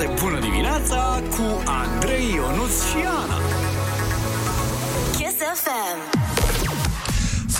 [0.00, 3.38] foarte bună dimineața cu Andrei Ionuț și Ana.
[5.16, 6.19] Kiss FM.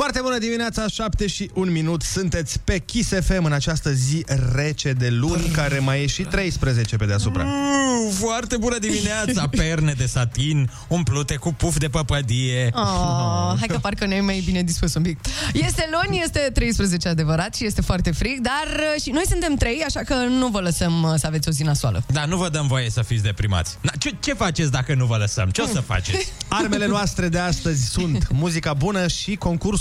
[0.00, 2.02] Foarte bună dimineața, 7 și 1 minut.
[2.02, 4.24] Sunteți pe Kiss FM în această zi
[4.54, 7.42] rece de luni, care mai e și 13 pe deasupra.
[7.46, 12.70] Mm, foarte bună dimineața, perne de satin, umplute cu puf de păpădie.
[12.74, 15.18] Oh, hai că parcă ne mai bine dispus un pic.
[15.52, 19.82] Este luni, este 13 adevărat și este foarte frig, dar uh, și noi suntem trei,
[19.86, 22.02] așa că nu vă lăsăm uh, să aveți o zi nasoală.
[22.06, 23.78] Da, nu vă dăm voie să fiți deprimați.
[23.80, 25.48] Na, ce, ce faceți dacă nu vă lăsăm?
[25.48, 26.32] Ce o să faceți?
[26.48, 29.36] Armele noastre de astăzi sunt muzica bună și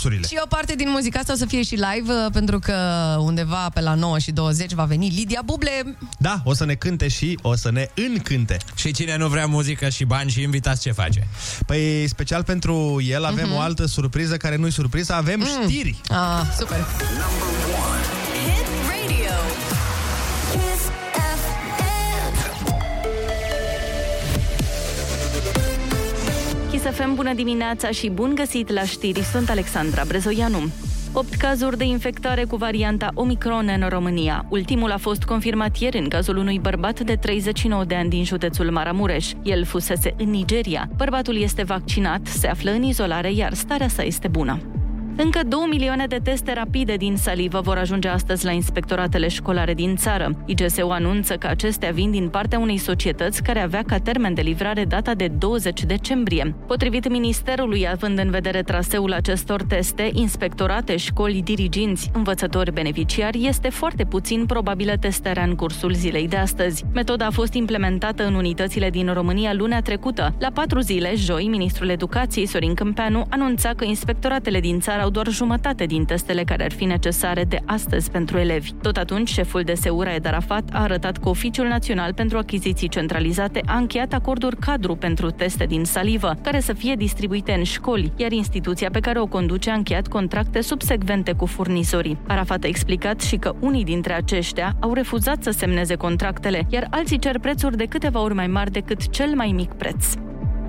[0.09, 0.27] concursurile.
[0.27, 2.75] Și o parte din muzica asta o să fie și live, uh, pentru că
[3.19, 5.97] undeva pe la 9 și 20 va veni Lidia Buble.
[6.17, 8.57] Da, o să ne cânte și o să ne încânte.
[8.75, 11.27] Și cine nu vrea muzică și bani și invitați, ce face?
[11.65, 13.55] Păi, special pentru el avem Mhm.
[13.55, 16.01] o altă surpriză care nu-i surpriză, avem știri.
[16.09, 16.77] Ah, super.
[16.77, 18.19] Hit radio.
[26.80, 29.19] Chisafem, bună dimineața și bun găsit la știri.
[29.19, 30.72] Sunt Alexandra Brezoianu.
[31.13, 34.45] 8 cazuri de infectare cu varianta Omicron în România.
[34.49, 38.72] Ultimul a fost confirmat ieri în cazul unui bărbat de 39 de ani din județul
[38.72, 39.31] Maramureș.
[39.44, 40.89] El fusese în Nigeria.
[40.95, 44.59] Bărbatul este vaccinat, se află în izolare, iar starea sa este bună.
[45.23, 49.95] Încă 2 milioane de teste rapide din salivă vor ajunge astăzi la inspectoratele școlare din
[49.95, 50.44] țară.
[50.45, 54.86] IGSU anunță că acestea vin din partea unei societăți care avea ca termen de livrare
[54.86, 56.56] data de 20 decembrie.
[56.67, 64.03] Potrivit Ministerului, având în vedere traseul acestor teste, inspectorate, școli, diriginți, învățători, beneficiari, este foarte
[64.03, 66.86] puțin probabilă testarea în cursul zilei de astăzi.
[66.94, 70.34] Metoda a fost implementată în unitățile din România lunea trecută.
[70.40, 75.27] La patru zile, joi, ministrul educației Sorin Câmpeanu anunța că inspectoratele din țară au doar
[75.27, 78.71] jumătate din testele care ar fi necesare de astăzi pentru elevi.
[78.81, 83.61] Tot atunci, șeful de Seura Ed Arafat a arătat că Oficiul Național pentru Achiziții Centralizate
[83.66, 88.31] a încheiat acorduri cadru pentru teste din salivă, care să fie distribuite în școli, iar
[88.31, 92.17] instituția pe care o conduce a încheiat contracte subsecvente cu furnizorii.
[92.28, 97.19] Arafat a explicat și că unii dintre aceștia au refuzat să semneze contractele, iar alții
[97.19, 100.13] cer prețuri de câteva ori mai mari decât cel mai mic preț.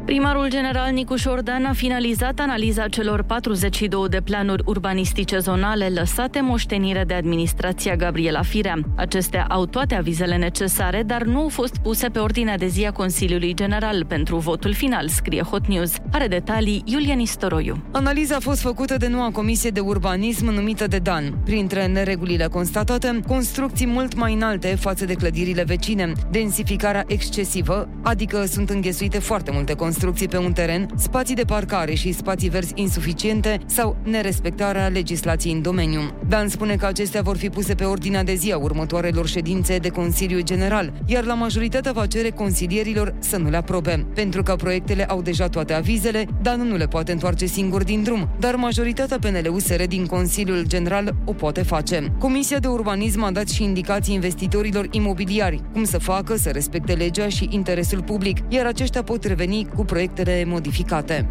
[0.04, 7.04] Primarul general Nicuș Șordan a finalizat analiza celor 42 de planuri urbanistice zonale lăsate moștenire
[7.06, 8.78] de administrația Gabriela Firea.
[8.96, 12.92] Acestea au toate avizele necesare, dar nu au fost puse pe ordinea de zi a
[12.92, 15.94] Consiliului General pentru votul final, scrie Hot News.
[16.12, 17.82] Are detalii Iulian Istoroiu.
[17.90, 21.34] Analiza a fost făcută de noua comisie de urbanism numită de Dan.
[21.44, 28.70] Printre neregulile constatate, construcții mult mai înalte față de clădirile vecine, densificarea excesivă, adică sunt
[28.70, 29.89] înghesuite foarte multe construcții
[30.30, 36.00] pe un teren, spații de parcare și spații verzi insuficiente sau nerespectarea legislației în domeniu.
[36.28, 39.88] Dan spune că acestea vor fi puse pe ordinea de zi a următoarelor ședințe de
[39.88, 44.06] Consiliu General, iar la majoritatea va cere consilierilor să nu le aprobe.
[44.14, 48.28] Pentru că proiectele au deja toate avizele, Dan nu le poate întoarce singur din drum,
[48.38, 52.12] dar majoritatea PNL-USR din Consiliul General o poate face.
[52.18, 57.28] Comisia de urbanism a dat și indicații investitorilor imobiliari, cum să facă să respecte legea
[57.28, 61.28] și interesul public, iar aceștia pot reveni cu proiectele modificate.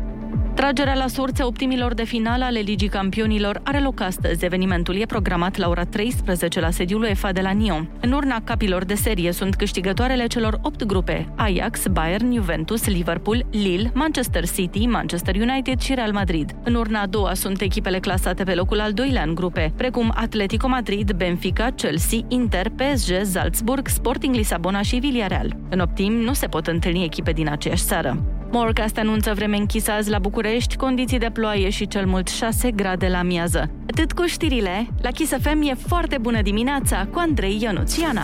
[0.59, 4.45] Tragerea la sorți a optimilor de finală ale Ligii Campionilor are loc astăzi.
[4.45, 7.87] Evenimentul e programat la ora 13 la sediul UEFA de la Nio.
[8.01, 13.91] În urna capilor de serie sunt câștigătoarele celor 8 grupe Ajax, Bayern, Juventus, Liverpool, Lille,
[13.93, 16.55] Manchester City, Manchester United și Real Madrid.
[16.63, 20.67] În urna a doua sunt echipele clasate pe locul al doilea în grupe, precum Atletico
[20.67, 25.55] Madrid, Benfica, Chelsea, Inter, PSG, Salzburg, Sporting Lisabona și Villarreal.
[25.69, 28.38] În optim nu se pot întâlni echipe din aceeași țară.
[28.51, 33.07] Morecast anunță vreme închisă azi la București, condiții de ploaie și cel mult 6 grade
[33.07, 33.71] la miază.
[33.89, 38.21] Atât cu știrile, la Kiss FM e foarte bună dimineața cu Andrei Ionuțiana.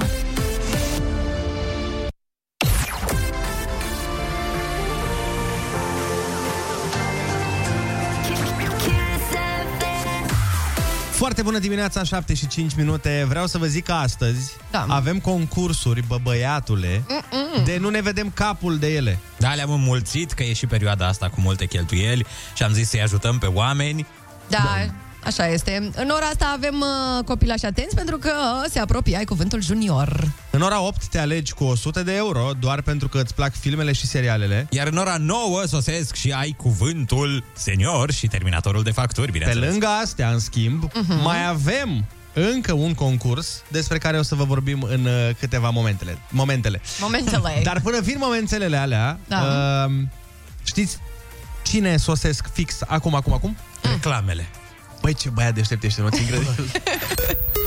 [11.25, 13.25] Foarte bună dimineața, 7 și 5 minute.
[13.27, 14.85] Vreau să vă zic că astăzi Da.
[14.89, 17.03] avem concursuri, bă băiatule,
[17.65, 19.19] de nu ne vedem capul de ele.
[19.37, 23.01] Da, le-am înmulțit că e și perioada asta cu multe cheltuieli și am zis să-i
[23.01, 24.05] ajutăm pe oameni.
[24.47, 24.85] Da,
[25.25, 25.89] așa este.
[25.95, 26.75] În ora asta avem
[27.17, 28.29] uh, copilași atenți pentru că
[28.63, 30.31] uh, se apropie, ai cuvântul junior.
[30.49, 33.91] În ora 8 te alegi cu 100 de euro doar pentru că îți plac filmele
[33.93, 34.67] și serialele.
[34.69, 39.69] Iar în ora 9 sosesc și ai cuvântul senior și terminatorul de facturi, Pe bineînțeles.
[39.69, 41.21] lângă astea, în schimb, Mhm.
[41.23, 46.17] mai avem încă un concurs despre care o să vă vorbim în uh, câteva momentele.
[46.29, 46.81] momentele.
[46.99, 47.59] Momentele.
[47.63, 49.41] Dar până vin momentele alea, Da.
[49.87, 49.91] uh,
[50.63, 50.97] știți
[51.63, 53.57] cine sosesc fix acum, acum, acum?
[53.81, 54.45] Reclamele.
[55.05, 56.65] Băi, ce băiat deștept ești, nu ți incredibil.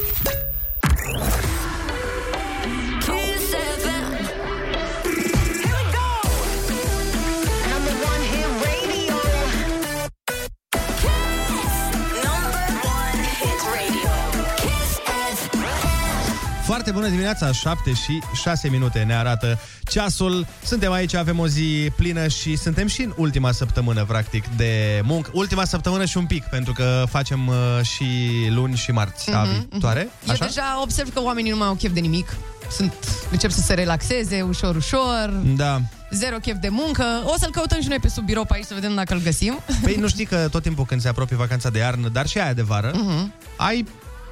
[16.69, 20.47] Foarte bună dimineața, 7 și 6 minute ne arată ceasul.
[20.65, 25.31] Suntem aici, avem o zi plină și suntem și în ultima săptămână, practic, de muncă.
[25.33, 28.05] Ultima săptămână și un pic, pentru că facem uh, și
[28.51, 30.09] luni și marți a viitoare.
[30.29, 32.37] Eu deja observ că oamenii nu mai au chef de nimic.
[32.71, 32.93] Sunt,
[33.31, 35.81] încep să se relaxeze ușor, ușor, Da.
[36.11, 37.05] zero chef de muncă.
[37.25, 39.59] O să-l căutăm și noi pe sub birou pe aici să vedem dacă îl găsim.
[39.83, 42.53] Păi nu știi că tot timpul când se apropie vacanța de iarnă, dar și aia
[42.53, 43.33] de vară, Mhm.
[43.57, 43.85] ai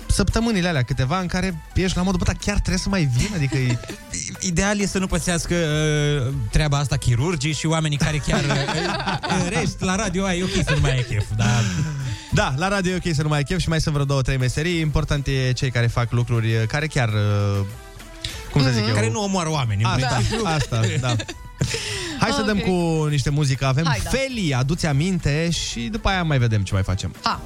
[0.09, 3.29] săptămânile alea câteva în care ești la modul, bă, dar chiar trebuie să mai vin?
[3.35, 3.79] Adică e...
[4.51, 8.41] Ideal e să nu pățească uh, treaba asta chirurgii și oamenii care chiar...
[8.45, 11.65] Uh, în rest, la radio ai ok să nu mai ai chef, dar...
[12.33, 14.23] Da, la radio e ok să nu mai ai chef și mai sunt vreo două,
[14.23, 14.81] trei meserii.
[14.81, 17.09] Important e cei care fac lucruri uh, care chiar...
[17.09, 17.67] uh,
[18.53, 18.95] Cum să zic eu?
[18.95, 19.83] Care nu omoară oameni.
[19.83, 20.45] în Asta, principiu.
[20.47, 21.15] asta, da.
[22.21, 22.47] Hai să Ok.
[22.47, 23.67] dăm cu niște muzică.
[23.67, 24.11] Avem Hai, da.
[24.11, 27.15] Feli, aduți aminte și după aia mai vedem ce mai facem.
[27.23, 27.41] Ha!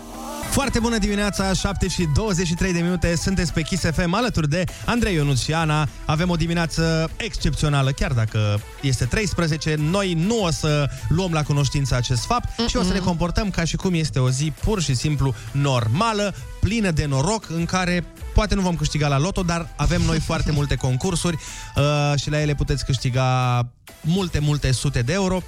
[0.50, 5.14] Foarte bună dimineața, 7 și 23 de minute, sunteți pe Kiss FM alături de Andrei
[5.14, 5.88] Ionuț și Ana.
[6.04, 11.94] Avem o dimineață excepțională, chiar dacă este 13, noi nu o să luăm la cunoștință
[11.94, 12.68] acest fapt Mm-mm.
[12.68, 16.34] și o să ne comportăm ca și cum este o zi pur și simplu normală,
[16.60, 18.04] plină de noroc, în care
[18.34, 21.36] poate nu vom câștiga la loto, dar avem noi foarte multe concursuri
[21.76, 23.60] uh, și la ele puteți câștiga
[24.00, 25.42] multe, multe sute de euro.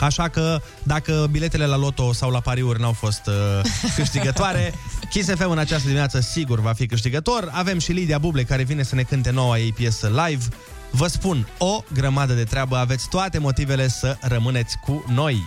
[0.00, 3.34] Așa că dacă biletele la loto sau la pariuri n-au fost uh,
[3.96, 4.74] câștigătoare,
[5.10, 7.50] Kiss FM în această dimineață sigur va fi câștigător.
[7.52, 10.44] Avem și Lidia Buble care vine să ne cânte noua ei piesă live.
[10.90, 15.44] Vă spun, o grămadă de treabă, aveți toate motivele să rămâneți cu noi.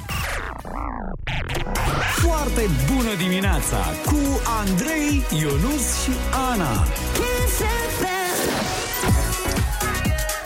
[2.16, 6.12] Foarte bună dimineața cu Andrei, Ionus și
[6.52, 6.84] Ana.
[7.14, 7.58] Kiss
[7.98, 8.34] FM.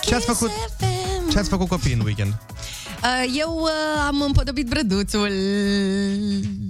[0.01, 0.50] Ce ați făcut?
[1.31, 2.33] Ce ați făcut copii în weekend?
[3.03, 5.31] Uh, Eu uh, am împodobit brăduțul.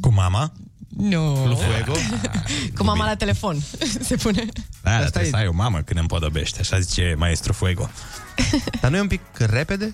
[0.01, 0.51] Cu mama?
[0.97, 1.45] Nu.
[1.47, 1.91] Lu Fuego?
[2.77, 3.57] Cu mama la telefon.
[4.07, 4.45] Se pune.
[4.45, 7.89] Da, dar Asta trebuie e- să ai o mamă când împodobești, așa zice maestru Fuego.
[8.81, 9.94] Dar nu e un pic repede?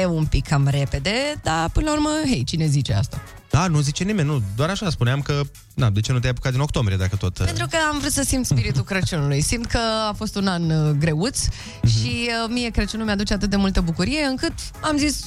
[0.00, 1.10] E un pic cam repede,
[1.42, 3.22] dar până la urmă, hei, cine zice asta?
[3.50, 4.42] Da, nu zice nimeni, nu.
[4.56, 5.40] Doar așa spuneam că,
[5.74, 7.38] na, de ce nu te-ai apucat din octombrie dacă tot...
[7.38, 9.40] uh, Pentru că am vrut să simt spiritul Crăciunului.
[9.40, 9.78] Simt că
[10.08, 11.40] a fost un an uh, greuț
[11.86, 15.24] și uh, mie Crăciunul mi-aduce atât de multă bucurie încât am zis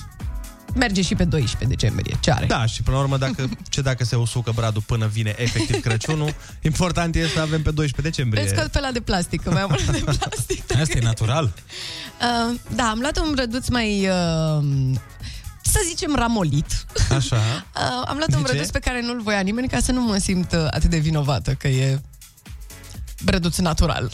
[0.76, 2.18] merge și pe 12 decembrie.
[2.20, 2.46] Ce are?
[2.46, 6.36] Da, și până la urmă, dacă, ce dacă se usucă bradul până vine efectiv Crăciunul,
[6.62, 8.44] important e să avem pe 12 decembrie.
[8.44, 10.78] Îl scot pe la de plastic, că mai am unul de plastic.
[10.80, 11.44] Asta e natural.
[11.44, 14.08] Uh, da, am luat un brăduț mai...
[14.08, 14.64] Uh,
[15.62, 16.86] să zicem ramolit.
[17.16, 17.36] Așa.
[17.36, 18.52] Uh, am luat De un ce?
[18.52, 21.52] brăduț pe care nu-l voia nimeni ca să nu mă simt uh, atât de vinovată
[21.54, 22.00] că e
[23.24, 24.12] brăduț natural.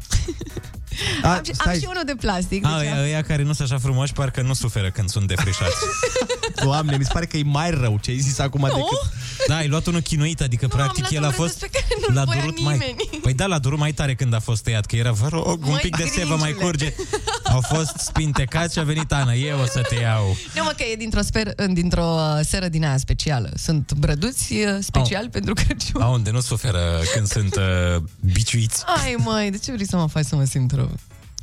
[1.24, 2.66] A, am, și- am și unul de plastic.
[2.66, 5.28] A, deci am- ăia, ăia care nu sunt așa frumoși, parcă nu suferă când sunt
[5.28, 5.76] defrișați.
[6.64, 8.68] Doamne, mi se pare că e mai rău ce ai zis acum Nu?
[8.68, 9.14] decât...
[9.48, 11.60] Da, ai luat unul chinuit, adică Nu, am practic luat el un a brăduț fost...
[11.60, 12.78] pe care nu-l voia mai...
[12.78, 12.96] nimeni.
[13.22, 15.70] Păi da, l-a durut mai tare când a fost tăiat, că era, vă rog, un
[15.70, 16.64] Măi, pic de sevă mai gringile.
[16.66, 16.94] curge.
[17.56, 20.36] Au fost spintecați și a venit Ana, eu o să te iau.
[20.56, 23.50] Nu, mă, că e dintr-o, sper, dintr-o uh, seră din aia specială.
[23.58, 26.02] Sunt brăduți uh, special pentru Crăciun.
[26.02, 28.84] A, unde nu suferă când sunt uh, biciuiți.
[28.86, 30.92] Ai, măi, de ce vrei să mă faci să mă simt rău?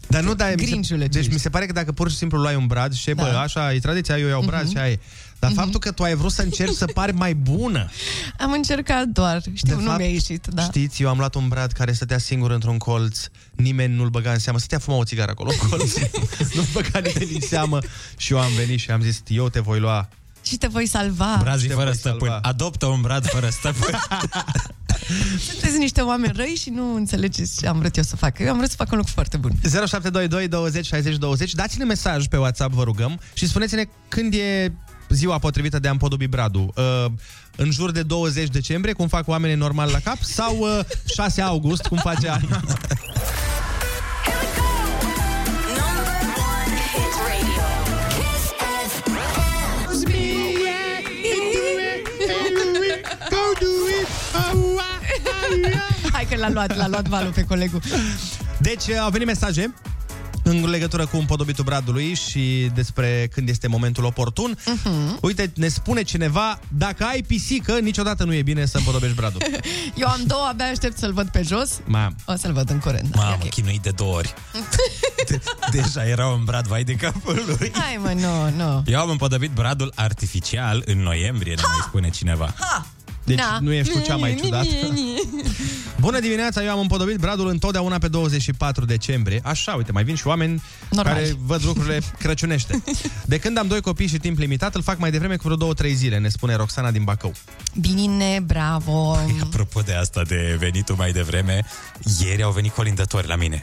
[0.09, 1.33] Dar nu, da, mi se, Grinjule, ce deci ești.
[1.33, 3.41] mi se pare că dacă pur și simplu luai un brad și bă, Da.
[3.41, 4.99] așa, e tradiția, eu iau brad și aia e.
[5.43, 7.91] Dar faptul că tu ai vrut să încerci să pari mai bună.
[8.39, 10.63] Am încercat doar, știu, nu mi-a ieșit, da.
[10.63, 13.19] Știți, eu am luat un brad care stătea singur într-un colț,
[13.53, 15.95] nimeni nu-l băga în seamă, stătea fuma o țigară acolo în colț,
[16.57, 17.79] nu băga nimeni în seamă
[18.17, 20.09] și eu am venit și am zis, eu te voi lua.
[20.43, 21.39] Și te voi salva.
[21.41, 22.29] Brazii te fără voi stăpân.
[22.29, 22.49] salva.
[22.49, 23.99] Adoptă un brad fără stăpân.
[25.49, 28.39] Sunteți niște oameni răi și nu înțelegeți ce am vrut eu să fac.
[28.39, 29.53] Eu am vrut să fac un lucru foarte bun.
[29.63, 34.73] 0722 20 60 20 Dați-ne mesaj pe WhatsApp, vă rugăm Și spuneți-ne când e
[35.13, 37.07] ziua potrivită de a împodobi bradul uh,
[37.57, 40.81] În jur de 20 decembrie, cum fac oamenii normal la cap Sau uh,
[41.15, 42.61] 6 august, cum face Ana.
[45.79, 47.65] Number one hit radio.
[48.09, 48.53] Kiss
[48.93, 49.33] FM.
[56.13, 57.81] Hai că l-a luat, l-a luat valul pe colegul.
[58.59, 59.75] Deci uh, au venit mesaje
[60.43, 64.57] în legătură cu împodobitul bradului și despre când este momentul oportun.
[64.59, 65.21] Uh-huh.
[65.21, 69.41] Uite, ne spune cineva, dacă ai pisică, niciodată nu e bine să împodobești bradul.
[70.01, 71.81] Eu am două, abia aștept să-l văd pe jos.
[71.85, 72.17] Mam.
[72.27, 73.09] O să-l văd în curând.
[73.09, 73.49] da, e Mamă, ok.
[73.49, 74.35] chinuit de două ori.
[75.29, 77.73] De- deja era un brad vai de capul lui.
[77.75, 78.83] Hai mă, nu, nu.
[78.87, 82.55] Eu am împodobit bradul artificial în noiembrie, ne mai spune cineva.
[83.25, 83.59] Deci Da.
[83.61, 84.69] nu ești cu cea mai ciudată.
[86.01, 89.41] Bună dimineața, eu am împodobit bradul întotdeauna pe 24 decembrie.
[89.45, 91.15] Așa, uite, mai vin și oameni Normal.
[91.15, 92.83] care văd lucrurile crăciunește.
[93.25, 95.93] De când am doi copii și timp limitat, îl fac mai devreme cu vreo 2-3
[95.95, 97.33] zile, ne spune Roxana din Bacău.
[97.81, 99.19] Bine, bravo.
[99.43, 101.65] Apropo de asta de venitul mai devreme,
[102.21, 103.63] ieri au venit colindători la mine.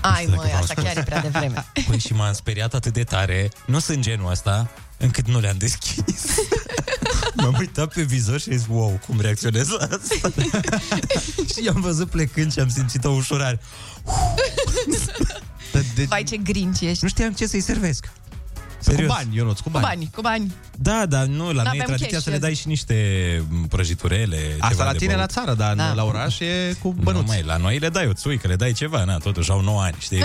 [0.00, 0.84] Ai, știu dacă măi, v-am asta spus.
[0.84, 1.64] chiar e prea devreme.
[1.88, 6.24] Păi și m-am speriat atât de tare, nu sunt genul ăsta, încât nu le-am deschis.
[7.36, 10.28] M-am uitat pe vizor și am zis, wow, cum reacționez la asta?
[11.54, 13.60] și i-am văzut plecând și am simțit o ușurare.
[15.72, 17.02] De, de, Vai, ce grinci ești.
[17.02, 18.04] Nu știam ce să-i servesc.
[18.06, 18.10] cu
[18.80, 19.08] Serios.
[19.08, 19.84] bani, Ionuț, cu Cu bani.
[19.86, 20.54] bani, cu bani.
[20.76, 22.44] Da, dar nu, la noi e N-aveam tradiția cash, să le azi.
[22.44, 22.96] dai și niște
[23.48, 24.56] m, prăjiturele.
[24.58, 25.30] Asta ceva la de tine la băut.
[25.30, 25.86] țară, dar Da.
[25.86, 25.92] da.
[25.92, 27.26] la oraș e cu Nu, bănuți.
[27.26, 29.94] mai, la noi le dai o țuică, le dai ceva, na, totuși au 9 ani,
[29.98, 30.22] știi?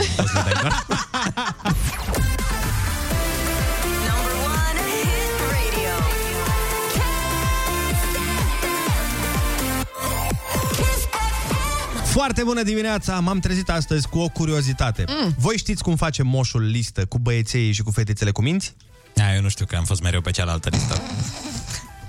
[12.14, 13.20] Foarte bună dimineața!
[13.20, 15.04] M-am trezit astăzi cu o curiozitate.
[15.08, 15.36] Mm.
[15.38, 18.76] Voi știți cum face moșul listă cu băieței și cu fetițele cu minți?
[19.14, 21.02] Da, eu nu știu că am fost mereu pe cealaltă listă.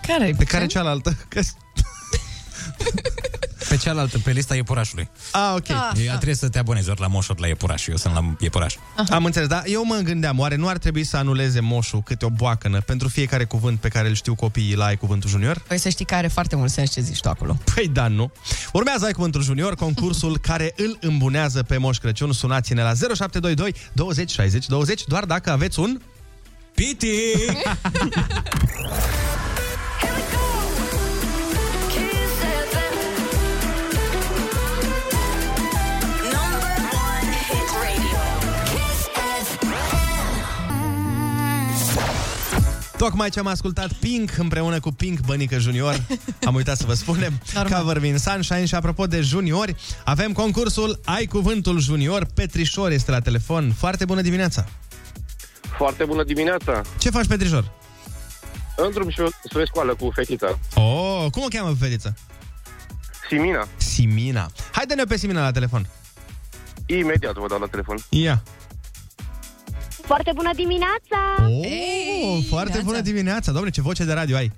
[0.06, 1.16] Care Pe care cealaltă?
[1.28, 1.40] Că...
[3.74, 5.08] Pe cealaltă, pe lista iepurașului.
[5.30, 5.70] A, ok.
[5.70, 6.06] Ah.
[6.06, 7.86] Eu trebuie să te abonezi ori la moș, ori la iepuraș.
[7.86, 8.74] Eu sunt la iepuraș.
[9.10, 12.28] Am înțeles, dar eu mă gândeam, oare nu ar trebui să anuleze moșul câte o
[12.28, 15.62] boacănă pentru fiecare cuvânt pe care îl știu copiii la Ai Cuvântul Junior?
[15.68, 17.56] Păi să știi că are foarte mult sens ce zici tu acolo.
[17.74, 18.32] Păi da, nu.
[18.72, 22.32] Urmează Ai Cuvântul Junior, concursul care îl îmbunează pe Moș Crăciun.
[22.32, 26.00] Sunați-ne la 0722 20 60 20, doar dacă aveți un...
[26.74, 27.08] Piti!
[42.96, 46.00] Tocmai ce am ascultat Pink împreună cu Pink Bănică Junior.
[46.46, 47.40] Am uitat să vă spunem.
[47.54, 47.78] Normal.
[47.80, 52.26] Cover Me in Sunshine și apropo de juniori, avem concursul Ai Cuvântul Junior.
[52.34, 53.72] Petrișor este la telefon.
[53.72, 54.64] Foarte bună dimineața!
[55.76, 56.82] Foarte bună dimineața!
[56.98, 57.70] Ce faci, Petrișor?
[58.76, 60.58] În drum și spre școală cu fetița.
[60.74, 62.14] Oh, cum o cheamă pe fetiță?
[63.28, 63.68] Simina.
[63.76, 64.50] Simina.
[64.72, 65.88] Haide-ne pe Simina la telefon.
[66.86, 67.96] Imediat vă dau la telefon.
[68.08, 68.42] Ia.
[70.06, 71.18] Foarte bună dimineața!
[71.38, 72.82] Oh, Ei, foarte dimineața.
[72.82, 73.52] bună dimineața.
[73.52, 74.52] Doamne, ce voce de radio ai.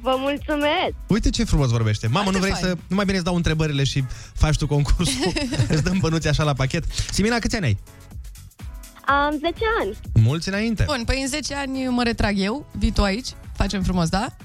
[0.00, 0.94] Vă mulțumesc!
[1.06, 2.06] Uite ce frumos vorbește.
[2.06, 2.64] Mamă, Foarte nu vrei fain.
[2.74, 2.78] să...
[2.88, 5.32] Nu mai bine îți dau întrebările și faci tu concursul.
[5.68, 6.84] îți dăm bănuți așa la pachet.
[7.10, 7.78] Simina, câți ani ai?
[9.06, 9.46] Am 10
[9.80, 9.96] ani.
[10.24, 10.82] Mulți înainte.
[10.86, 14.26] Bun, păi în 10 ani mă retrag eu, vii tu aici, facem frumos, da?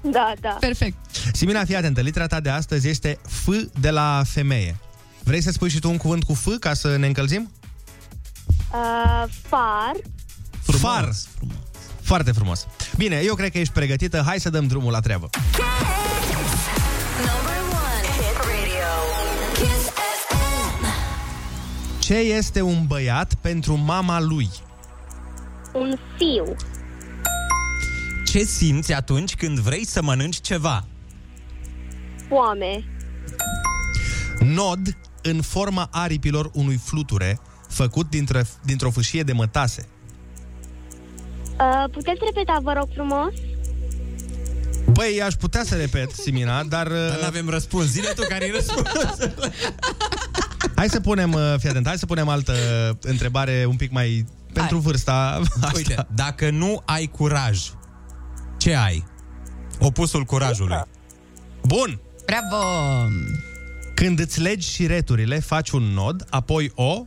[0.00, 0.56] Da, da.
[0.60, 0.96] Perfect.
[1.32, 2.00] Simina, fii atentă.
[2.00, 3.48] Litera ta de astăzi este F
[3.80, 4.76] de la femeie.
[5.22, 7.50] Vrei să spui și tu un cuvânt cu F ca să ne încălzim?
[8.72, 9.92] Uh, far.
[10.62, 11.10] Far.
[12.02, 12.66] Foarte frumos.
[12.96, 14.22] Bine, eu cred că ești pregătită.
[14.26, 15.28] Hai să dăm drumul la treabă.
[17.18, 18.90] Number one hit radio.
[19.54, 19.88] Kiss
[20.28, 20.84] FM.
[21.98, 24.48] Ce este un băiat pentru mama lui?
[25.72, 26.56] Un fiu.
[28.24, 30.84] Ce simți atunci când vrei să mănânci ceva?
[32.28, 32.84] Foame.
[34.38, 39.88] Nod în forma aripilor unui fluture făcut dintre, dintr-o fâșie de mătase.
[41.60, 43.32] Uh, puteți repeta, vă rog frumos?
[44.92, 46.86] Băi, aș putea să repet, Simina, dar...
[46.86, 47.86] Dar uh, nu avem răspuns.
[47.86, 48.88] Zine tu care-i răspuns.
[50.76, 52.52] Hai să punem, uh, fii atent, hai să punem altă
[53.00, 54.84] întrebare un pic mai pentru Hai.
[54.84, 55.70] vârsta asta.
[55.74, 57.60] Uite, dacă nu ai curaj,
[58.58, 59.04] ce ai?
[59.78, 60.80] Opusul curajului.
[61.62, 62.00] Bun!
[62.26, 62.64] Bravo!
[63.94, 67.04] Când îți legi șireturile, faci un nod, apoi o...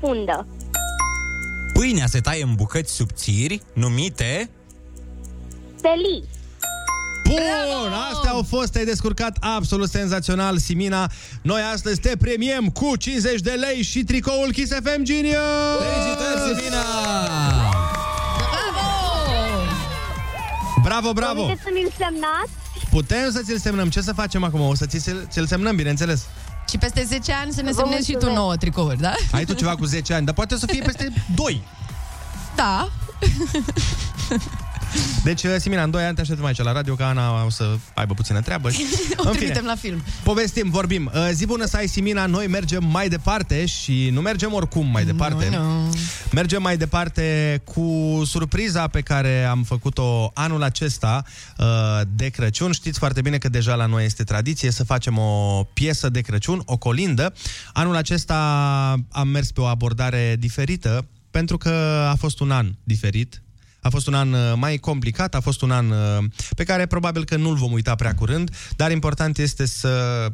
[0.00, 0.46] Fundă.
[1.72, 4.50] Pâinea se taie în bucăți subțiri, numite...
[5.80, 6.24] Felii.
[7.28, 7.92] Bun!
[8.12, 11.10] Astea au fost, te-ai descurcat absolut senzațional, Simina.
[11.42, 15.34] Noi astăzi te premiem cu 50 de lei și tricoul Kiss FM Genius!
[15.78, 16.82] Felicitări, Simina!
[20.82, 21.42] Bravo, bravo!
[21.42, 22.50] Puteți să mi-l semnați?
[22.90, 23.88] Putem să ți-l semnăm.
[23.88, 24.60] Ce să facem acum?
[24.60, 26.26] O să ți- ți-l semnăm, bineînțeles.
[26.68, 28.38] Și peste 10 ani să ne Vă semnezi și tu mulțumesc.
[28.40, 29.14] nouă tricouri, da?
[29.32, 31.62] Ai tu ceva cu 10 ani, dar poate o să fie peste 2.
[32.56, 32.88] Da.
[35.24, 38.14] Deci, Simina, în 2 ani te așteptăm aici la radio, că Ana o să aibă
[38.14, 38.70] puțină treabă.
[38.78, 38.84] Și...
[39.16, 40.02] O trimitem la film.
[40.22, 41.10] Povestim, vorbim.
[41.14, 45.04] Uh, Zi bună să ai, Simina, noi mergem mai departe și nu mergem oricum mai
[45.04, 45.48] departe.
[45.48, 45.96] Nu, nu.
[46.32, 51.24] Mergem mai departe cu surpriza pe care am făcut-o anul acesta
[51.58, 51.66] uh,
[52.14, 52.72] de Crăciun.
[52.72, 56.62] Știți foarte bine că deja la noi este tradiție să facem o piesă de Crăciun,
[56.64, 57.34] o colindă.
[57.72, 58.36] Anul acesta
[59.10, 63.42] am mers pe o abordare diferită pentru că a fost un an diferit.
[63.80, 66.24] A fost un an uh, mai complicat, a fost un an uh,
[66.56, 70.26] pe care probabil că nu-l vom uita prea curând, dar important este să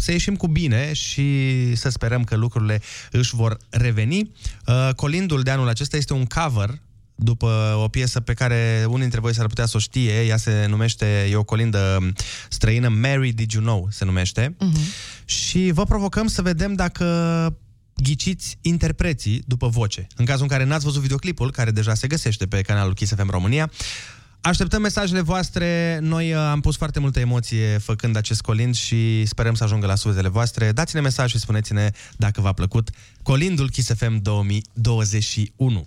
[0.00, 4.32] să ieșim cu bine și să sperăm că lucrurile își vor reveni.
[4.66, 6.80] Uh, Colindul de anul acesta este un cover
[7.14, 10.24] după o piesă pe care unii dintre voi s-ar putea să o știe.
[10.24, 12.12] Ea se numește, e o colindă
[12.48, 14.56] străină, Mary Did You Know se numește.
[14.56, 15.24] Uh-huh.
[15.24, 17.04] Și vă provocăm să vedem dacă
[18.02, 20.06] ghiciți interpreții după voce.
[20.16, 23.30] În cazul în care n-ați văzut videoclipul, care deja se găsește pe canalul Kiss FM
[23.30, 23.70] România,
[24.40, 25.98] Așteptăm mesajele voastre.
[26.02, 29.94] Noi uh, am pus foarte multă emoție făcând acest colind și sperăm să ajungă la
[29.94, 30.72] suzele voastre.
[30.72, 32.90] Dați-ne mesaj și spuneți-ne dacă v-a plăcut
[33.22, 35.86] colindul Kiss FM 2021.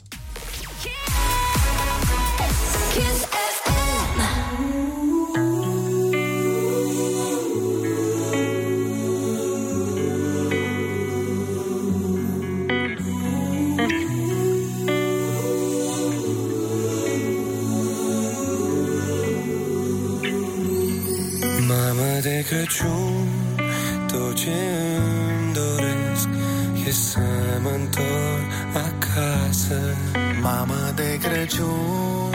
[31.52, 32.32] Crăciun,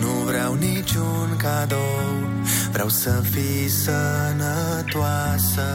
[0.00, 2.28] nu vreau niciun cadou.
[2.72, 5.66] Vreau să fii sănătoasă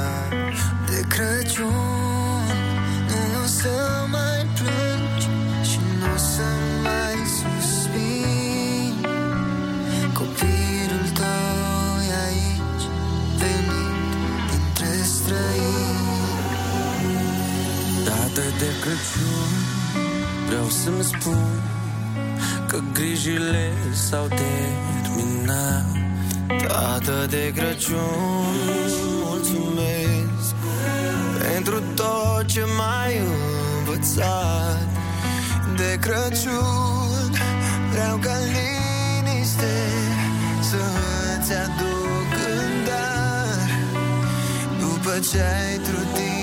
[0.86, 2.46] De Crăciun,
[3.08, 5.28] nu o să mai plângi
[5.70, 6.48] Și nu o să
[6.84, 9.08] mai suspini
[10.14, 12.86] Copilul tău e aici,
[13.38, 13.96] venit
[14.50, 16.20] dintre străini.
[18.06, 19.52] Dată de Crăciun,
[20.48, 21.75] vreau să-mi spun
[22.76, 25.86] Că grijile s-au terminat.
[26.68, 28.56] Tată de Crăciun,
[29.24, 30.56] mulțumesc
[31.52, 33.22] Pentru tot ce m-ai
[33.78, 34.88] învățat.
[35.76, 37.32] De Crăciun,
[37.92, 39.76] vreau ca liniște
[40.62, 43.70] Să-ți aduc în dar.
[44.80, 46.35] După ce ai trudit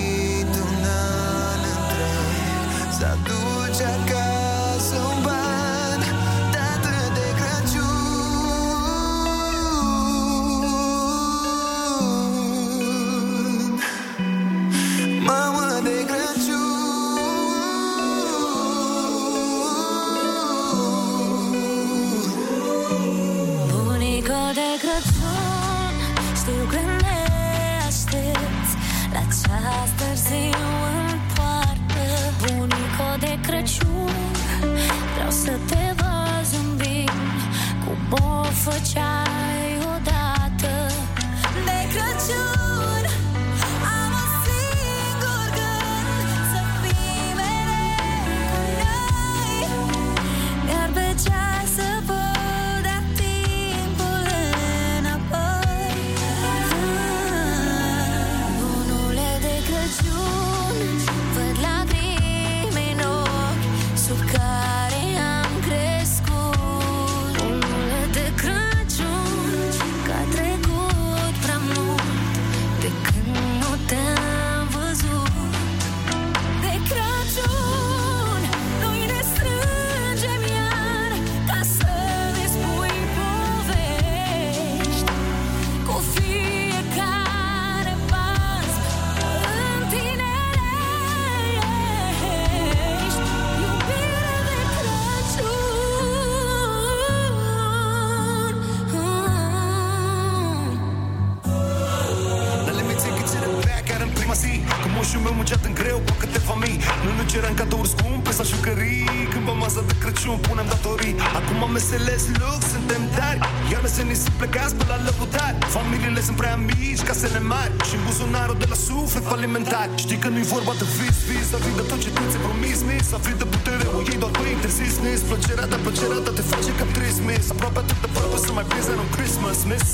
[120.53, 123.37] vorba de vis, vis Să fii de tot ce tu ți-ai promis, mis Să fii
[123.41, 126.89] de putere, o iei doar pe interzis, mis Plăcerea, dar plăcerea ta te face cam
[126.97, 129.89] trist, mis Aproape atât de aproape să mai prinzi un Christmas, miss.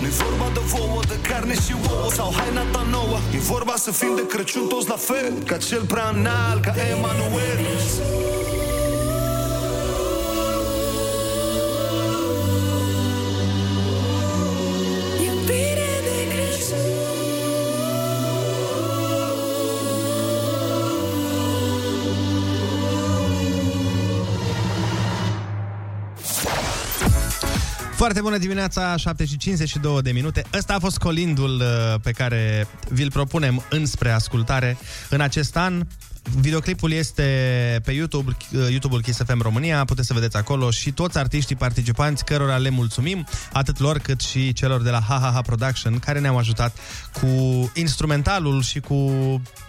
[0.00, 3.18] Nu-i vorba de vouă, de carne și ouă Sau haina ta nouă.
[3.36, 7.58] E vorba să fim de Crăciun toți la fel Ca cel prea înalt, ca Emanuel
[28.04, 30.44] Foarte bună dimineața, 7 și 52 de minute.
[30.52, 34.76] Ăsta a fost colindul uh, pe care vi-l propunem înspre ascultare
[35.10, 35.82] în acest an.
[36.36, 37.22] Videoclipul este
[37.84, 38.36] pe YouTube,
[38.70, 43.26] YouTube-ul Kiss FM România, puteți să vedeți acolo și toți artiștii participanți cărora le mulțumim,
[43.52, 46.76] atât lor cât și celor de la HaHaHa Production, care ne-au ajutat
[47.20, 47.26] cu
[47.74, 48.94] instrumentalul și cu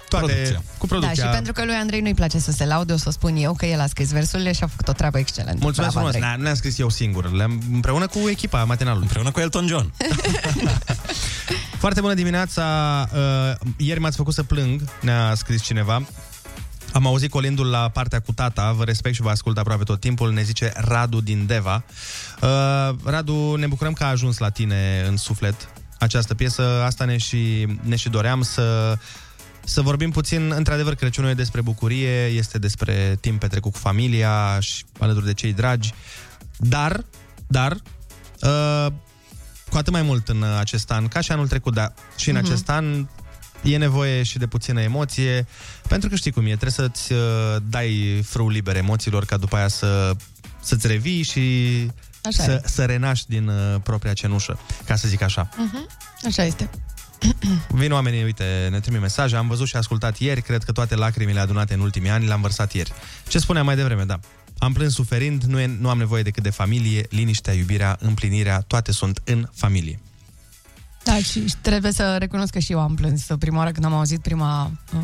[0.10, 0.58] toate, Producția.
[0.78, 1.24] cu Da, producția.
[1.24, 3.54] și pentru că lui Andrei nu-i place să se laude, o să o spun eu
[3.54, 5.58] că el a scris versurile și a făcut o treabă excelentă.
[5.62, 6.38] Mulțumesc Bravo, frumos, Andrei.
[6.38, 9.04] ne- le-am scris eu singur, le-am împreună cu echipa matinalului.
[9.06, 9.94] Împreună cu Elton John.
[11.84, 12.64] Foarte bună dimineața!
[13.14, 16.06] Uh, ieri m-ați făcut să plâng, ne-a scris cineva.
[16.96, 20.32] Am auzit colindul la partea cu tata, vă respect și vă ascult aproape tot timpul,
[20.34, 21.84] ne zice Radu din Deva.
[22.42, 27.18] Uh, Radu, ne bucurăm că a ajuns la tine în suflet această piesă, asta ne
[27.18, 28.98] și, ne și doream să,
[29.64, 34.84] să vorbim puțin, într-adevăr, Crăciunul e despre bucurie, este despre timp petrecut cu familia și
[35.00, 35.94] alături de cei dragi,
[36.58, 37.06] dar,
[37.48, 37.72] dar,
[38.42, 38.88] uh,
[39.70, 42.46] cu atât mai mult în acest an, ca și anul trecut, dar și în Mhm.
[42.46, 43.08] acest an
[43.66, 45.48] e nevoie și de puțină emoție,
[45.88, 47.20] pentru că știi cum e, trebuie să-ți uh,
[47.70, 50.16] dai frâu liber emoțiilor ca după aia să,
[50.62, 51.42] să-ți revii și
[52.24, 52.68] Așa să, e.
[52.68, 55.50] să renaști din uh, propria cenușă, ca să zic așa.
[55.58, 55.88] Mhm.
[56.26, 56.70] Așa este.
[57.80, 61.40] Vin oamenii, uite, ne trimit mesaje, am văzut și ascultat ieri, cred că toate lacrimile
[61.40, 62.94] adunate în ultimii ani le-am vărsat ieri.
[63.28, 64.20] Ce spuneam mai devreme, da.
[64.58, 68.92] Am plâns suferind, nu, e, nu am nevoie decât de familie, liniștea, iubirea, împlinirea, toate
[68.92, 70.00] sunt în familie.
[71.06, 74.20] Da, și trebuie să recunosc că și eu am plâns prima oară când am auzit
[74.22, 75.00] prima uh,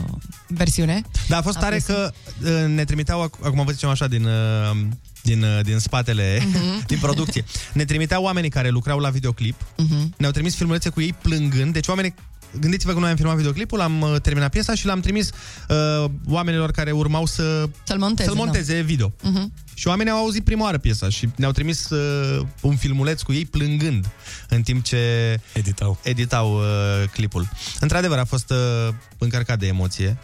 [0.48, 1.02] versiune.
[1.28, 2.12] Da, a fost A tare fost- că
[2.44, 4.78] uh, ne trimiteau, ac- acum vă zicem așa, din, uh,
[5.22, 6.86] din, uh, din spatele, Mhm.
[6.92, 10.14] din producție, ne trimiteau oamenii care lucrau la videoclip, Mhm.
[10.18, 12.14] ne-au trimis filmulețe cu ei plângând, deci oamenii
[12.60, 15.30] Gândiți-vă că noi am filmat videoclipul, am uh, terminat piesa și l-am trimis
[15.70, 19.12] uh, oamenilor care urmau să, Să-l monteze, să-l monteze video.
[19.22, 19.54] Mhm.
[19.74, 23.46] Și oamenii au auzit prima oară piesa și ne-au trimis uh, un filmuleț cu ei
[23.46, 24.10] plângând
[24.50, 26.64] în timp ce editau, editau uh,
[27.12, 27.50] clipul.
[27.80, 30.18] Într-adevăr, a fost uh, încărcat de emoție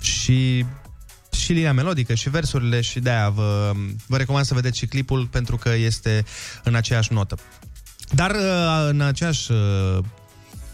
[0.00, 0.64] și
[1.34, 3.72] și linia melodică și versurile și de-aia vă,
[4.06, 6.24] vă recomand să vedeți și clipul pentru că este
[6.62, 7.38] în aceeași notă.
[8.10, 9.98] Dar uh, în aceeași uh,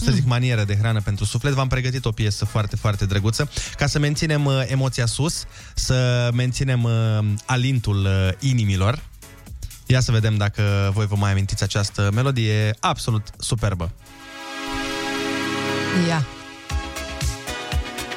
[0.05, 3.87] să zic, manieră de hrană pentru suflet, v-am pregătit o piesă foarte, foarte drăguță, ca
[3.87, 9.03] să menținem uh, emoția sus, să menținem uh, alintul uh, inimilor.
[9.87, 13.93] Ia să vedem dacă voi vă mai amintiți această melodie absolut superbă.
[16.09, 16.27] Ia.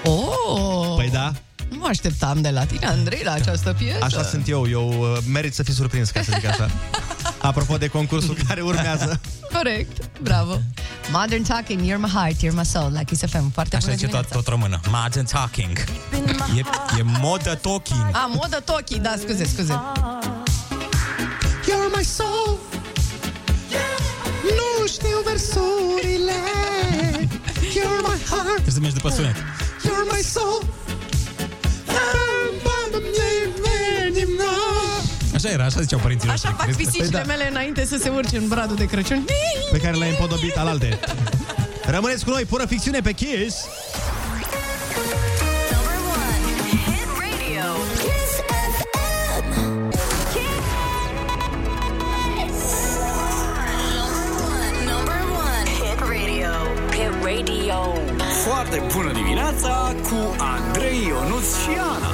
[0.04, 0.96] Oh!
[0.96, 1.34] Păi da,
[1.74, 4.04] Nu mă așteptam de la tine, Andrei, la această piesă.
[4.04, 6.70] așa sunt eu, eu uh, merit să fii surprins, ca să zic așa.
[7.50, 9.20] Apropo de concursul care urmează.
[9.54, 10.60] Corect, bravo.
[11.12, 13.52] Modern Talking, You're My Heart, You're My Soul, la Kiss FM.
[13.52, 14.36] Foarte Așa bună zice tot, dimineața.
[14.36, 14.80] tot română.
[15.04, 15.78] Modern talking.
[16.58, 16.60] E,
[17.00, 18.10] e modă talking.
[18.12, 19.74] A, modă Toki, da, scuze, scuze.
[21.68, 22.58] You're my soul
[24.44, 26.34] Nu știu versurile
[27.76, 29.36] You're my heart Trebuie să mergi după sunet.
[29.86, 30.64] You're my soul
[35.36, 36.66] Așa era, așa ziceau părinții Așa noștri.
[36.66, 36.78] fac crezi?
[36.78, 37.34] pisicile Păi da.
[37.34, 39.26] mele înainte să se urce în bradul de Crăciun.
[39.72, 41.00] pe care l-ai împodobit alalte.
[41.86, 43.56] Rămâneți cu noi, pură ficțiune pe Kiss!
[58.64, 62.12] Foarte bună dimineața cu Andrei Ionuț și Ana.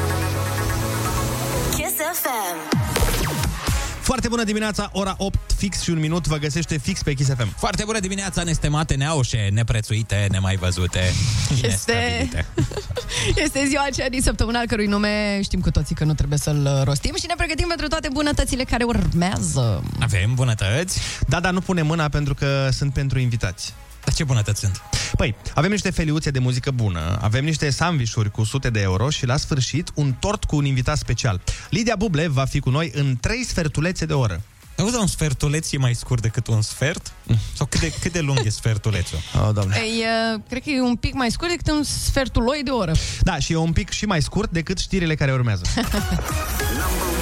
[1.75, 2.77] Kiss FM.
[4.01, 7.53] Foarte bună dimineața, ora 8, fix și un minut, vă găsește fix pe Kiss FM.
[7.57, 10.99] Foarte bună dimineața, nestemate, neaușe, neprețuite, nemai văzute.
[11.51, 12.45] Este, nestabilite.
[13.45, 16.81] este ziua aceea din săptămâna al cărui nume știm cu toții că nu trebuie să-l
[16.83, 19.83] rostim și ne pregătim pentru toate bunătățile care urmează.
[19.99, 20.99] Avem bunătăți?
[21.27, 23.73] Da, dar nu pune mâna pentru că sunt pentru invitați.
[24.09, 24.81] Dar ce bunătăți sunt?
[25.17, 29.25] Păi, avem niște feliuțe de muzică bună, avem niște sandvișuri cu sute de euro și
[29.25, 31.41] la sfârșit un tort cu un invitat special.
[31.69, 34.41] Lidia Buble va fi cu noi în trei sfertulețe de oră.
[34.77, 37.13] Auzi, un sfertuleț e mai scurt decât un sfert?
[37.55, 39.19] Sau cât de, cât de lung e sfertulețul?
[39.45, 39.75] Oh, doamne.
[39.77, 42.91] Ei, uh, cred că e un pic mai scurt decât un sfertuloi de oră.
[43.21, 45.61] Da, și e un pic și mai scurt decât știrile care urmează.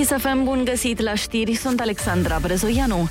[0.00, 3.08] Kiss FM, bun găsit la știri, sunt Alexandra Brezoianu.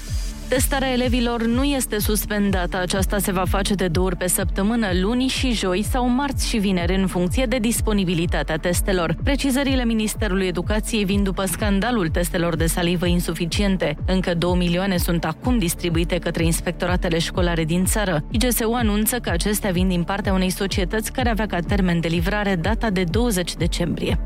[0.47, 5.27] Testarea elevilor nu este suspendată, aceasta se va face de două ori pe săptămână, luni
[5.27, 9.15] și joi sau marți și vineri, în funcție de disponibilitatea testelor.
[9.23, 13.97] Precizările Ministerului Educației vin după scandalul testelor de salivă insuficiente.
[14.05, 18.23] Încă 2 milioane sunt acum distribuite către inspectoratele școlare din țară.
[18.31, 22.55] IGSU anunță că acestea vin din partea unei societăți care avea ca termen de livrare
[22.55, 24.19] data de 20 decembrie.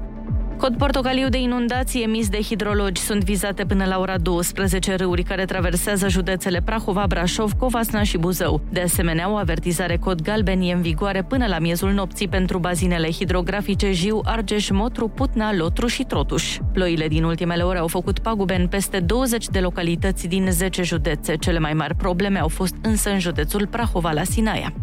[0.63, 5.45] Cod portocaliu de inundații emis de hidrologi sunt vizate până la ora 12 râuri care
[5.45, 8.61] traversează județele Prahova, Brașov, Covasna și Buzău.
[8.71, 13.11] De asemenea, o avertizare cod galben e în vigoare până la miezul nopții pentru bazinele
[13.11, 16.57] hidrografice Jiu, Argeș, Motru, Putna, Lotru și Trotuș.
[16.73, 21.35] Ploile din ultimele ore au făcut pagube în peste 20 de localități din 10 județe.
[21.35, 24.73] Cele mai mari probleme au fost însă în județul Prahova la Sinaia.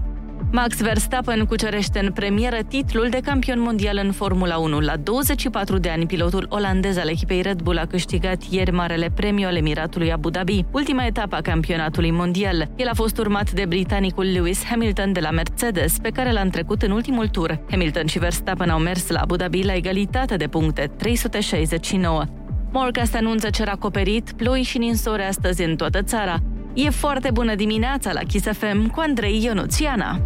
[0.52, 4.80] Max Verstappen cucerește în premieră titlul de campion mondial în Formula 1.
[4.80, 9.46] La 24 de ani, pilotul olandez al echipei Red Bull a câștigat ieri Marele Premiu
[9.46, 12.70] al Emiratului Abu Dhabi, ultima etapă a campionatului mondial.
[12.76, 16.82] El a fost urmat de britanicul Lewis Hamilton de la Mercedes, pe care l-a întrecut
[16.82, 17.60] în ultimul tur.
[17.70, 22.24] Hamilton și Verstappen au mers la Abu Dhabi la egalitate de puncte, 369.
[22.72, 26.38] Morcast anunță cer acoperit, ploi și ninsori astăzi în toată țara.
[26.74, 30.20] E foarte bună dimineața la Kiss FM cu Andrei Ionuțiana.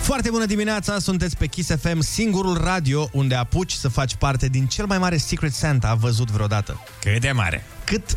[0.00, 4.66] Foarte bună dimineața, sunteți pe Kiss FM, singurul radio unde apuci să faci parte din
[4.66, 6.80] cel mai mare Secret Santa văzut vreodată.
[7.00, 7.64] Cât de mare?
[7.84, 8.16] Cât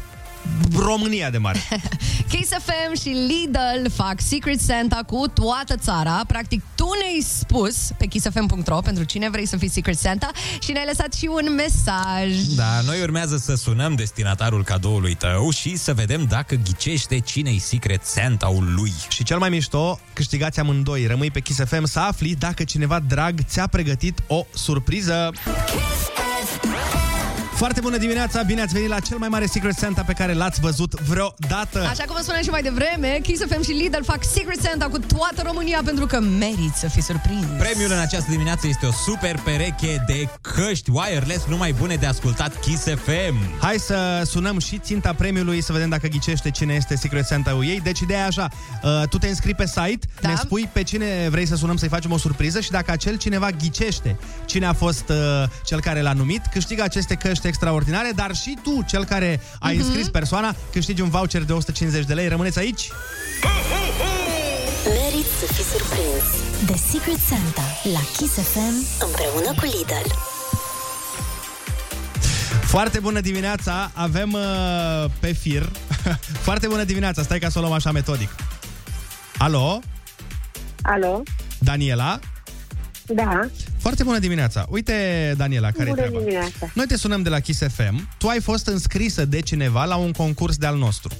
[0.75, 1.59] România de mare.
[2.31, 6.21] Kiss FM și Lidl fac Secret Santa cu toată țara.
[6.27, 10.85] Practic, tu ne-ai spus pe kissfm.ro pentru cine vrei să fii Secret Santa și ne-ai
[10.85, 12.41] lăsat și un mesaj.
[12.55, 18.05] Da, noi urmează să sunăm destinatarul cadoului tău și să vedem dacă ghicește cine-i Secret
[18.05, 18.93] Santa-ul lui.
[19.09, 21.05] Și cel mai mișto, câștigați amândoi.
[21.05, 25.31] Rămâi pe Kiss FM să afli dacă cineva drag ți-a pregătit o surpriză.
[27.61, 30.59] Foarte bună dimineața, bine ați venit la cel mai mare Secret Santa pe care l-ați
[30.59, 31.79] văzut vreodată.
[31.89, 34.99] Așa cum vă spuneam și mai devreme, Kiss FM și Lidl fac Secret Santa cu
[34.99, 37.45] toată România pentru că meriți să fii surprins.
[37.57, 42.59] Premiul în această dimineață este o super pereche de căști wireless numai bune de ascultat
[42.59, 43.59] Kiss FM.
[43.59, 47.79] Hai să sunăm și ținta premiului să vedem dacă ghicește cine este Secret Santa-ul ei.
[47.79, 48.49] Deci ideea e așa,
[48.83, 50.29] uh, tu te înscrii pe site, da.
[50.29, 53.49] ne spui pe cine vrei să sunăm să-i facem o surpriză și dacă acel cineva
[53.49, 55.15] ghicește cine a fost uh,
[55.65, 59.79] cel care l-a numit, câștigă aceste căști extraordinare, dar și tu, cel care a Mhm.
[59.79, 62.27] înscris persoana, câștigi un voucher de 150 de lei.
[62.27, 62.89] Rămâneți aici?
[64.85, 66.25] Merit să fii surprins
[66.65, 70.09] de Secret Santa la Kiss FM împreună cu Lidl.
[72.63, 75.69] Foarte bună dimineața, avem uh, pe fir.
[76.47, 78.29] Foarte bună dimineața, stai ca să o luăm așa metodic.
[79.37, 79.79] Alo,
[80.81, 81.21] Alo?
[81.59, 82.19] Daniela?
[83.05, 83.49] Da.
[83.77, 84.65] Foarte bună dimineața.
[84.69, 86.19] Uite, Daniela, care e Bună treaba?
[86.19, 86.71] dimineața.
[86.73, 88.09] Noi te sunăm de la Kiss FM.
[88.17, 91.13] Tu ai fost înscrisă de cineva la un concurs de-al nostru.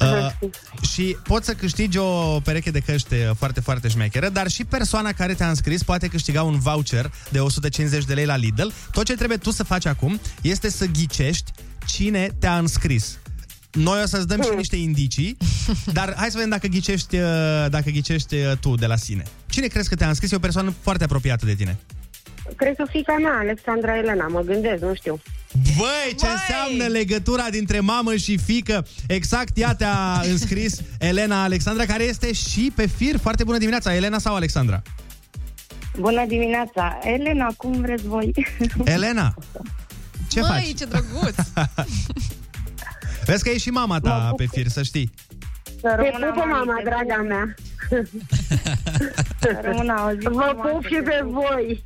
[0.00, 0.48] Uh,
[0.92, 5.12] și poți să câștigi o pereche de căști uh, foarte, foarte șmecheră, dar și persoana
[5.12, 8.68] care te-a înscris poate câștiga un voucher de 150 de lei la Lidl.
[8.92, 11.52] Tot ce trebuie tu să faci acum este să ghicești
[11.86, 13.18] cine te-a înscris.
[13.72, 15.36] Noi o să-ți dăm și niște indicii,
[15.92, 19.22] dar hai să vedem dacă ghicești, uh, dacă ghicești uh, tu de la sine.
[19.48, 20.30] Cine crezi că te-a înscris?
[20.30, 21.78] E o persoană foarte apropiată de tine.
[22.56, 25.20] Cred că fica mea, Alexandra Elena, mă gândesc, nu știu.
[25.76, 28.86] Băi, ce înseamnă legătura dintre mamă și fică?
[29.06, 33.18] Exact, ea te-a înscris Elena Alexandra, care este și pe fir.
[33.18, 34.82] Foarte bună dimineața, Elena sau Alexandra?
[35.98, 36.98] Bună dimineața.
[37.02, 38.32] Elena, cum vreți voi?
[38.84, 39.34] Elena,
[40.28, 40.74] ce Măi, faci?
[40.78, 41.34] ce drăguț!
[43.24, 45.10] Vezi că e și mama ta pe fir, să știi.
[45.80, 47.54] Te pupă, mama, draga mea.
[49.62, 51.82] Rămână o zi Vă pup și pe voi.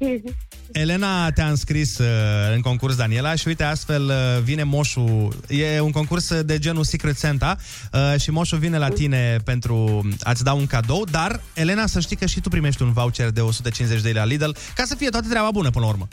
[0.72, 2.06] Elena te-a înscris uh,
[2.54, 5.28] în concurs, Daniela, și uite, astfel uh, vine Moșu.
[5.48, 7.56] E un concurs uh, de genul Secret Santa
[7.92, 12.16] uh, și Moșu vine la tine pentru a-ți da un cadou, dar, Elena, să știi
[12.16, 15.08] că și tu primești un voucher de 150 de lei la Lidl, ca să fie
[15.08, 16.08] toată treaba bună, până la urmă.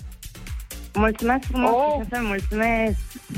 [0.93, 2.19] Mulțumesc frumos, oh.
[2.21, 2.97] mulțumesc.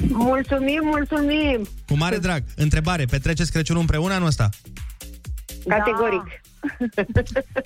[0.10, 1.68] Mulțumim, mulțumim.
[1.88, 2.44] Cu mare drag.
[2.56, 4.50] Întrebare, petreceți Crăciunul împreună anul ăsta?
[5.68, 6.42] Categoric.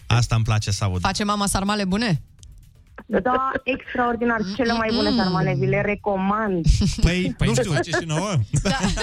[0.08, 1.02] Asta îmi place să aud.
[1.02, 2.22] Face mama sarmale bune?
[3.12, 4.40] Da, extraordinar.
[4.56, 6.66] Cele mai bune sarmale, vi le recomand.
[7.02, 7.72] Păi, Păi nu ne știu.
[7.74, 8.32] face și nouă.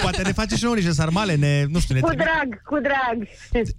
[0.01, 2.29] Poate ne face și nouă niște sarmale, ne, nu știu, ne Cu trimite.
[2.33, 3.27] drag, cu drag.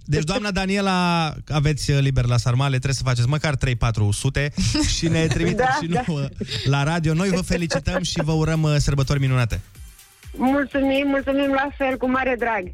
[0.05, 4.53] Deci, doamna Daniela, aveți uh, liber la sarmale, trebuie să faceți măcar 3-400
[4.97, 6.01] și ne trimiteți Da, și da.
[6.07, 6.27] nouă
[6.65, 7.13] la radio.
[7.13, 9.61] Noi vă felicităm și vă urăm uh, sărbători minunate.
[10.37, 12.71] Mulțumim, mulțumim la fel, cu mare drag.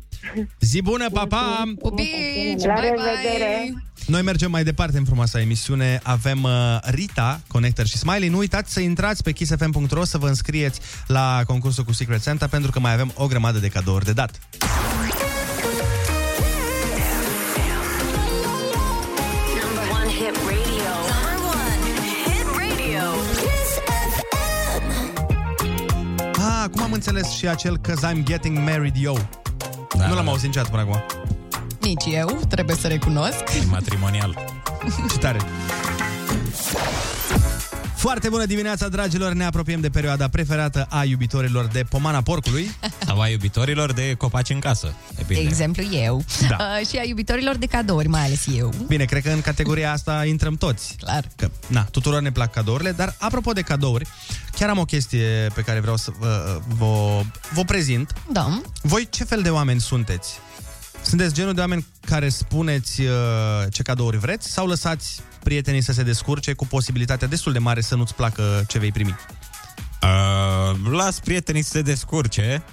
[0.60, 1.64] Zi bună, pa, pa!
[1.80, 3.62] Pupici, La bye, revedere.
[3.64, 3.84] bye!
[4.06, 6.00] Noi mergem mai departe în frumoasa emisiune.
[6.04, 8.30] Avem uh, Rita, Connector și Smiley.
[8.30, 12.72] Nu uitați să intrați pe kissfm.ro să vă înscrieți la concursul cu Secret Santa pentru
[12.72, 14.40] că mai avem o grămadă de cadouri de dat.
[19.62, 20.92] Number one hit radio.
[21.12, 21.86] Number one
[22.26, 23.04] hit radio.
[23.42, 23.72] Kiss
[24.14, 24.88] FM.
[26.40, 29.14] Ah, Ah, cum am înțeles și acel Cause I'm Getting Married Yo.
[29.98, 31.25] Da, nu l-am auzit niciodată până acum.
[31.86, 33.44] Nici eu, trebuie să recunosc.
[33.70, 34.38] Matrimonial.
[35.12, 35.40] Ce tare!
[37.96, 39.34] Foarte bună dimineața, dragilor!
[39.34, 42.72] Ne apropiem de perioada preferată a iubitorilor de pomana porcului.
[43.08, 44.94] Sau a iubitorilor de copaci în casă.
[45.08, 45.50] De Depinde.
[45.50, 46.24] exemplu, eu.
[46.50, 46.58] Da.
[46.60, 48.74] Uh, și a iubitorilor de cadouri, mai ales eu.
[48.88, 50.96] Bine, cred că în categoria asta intrăm toți.
[51.00, 51.28] Clar.
[51.36, 54.08] Că, na, tuturor ne plac cadourile, dar apropo de cadouri,
[54.56, 57.22] chiar am o chestie pe care vreau să vă, vă,
[57.54, 58.14] vă prezint.
[58.32, 58.62] Da.
[58.82, 60.40] Voi ce fel de oameni sunteți?
[61.06, 63.10] Sunteți genul de oameni care spuneți uh,
[63.72, 67.96] ce cadouri vreți sau lăsați prietenii să se descurce cu posibilitatea destul de mare să
[67.96, 69.16] nu-ți placă ce vei primi?
[70.02, 72.64] Uh, las prietenii să se descurce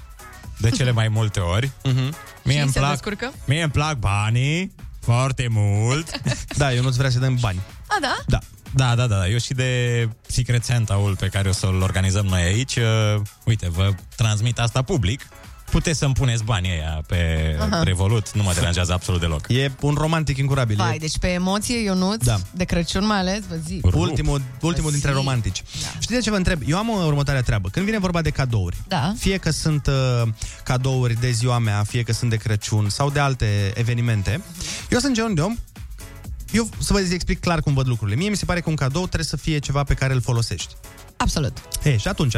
[0.59, 1.67] de cele mai multe ori.
[1.67, 2.09] Uh-huh.
[2.45, 3.33] Mie Și îmi se plac, descurcă?
[3.47, 6.11] mie îmi plac banii foarte mult.
[6.57, 7.61] Da, eu nu-ți vrea să dăm bani.
[7.87, 8.17] A, da?
[8.27, 8.39] Da.
[8.75, 9.29] Da, da, da.
[9.29, 13.91] Eu și de Secret Santa-ul pe care o să-l organizăm noi aici, uh, uite, vă
[14.17, 15.21] transmit asta public.
[15.73, 17.17] Puteți să-mi puneți banii ăia pe
[17.61, 17.83] Aha.
[17.83, 19.49] Revolut, nu mă deranjează absolut deloc.
[19.49, 20.77] E un romantic incurabil.
[20.77, 22.37] Vai, e deci pe emoție, Ionuț, Da.
[22.55, 23.87] de Crăciun mai ales, vă zic.
[23.97, 25.17] ultimul, ultimul dintre Zi.
[25.17, 25.63] romantici.
[25.83, 25.89] Da.
[25.89, 26.61] Știți de ce vă întreb?
[26.67, 27.69] Eu am o următoarea treabă.
[27.69, 29.13] Când vine vorba de cadouri, Da.
[29.19, 30.29] fie că sunt uh,
[30.65, 34.41] cadouri de ziua mea, fie că sunt de Crăciun sau de alte evenimente,
[34.91, 35.57] eu sunt genul de om
[36.53, 38.17] eu să vă explic clar cum văd lucrurile.
[38.17, 40.75] Mie mi se pare că un cadou trebuie să fie ceva pe care îl folosești.
[41.17, 41.59] Absolut.
[41.83, 42.35] E, și atunci,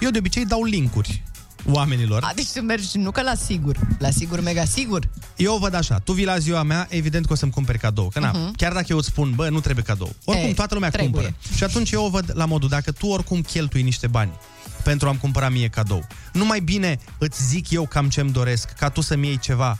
[0.00, 1.22] eu de obicei dau linkuri
[1.70, 2.22] oamenilor.
[2.22, 5.08] A, deci tu mergi nu că la sigur, la sigur, mega sigur.
[5.36, 8.08] Eu o văd așa, tu vii la ziua mea, evident că o să-mi cumperi cadou.
[8.12, 8.52] Că na, Mhm.
[8.56, 10.14] chiar dacă eu îți spun, bă, nu trebuie cadou.
[10.24, 11.12] Oricum, Ei, toată lumea trebuie.
[11.12, 11.34] cumpără.
[11.56, 14.32] Și atunci eu o văd la modul, dacă tu oricum cheltui niște bani
[14.82, 18.88] pentru a-mi cumpăra mie cadou, nu mai bine îți zic eu cam ce-mi doresc, ca
[18.90, 19.78] tu să-mi iei ceva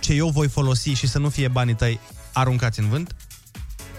[0.00, 2.00] ce eu voi folosi și să nu fie banii tăi
[2.32, 3.14] aruncați în vânt?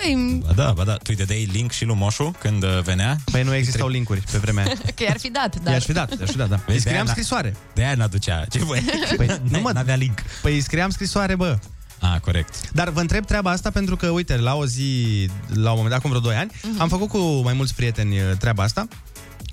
[0.04, 0.94] Ei, Ba da, ba da.
[0.94, 3.18] Tu îi dădeai link și lui Moșu când uh, venea?
[3.32, 4.74] Păi nu existau linkuri pe vremea aia.
[4.96, 5.74] că i-ar fi dat, dar...
[5.74, 6.56] I-aș fi dat, i-aș fi dat, da.
[6.56, 7.56] Îi Vezi, scriam de-aia n-a- scrisoare.
[7.74, 8.46] De aia n-aducea.
[8.52, 8.80] Ce voi?
[9.18, 10.20] Păi, nu mă, N-avea link.
[10.42, 11.58] Păi îi scriam scrisoare, bă.
[12.00, 12.72] Ah, corect.
[12.72, 15.98] Dar vă întreb treaba asta pentru că, uite, la o zi, la un moment dat,
[15.98, 16.82] acum vreo 2 ani, Mhm.
[16.82, 18.88] am făcut cu mai mulți prieteni uh, treaba asta,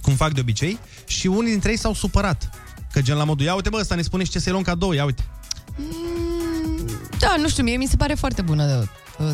[0.02, 2.50] cum fac de obicei, și unii dintre ei s-au supărat.
[2.92, 4.92] Că gen la modul, ia uite bă, ăsta ne spune și ce să-i luăm cadou,
[4.92, 5.22] ia uite.
[7.18, 8.88] Da, nu știu, mie mi se pare foarte bună uh,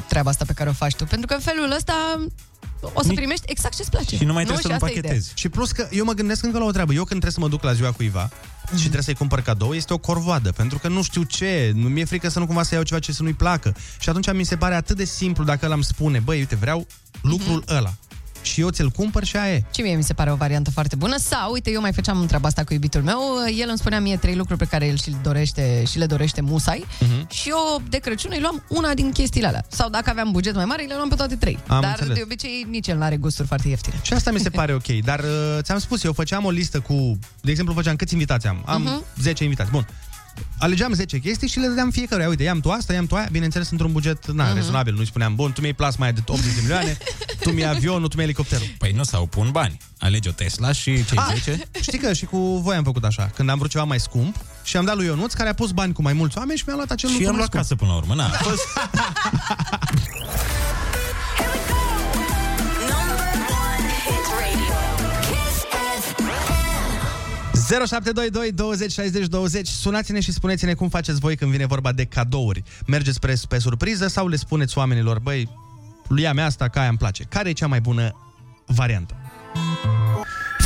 [0.09, 2.27] treaba asta pe care o faci tu, pentru că în felul ăsta
[2.93, 4.17] o să primești exact ce-ți place.
[4.17, 4.25] Și
[4.73, 5.15] asta e ideea.
[5.35, 6.93] Și plus că eu mă gândesc încă la o treabă.
[6.93, 8.31] Eu când trebuie să mă duc la ziua cuiva
[8.65, 8.77] Mhm.
[8.77, 12.05] și trebuie să-i cumpăr cadou, este o corvoadă, pentru că nu știu ce, nu mi-e
[12.05, 13.75] frică să nu cumva să iau ceva ce să nu-i placă.
[13.99, 16.87] Și atunci mi se pare atât de simplu dacă ăla îmi spune, băi, uite, vreau
[17.23, 17.77] lucrul Mhm.
[17.77, 17.95] ăla.
[18.49, 19.63] Și eu ți-l cumpăr și aia e.
[19.75, 21.17] Și mie mi se pare o variantă foarte bună.
[21.19, 23.21] Sau, uite, eu mai făceam treaba asta cu iubitul meu.
[23.59, 26.87] El îmi spunea mie trei lucruri pe care el și, dorește, și le dorește musai.
[27.01, 27.29] Mhm.
[27.31, 29.65] Și eu, de Crăciun, îi luam una din chestiile alea.
[29.69, 31.59] Sau dacă aveam buget mai mare, le luam pe toate trei.
[31.67, 32.17] Am Dar, înțeles.
[32.17, 33.95] de obicei, nici el nu are gusturi foarte ieftine.
[34.03, 34.87] Și asta mi se pare ok.
[34.87, 37.19] Dar uh, ți-am spus, eu făceam o listă cu...
[37.41, 38.63] De exemplu, făceam câți invitați am?
[38.67, 39.05] Am Mhm.
[39.21, 39.71] 10 invitați.
[39.71, 39.87] Bun.
[40.59, 42.27] Alegeam 10 chestii și le dădeam fiecare.
[42.27, 43.29] Uite, ia-mi tu asta, ia-mi tu aia.
[43.33, 44.55] Bineînțeles, într-un buget na, Mhm.
[44.55, 44.95] rezonabil.
[44.95, 46.99] Nu-i spuneam, bun, tu mi-ai plasma aia de 80 de milioane,
[47.43, 48.67] tu mi-ai avionul, tu mi-ai elicopterul.
[48.79, 49.77] Păi nu s-au pun bani.
[49.99, 51.61] Alegi o Tesla și cei Ah, 10...
[51.81, 53.31] Știi că și cu voi am făcut așa.
[53.35, 55.93] Când am vrut ceva mai scump și am dat lui Ionuț, care a pus bani
[55.93, 57.69] cu mai mulți oameni și mi-a luat acel Și lucru am mai luat scump.
[57.69, 58.15] casă până la urmă.
[58.15, 58.31] Na,
[67.69, 72.63] 0722 20 60 20 Sunați-ne și spuneți-ne cum faceți voi când vine vorba de cadouri.
[72.87, 75.49] Mergeți pe, pe surpriză sau le spuneți oamenilor, băi,
[76.17, 77.25] ia mea asta, ca aia îmi place.
[77.25, 78.15] Care e cea mai bună
[78.67, 79.15] variantă?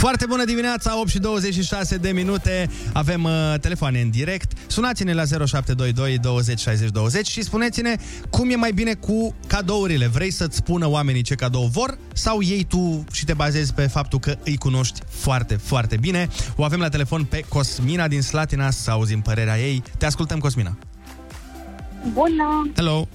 [0.03, 2.69] Foarte bună dimineața, 8 și 26 de minute.
[2.93, 4.53] Avem uh, telefoane în direct.
[4.67, 7.97] Sunați-ne la 0722 20 60 20 și spuneți-ne
[8.31, 10.07] cum e mai bine cu cadourile.
[10.07, 14.19] Vrei să-ți spună oamenii ce cadou vor sau iei tu și te bazezi pe faptul
[14.19, 16.29] că îi cunoști foarte, foarte bine.
[16.57, 19.83] O avem la telefon pe Cosmina din Slatina să auzim părerea ei.
[19.99, 20.77] Te ascultăm, Cosmina.
[22.13, 22.71] Bună!
[22.75, 23.09] Hello!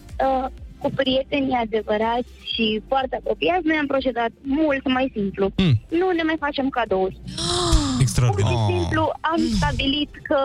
[0.44, 0.50] Uh,
[0.82, 5.46] cu prietenii adevărați și foarte apropiați, noi am procedat mult mai simplu.
[5.56, 5.76] Mm.
[6.00, 7.18] Nu ne mai facem cadouri.
[8.04, 8.52] Extraordinar.
[8.52, 10.40] Pur și simplu am stabilit că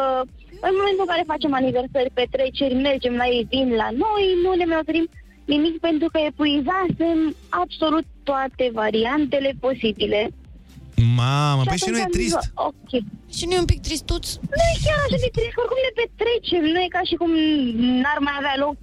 [0.68, 4.66] în momentul în care facem aniversări, petreceri, mergem la ei, vin la noi, nu ne
[4.70, 5.06] mai oferim
[5.54, 7.18] nimic pentru că epuizasem
[7.62, 10.20] absolut toate variantele posibile.
[11.16, 12.42] Mamă, păi și atunci nu e am zis, trist?
[12.68, 12.90] Ok.
[13.36, 14.26] Și nu e un pic tristuț?
[14.54, 16.64] Nu e chiar așa de trist, că oricum ne petrecem.
[16.74, 17.30] Nu e ca și cum
[18.00, 18.78] n-ar mai avea loc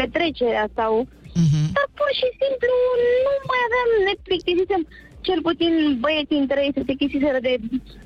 [0.00, 0.92] petrecerea sau...
[1.40, 1.66] Mm-hmm.
[1.76, 2.74] Dar pur și simplu
[3.26, 4.82] nu mai aveam, ne plictisisem.
[5.26, 5.72] Cel puțin
[6.04, 7.52] băieții între ei se plictisiseră de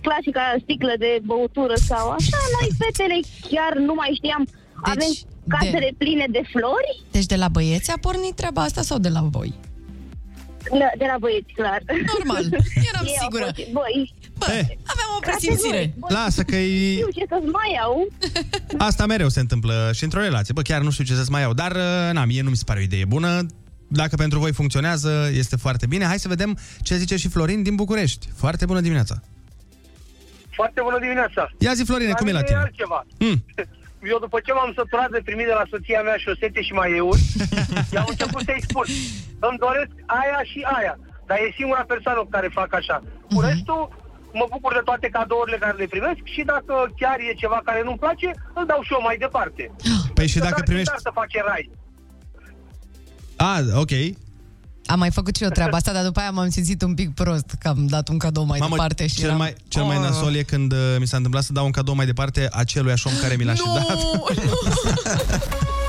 [0.07, 2.39] clasica sticlă de băutură sau așa.
[2.57, 3.17] Noi, fetele,
[3.51, 4.43] chiar nu mai știam.
[4.45, 4.55] Deci,
[4.95, 5.11] Avem
[5.55, 5.99] casele de...
[6.03, 6.93] pline de flori.
[7.17, 9.51] Deci de la băieți a pornit treaba asta sau de la voi?
[10.81, 11.81] Da, De la băieți, clar.
[12.15, 12.45] Normal,
[12.91, 13.45] eram Ei au sigură.
[13.55, 13.97] fost- Băi,
[14.45, 15.95] Aveam o presimțire.
[16.09, 16.93] Lasă că e...
[16.93, 18.09] Știu ce să-ți mai iau.
[18.89, 20.53] Asta mereu se întâmplă și într-o relație.
[20.53, 22.65] Bă, chiar nu știu ce să-ți mai iau, dar uh, na, mie nu mi se
[22.67, 23.47] pare o idee bună.
[23.89, 26.05] Dacă pentru voi funcționează, este foarte bine.
[26.05, 28.29] Hai să vedem ce zice și Florin din București.
[28.37, 29.23] Foarte bună dimineața.
[30.51, 31.43] Foarte bună dimineața.
[31.59, 32.59] Ia zi, Florine, cum e la mine tine?
[32.67, 33.07] altceva.
[33.19, 33.45] Mm.
[34.13, 37.23] Eu după ce m-am săturat de primit de la soția mea șosete și maieuri,
[37.95, 38.87] i-am început să-i spun,
[39.47, 40.95] îmi doresc aia și aia.
[41.29, 42.97] Dar e singura persoană care fac așa.
[43.35, 43.83] Cu restul,
[44.33, 48.03] mă bucur de toate cadourile care le primesc și dacă chiar e ceva care nu-mi
[48.05, 48.29] place,
[48.59, 49.63] îl dau și eu mai departe.
[50.15, 50.93] Păi și dacă Dar primești...
[50.97, 51.71] Să face rai.
[53.37, 53.53] A,
[53.85, 53.91] ok.
[54.87, 57.49] Am mai făcut și eu treaba asta, dar după aia m-am simțit un pic prost
[57.61, 59.37] că am dat un cadou mai Mamă, departe și cel, eram...
[59.39, 60.03] mai, cel mai Oh.
[60.03, 63.13] nasol e când uh, mi s-a întâmplat să dau un cadou mai departe acelui om
[63.23, 63.99] care mi l-a și dat.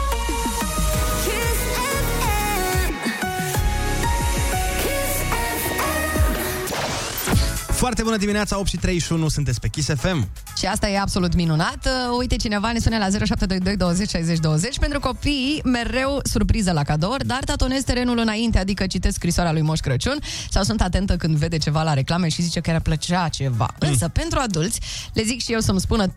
[7.81, 10.29] Foarte bună dimineața, 8 și 31, sunteți pe Kiss FM.
[10.57, 11.85] Și asta e absolut minunat.
[11.85, 14.79] Uh, Uite, cineva ne sună la 0722 20 60 20.
[14.79, 19.79] Pentru copii, mereu surpriză la cadouri, dar tatonez terenul înainte, adică citesc scrisoarea lui Moș
[19.79, 20.19] Crăciun
[20.49, 23.73] sau sunt atentă când vede ceva la reclame și zice că i-ar plăcea ceva.
[23.79, 24.79] Însă, pentru adulți,
[25.13, 26.13] le zic și eu să-mi spună 3-5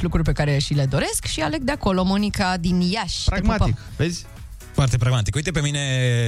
[0.00, 3.24] lucruri pe care și le doresc și aleg de acolo Monica din Iași.
[3.24, 3.84] Te Pragmatic, pupăm.
[3.96, 4.26] vezi?
[4.72, 5.34] Foarte pragmatic.
[5.34, 5.80] Uite, pe mine,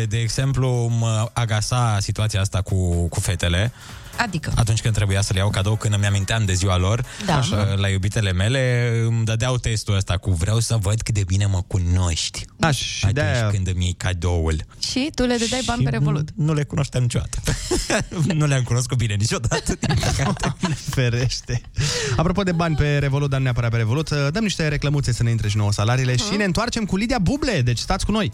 [0.09, 3.73] de exemplu, mă agasa situația asta cu, cu fetele.
[4.17, 4.53] Adică?
[4.57, 7.37] Atunci când trebuia să le iau cadou, când îmi aminteam de ziua lor, Da.
[7.37, 11.47] așa, la iubitele mele, îmi dădeau testul ăsta cu vreau să văd cât de bine
[11.47, 12.45] mă cunoști.
[12.61, 14.65] A, și Atunci de-aia- când îmi iei cadoul.
[14.91, 16.29] Și tu le dai bani pe Revolut.
[16.37, 17.39] Nu le cunoșteam niciodată.
[18.35, 19.75] nu le-am cunoscut bine niciodată.
[19.81, 20.57] din păcate.
[20.95, 21.61] Ferește.
[22.17, 25.23] Apropo de bani pe Revolut, dar nu neapărat pe Revolut, uh, dăm niște reclămuțe să
[25.23, 26.31] ne intre și nouă salariile Mhm.
[26.31, 28.33] și ne întoarcem cu Lidia Buble, deci stați cu noi.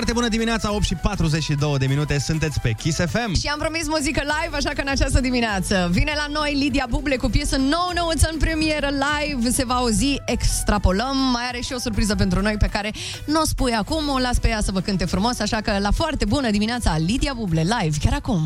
[0.00, 3.34] Foarte bună dimineața, 8 și 42 de minute, sunteți pe Kiss FM.
[3.34, 7.16] Și am promis muzică live, așa că în această dimineață vine la noi Lidia Buble
[7.16, 9.50] cu piesă nouă nouță în premieră live.
[9.50, 11.16] Se va auzi, extrapolăm.
[11.32, 12.92] Mai are și o surpriză pentru noi pe care
[13.26, 15.90] nu o spui acum, o las pe ea să vă cânte frumos, așa că la
[15.90, 18.40] foarte bună dimineața Lidia Buble live, chiar acum.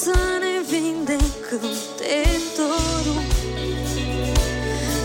[0.00, 3.22] Să ne vindecăm teritoriul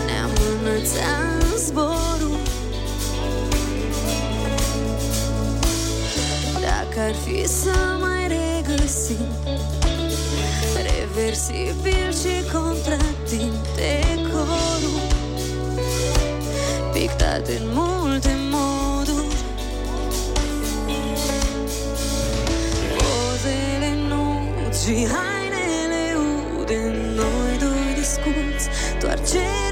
[0.06, 0.30] Ne-am
[0.60, 2.38] înălțat în zborul.
[6.60, 9.28] Dacă ar fi să mai regăsim
[10.74, 15.00] Reversibil și contratimp decorul
[16.92, 18.37] Pictat în multe
[24.88, 26.16] și hainele
[26.60, 26.80] ude
[27.14, 28.68] Noi doi discuți
[29.00, 29.67] Doar cerul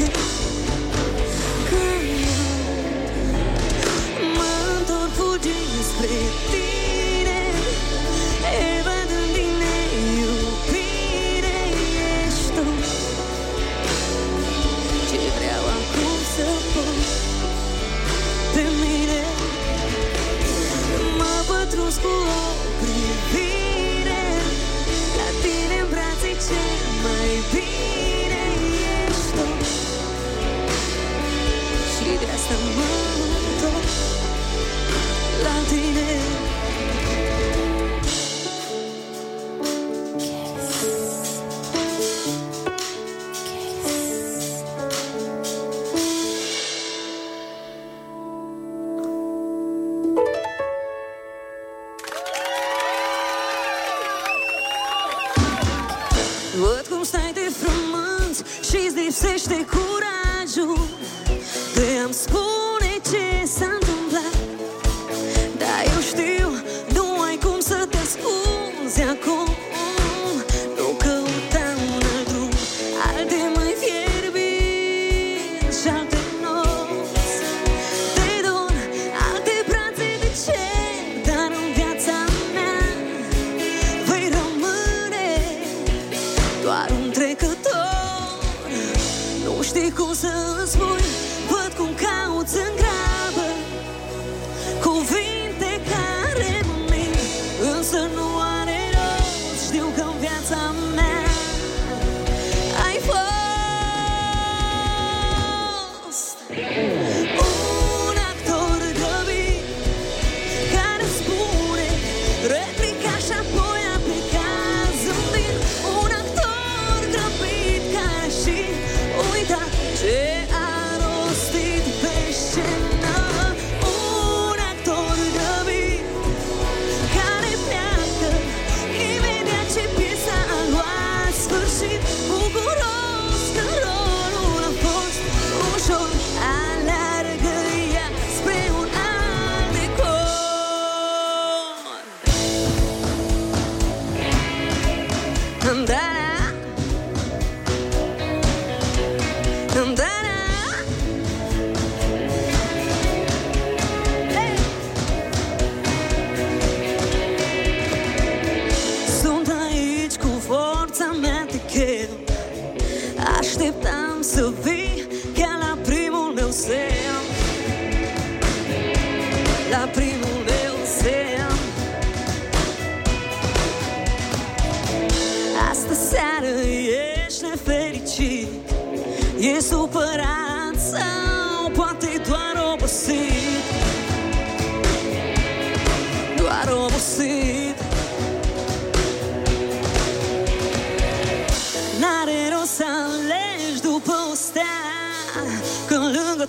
[0.00, 0.39] Thank you.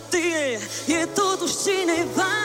[0.09, 0.59] Tine
[1.01, 2.40] e totuși cineva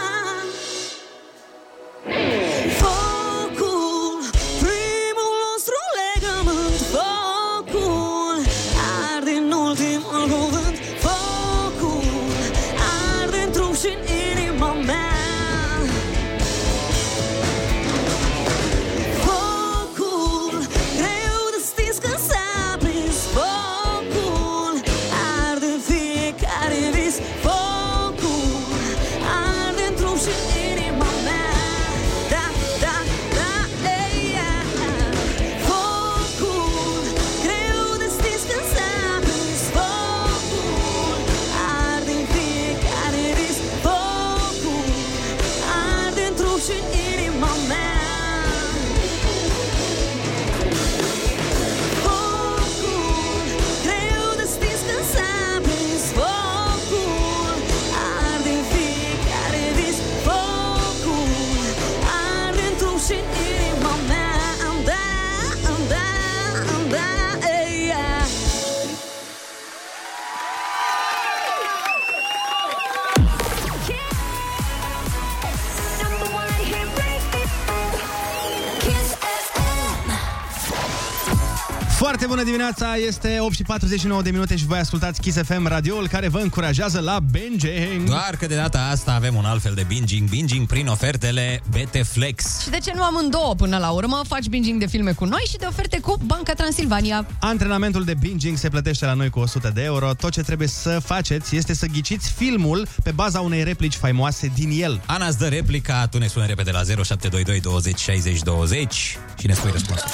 [82.66, 86.38] dimineața, este 8 și 49 de minute și voi ascultați Kiss FM, radioul care vă
[86.38, 88.08] încurajează la binging.
[88.08, 92.06] Doar că de data asta avem un alt fel de binging, binging prin ofertele BT
[92.06, 92.60] Flex.
[92.62, 94.20] Și de ce nu amândouă până la urmă?
[94.28, 97.26] Faci binging de filme cu noi și de oferte cu Banca Transilvania.
[97.40, 100.14] Antrenamentul de binging se plătește la noi cu 100 de euro.
[100.14, 104.82] Tot ce trebuie să faceți este să ghiciți filmul pe baza unei replici faimoase din
[104.82, 105.00] el.
[105.06, 109.52] Ana îți dă replica, tu ne suni repede la 0722 20 60 20 și ne
[109.52, 110.08] spui răspunsul.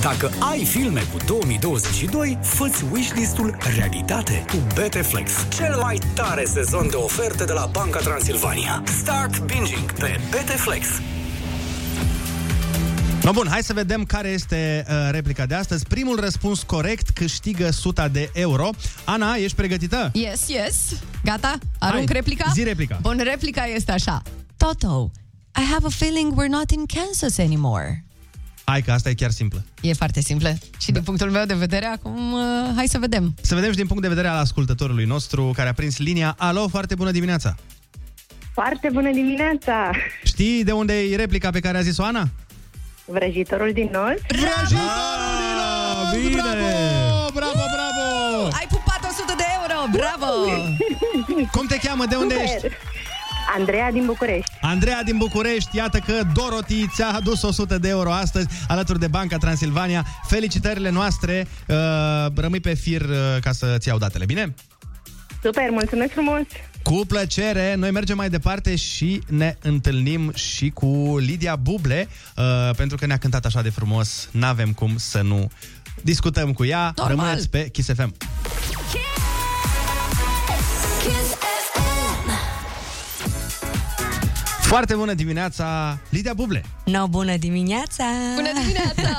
[0.00, 1.18] Dacă ai filme cu
[1.94, 7.68] 2022, fă-ți wishlist-ul realitate cu BT Flex, cel mai tare sezon de oferte de la
[7.72, 8.82] Banca Transilvania.
[8.86, 10.86] Start binging pe BT Flex.
[13.22, 15.86] No, bun, hai să vedem care este uh, replica de astăzi.
[15.86, 18.70] Primul răspuns corect câștigă 100 de euro.
[19.04, 20.10] Ana, ești pregătită?
[20.12, 21.02] Yes, yes.
[21.24, 21.58] Gata?
[21.78, 22.50] Arunc Hai, replica?
[22.54, 22.98] zi replica.
[23.02, 24.22] Bun, replica este așa.
[24.56, 25.10] Toto,
[25.60, 28.04] I have a feeling we're not in Kansas anymore.
[28.64, 29.64] Hai că asta e chiar simplă.
[29.80, 30.54] E foarte simplă.
[30.78, 32.40] Și din punctul meu de vedere, acum, uh,
[32.76, 33.34] hai să vedem.
[33.40, 36.34] Să vedem și din punct de vedere al ascultătorului nostru care a prins linia.
[36.38, 37.54] Alo, foarte bună dimineața!
[38.52, 39.90] Foarte bună dimineața!
[40.24, 42.28] Știi de unde e replica pe care a zis-o Ana?
[43.04, 44.18] Vrăjitorul din Nord?
[44.28, 46.22] Vrăjitorul din Nord!
[46.22, 46.40] Bine!
[46.42, 48.44] Bravo, bravo, bravo!
[48.58, 50.30] Ai pupat 100 de euro, bravo!
[51.52, 52.04] Cum te cheamă?
[52.06, 52.66] De unde ești?
[53.56, 54.50] Andreea din București.
[54.60, 59.36] Andreea din București, iată că Dorothy ți-a adus 100 de euro astăzi alături de Banca
[59.36, 60.06] Transilvania.
[60.26, 61.76] Felicitările noastre, uh,
[62.34, 64.54] rămâi pe fir uh, ca să-ți iau datele, bine?
[65.42, 66.40] Super, mulțumesc frumos!
[66.82, 72.96] Cu plăcere, noi mergem mai departe și ne întâlnim și cu Lidia Buble, uh, pentru
[72.96, 75.50] că ne-a cântat așa de frumos, n-avem cum să nu
[76.02, 76.92] discutăm cu ea.
[76.96, 77.16] Normal.
[77.16, 78.14] Rămâneți pe Kiss FM.
[84.66, 86.64] Foarte bună dimineața, Lidia Buble!
[86.84, 88.04] No, bună dimineața!
[88.34, 89.16] Bună dimineața!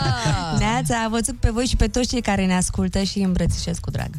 [0.59, 3.77] Neața, vă țuc pe voi și pe toți cei care ne ascultă și îi îmbrățișez
[3.79, 4.09] cu drag.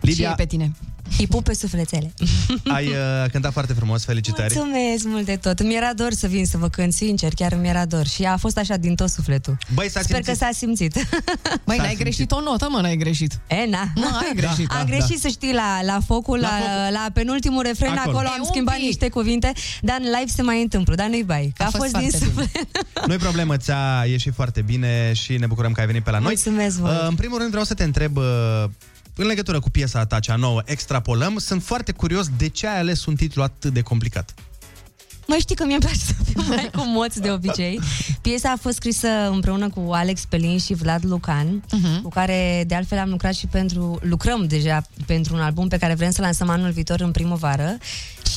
[0.00, 0.72] Lidia- Și pe tine.
[1.18, 2.12] Îi pup pe sufletele.
[2.76, 2.94] Ai uh,
[3.32, 4.54] cântat foarte frumos, felicitări!
[4.54, 5.58] Mulțumesc mult de tot.
[5.60, 8.06] Îmi era dor să vin să vă cânt, sincer, chiar mi era dor.
[8.06, 9.56] Și a fost așa din tot sufletul.
[9.74, 10.26] Băi, s-a Sper simțit.
[10.38, 10.92] că s-a simțit.
[11.64, 11.98] Băi, S-a n-ai simțit.
[11.98, 13.38] greșit o notă, mă, n-ai greșit.
[13.46, 13.84] E, na.
[13.94, 14.70] Nu, ai greșit.
[14.70, 18.16] Am Da, greșit, să știi, la, la focul, la, La la, penultimul refren, Acolo.
[18.16, 18.84] acolo, E, am un schimbat pic.
[18.84, 21.82] niște cuvinte, dar în live se mai întâmplă, dar nu-i bai, că A a, fost
[21.82, 22.42] fost, din foarte bine.
[22.46, 23.06] suflet.
[23.06, 26.26] Nu-i problemă, ți-a ieșit foarte bine și ne bucurăm că ai venit pe la noi.
[26.26, 26.92] Mulțumesc mult.
[26.92, 28.24] Uh, În primul rând vreau să te întreb, uh,
[29.16, 33.04] în legătură cu piesa ta cea nouă, Extrapolăm, sunt foarte curios de ce ai ales
[33.04, 34.34] un titlu atât de complicat.
[35.26, 37.80] Mai știi că mi-e place să fiu mai cu moți de obicei.
[38.20, 42.02] Piesa a fost scrisă împreună cu Alex Pelin și Vlad Lucan, Mhm.
[42.02, 45.94] cu care de altfel am lucrat și pentru, lucrăm deja pentru un album pe care
[45.94, 47.76] vrem să lansăm anul viitor în primăvară.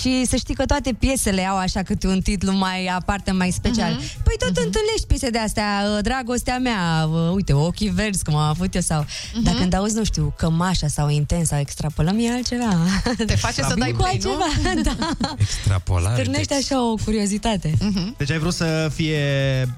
[0.01, 3.91] Și să știi că toate piesele au așa câte un titlu mai aparte, mai special.
[3.91, 4.01] Mhm.
[4.23, 8.47] Păi tot întâlnești piese de astea, uh, dragostea mea, uh, uite, ochii verzi, cum am
[8.49, 9.05] avut eu, sau...
[9.33, 9.43] Mhm.
[9.43, 12.77] Dar când auzi, nu știu, cămașa sau intens sau extrapolăm, e altceva.
[13.25, 14.29] Te face să dai Cu play, nu?
[14.31, 15.07] altceva, da.
[15.37, 16.21] Extrapolare.
[16.21, 17.73] Stârnește așa o curiozitate.
[18.17, 19.19] Deci ai vrut să fie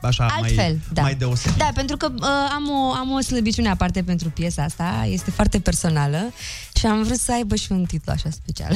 [0.01, 1.01] așa Altfel, mai, da.
[1.01, 1.57] mai deosebit.
[1.57, 5.59] Da, pentru că uh, am, o, am o slăbiciune aparte pentru piesa asta, este foarte
[5.59, 6.31] personală
[6.75, 8.75] și am vrut să aibă și un titlu așa special.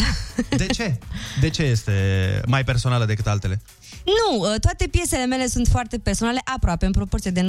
[0.50, 0.98] De ce?
[1.42, 1.94] De ce este
[2.48, 3.62] mai personală decât altele?
[4.06, 7.46] nu, uh, toate piesele mele sunt foarte personale, aproape, în proporție de 90%,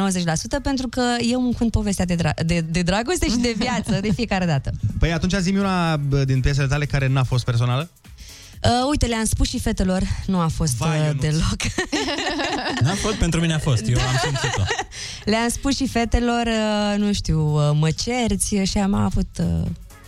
[0.62, 4.12] pentru că eu îmi cânt povestea de, dra- de, de dragoste și de viață de
[4.12, 4.70] fiecare dată.
[4.98, 7.90] Păi atunci zi una bă, din piesele tale care n-a fost personală.
[8.66, 11.20] Uh, uite, le-am spus și fetelor, nu a fost Vai, uh, Ionuț.
[11.20, 11.56] deloc.
[12.84, 14.62] N-a fost, pentru mine a fost, eu am simțit-o.
[15.30, 19.46] Le-am spus și fetelor, uh, nu știu, uh, mă cerți și am avut uh,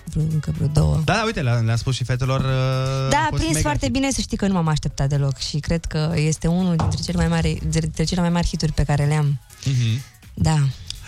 [0.05, 1.01] vreo, încă vreo două.
[1.05, 2.41] Da, da, uite, le-am, le-am spus și fetelor.
[2.41, 3.93] uh, Da, a a fost prins mega foarte hit.
[3.95, 7.17] bine să știi că nu m-am așteptat deloc și cred că este unul dintre cele
[7.17, 9.41] mai mari, dintre cele mai mari hituri pe care le-am.
[9.65, 10.03] Mhm.
[10.35, 10.57] Da.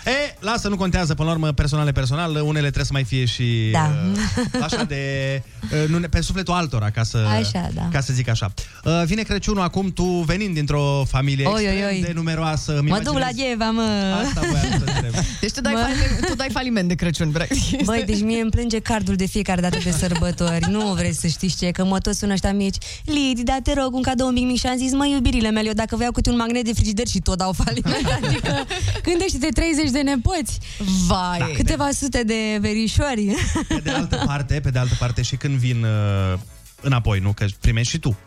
[0.05, 3.69] E, lasă, nu contează, până la urmă, personale personal, unele trebuie să mai fie și
[3.71, 3.91] Da.
[4.13, 7.87] uh, așa de, uh, nu, ne- pe sufletul altora, ca să, Așa, da.
[7.91, 8.53] ca să zic așa.
[8.85, 12.01] Uh, vine Crăciunul acum, tu venind dintr-o familie Oi, extrem oi, oi.
[12.01, 12.77] de numeroasă.
[12.77, 14.15] îmi Mă duc la imaginez- Gheva, mă!
[14.25, 15.13] Asta voiam să întreb.
[15.41, 15.79] Deci tu dai, Mă.
[15.79, 17.83] faliment, tu dai faliment de Crăciun, practic.
[17.89, 20.65] Băi, deci mie îmi plânge cardul de fiecare dată de sărbători.
[20.69, 22.75] Nu vreți să știți ce, că mă tot sună ăștia mici.
[23.05, 25.73] Lidi, da, te rog, un cadou mic mic și am zis, mă, iubirile mele, eu
[25.73, 28.05] dacă vreau câte un magnet de frigider și tot dau faliment.
[28.23, 28.65] Adică,
[29.03, 30.59] gândește-te 30 de nepoți.
[31.07, 31.37] Vai.
[31.37, 33.35] Da, câteva sute de verișori.
[33.67, 36.39] Pe de altă parte, pe de altă parte, și când vin uh,
[36.81, 37.33] înapoi, nu?
[37.33, 38.17] Că primești și tu.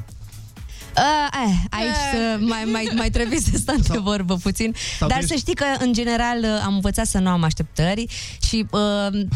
[0.96, 4.74] Uh, eh, aici să mai, mai, mai trebuie să stăm de vorbă puțin.
[4.98, 7.42] sau Dar tu să ești- știi că, în general, uh, am învățat să nu am
[7.42, 8.06] așteptări
[8.46, 8.80] și, uh,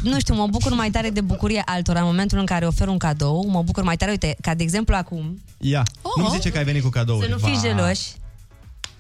[0.03, 2.99] nu știu, mă bucur mai tare de bucurie altora în momentul în care ofer un
[2.99, 3.47] cadou.
[3.49, 6.12] Mă bucur mai tare, uite, ca de exemplu acum, Ia, Oh.
[6.16, 7.26] nu-mi zice că ai venit cu cadouri.
[7.26, 7.68] să nu fiți Va.
[7.68, 8.03] geloși.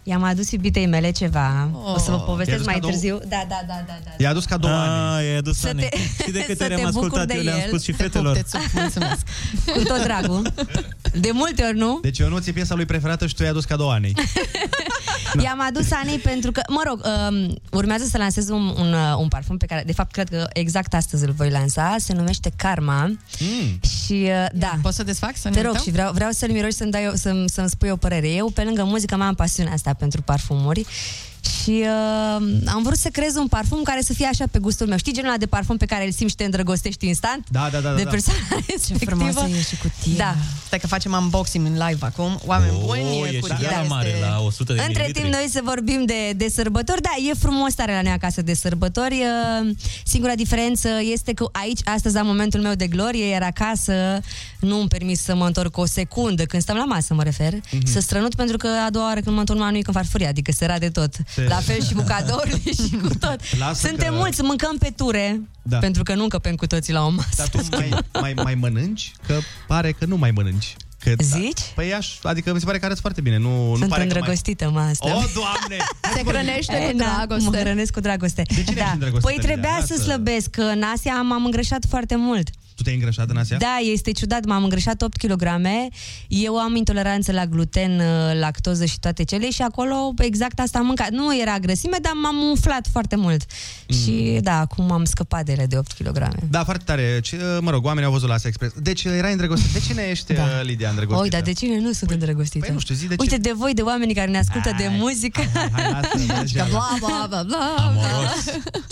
[0.08, 1.68] I-am adus iubitei mele ceva.
[1.72, 1.94] Oh.
[1.94, 2.90] O să vă I-ai povestesc adus mai cadou?
[2.90, 3.18] târziu.
[3.28, 3.96] Da, da, da, da.
[4.04, 4.10] da.
[4.18, 5.16] I-a adus cadou Ani.
[5.18, 5.80] Ah, i-ai adus Să Ani.
[5.80, 7.66] te- Și de câte să ori te am bucuri ascultat, de eu le-am el.
[7.66, 8.36] spus și Te fetelor.
[8.36, 9.20] pup, te țup, mulțumesc.
[9.76, 10.52] Cu tot dragul.
[11.14, 11.98] De multe ori, nu?
[12.02, 14.14] Deci eu nu ți piesa lui preferată și tu i-ai adus cadou Anei.
[15.44, 19.28] I-am adus Anei pentru că, mă rog, um, urmează să lansez un, un, uh, un
[19.28, 21.96] parfum pe care, de fapt, cred că exact astăzi îl voi lansa.
[21.98, 23.04] Se numește Karma.
[23.38, 23.80] Mm.
[24.04, 24.78] Și, uh, da.
[24.82, 25.36] Poți să desfac?
[25.36, 25.84] Să ne Te rog uităm?
[25.84, 28.28] și vreau, vreau să-l miroși să-mi, dai, să-mi, să-mi spui o părere.
[28.28, 30.86] Eu, pe lângă muzică, mai am pasiunea asta pentru parfumuri
[31.62, 34.98] și uh, am vrut să creez un parfum care să fie așa pe gustul meu.
[34.98, 37.46] Știi genul ăla de parfum pe care îl simți și te îndrăgostești instant?
[37.50, 37.94] Da, da, da.
[37.94, 38.10] de da.
[38.10, 39.10] persoana Ce respectivă.
[39.14, 40.14] frumoasă e și cutia.
[40.16, 40.34] Da.
[40.66, 42.40] Stai că facem unboxing în live acum.
[42.46, 43.88] Oameni buni, Oh, e cutia și gara este...
[43.88, 45.20] mare la 100 de Între mililitri.
[45.22, 47.02] timp, noi să vorbim de, de sărbători.
[47.02, 49.14] Da, e frumos tare la noi acasă de sărbători.
[49.62, 49.70] Uh,
[50.04, 54.20] Singura diferență este că aici, astăzi, am momentul meu de glorie, iar acasă
[54.60, 57.86] nu îmi permis să mă întorc o secundă, când stăm la masă, mă refer, Mhm.
[57.86, 60.26] să strănut, pentru că a doua oară când mă întorc la nu e când farfurie,
[60.26, 61.14] adică se rade tot.
[61.34, 63.58] Se- La fel și cu cadourile și cu tot.
[63.58, 65.78] Lasă Suntem că- mulți, mâncăm pe ture, Da.
[65.78, 67.28] pentru că nu încăpem cu toții la o masă.
[67.36, 69.12] Dar tu mai, mai, mai mănânci?
[69.26, 70.76] Că pare că nu mai mănânci.
[71.00, 71.60] Că, Zici?
[71.74, 73.36] Păi aș, adică mi se pare că arăți foarte bine.
[73.36, 75.08] Nu, nu Sunt pare că îndrăgostită, mă, asta.
[75.08, 75.16] Mai...
[75.16, 75.76] O, doamne!
[76.14, 77.48] Se hrănește E, cu na, dragoste.
[77.50, 78.42] Mă hrănesc cu dragoste.
[78.46, 78.90] De cine ești da.
[78.92, 79.52] îndrăgostită, Păi Lidia?
[79.52, 80.02] trebuia să Lasă.
[80.02, 82.48] slăbesc, că în Asia m-am îngrășat foarte mult.
[82.78, 83.56] Tu te-ai îngrășat în Asia?
[83.56, 85.42] Da, este ciudat, m-am îngrășat 8 kg.
[86.28, 90.86] Eu am intoleranță la gluten, uh, lactoză și toate cele și acolo exact asta am
[90.86, 91.10] mâncat.
[91.10, 93.44] Nu era grăsime, dar m-am umflat foarte mult.
[93.88, 93.96] Mm.
[93.96, 96.28] Și da, acum am scăpat de ele de 8 kg.
[96.50, 97.20] Da, foarte tare.
[97.22, 98.74] Ce, mă rog, oamenii au văzut la Asa Express.
[98.82, 99.72] Deci erai îndrăgostit.
[99.72, 100.60] De cine ești, da.
[100.62, 101.22] Lidia, îndrăgostită?
[101.22, 102.64] Oi, dar de cine nu sunt îndrăgostită?
[102.64, 103.20] Păi nu știu, zi de ce.
[103.20, 105.40] Uite, de voi, de oameni care ne ascultă de muzică.
[105.72, 106.68] Hai, lasă, mergeam.
[106.68, 107.74] Bla, bla, bla, bla.
[107.78, 108.44] Amoros.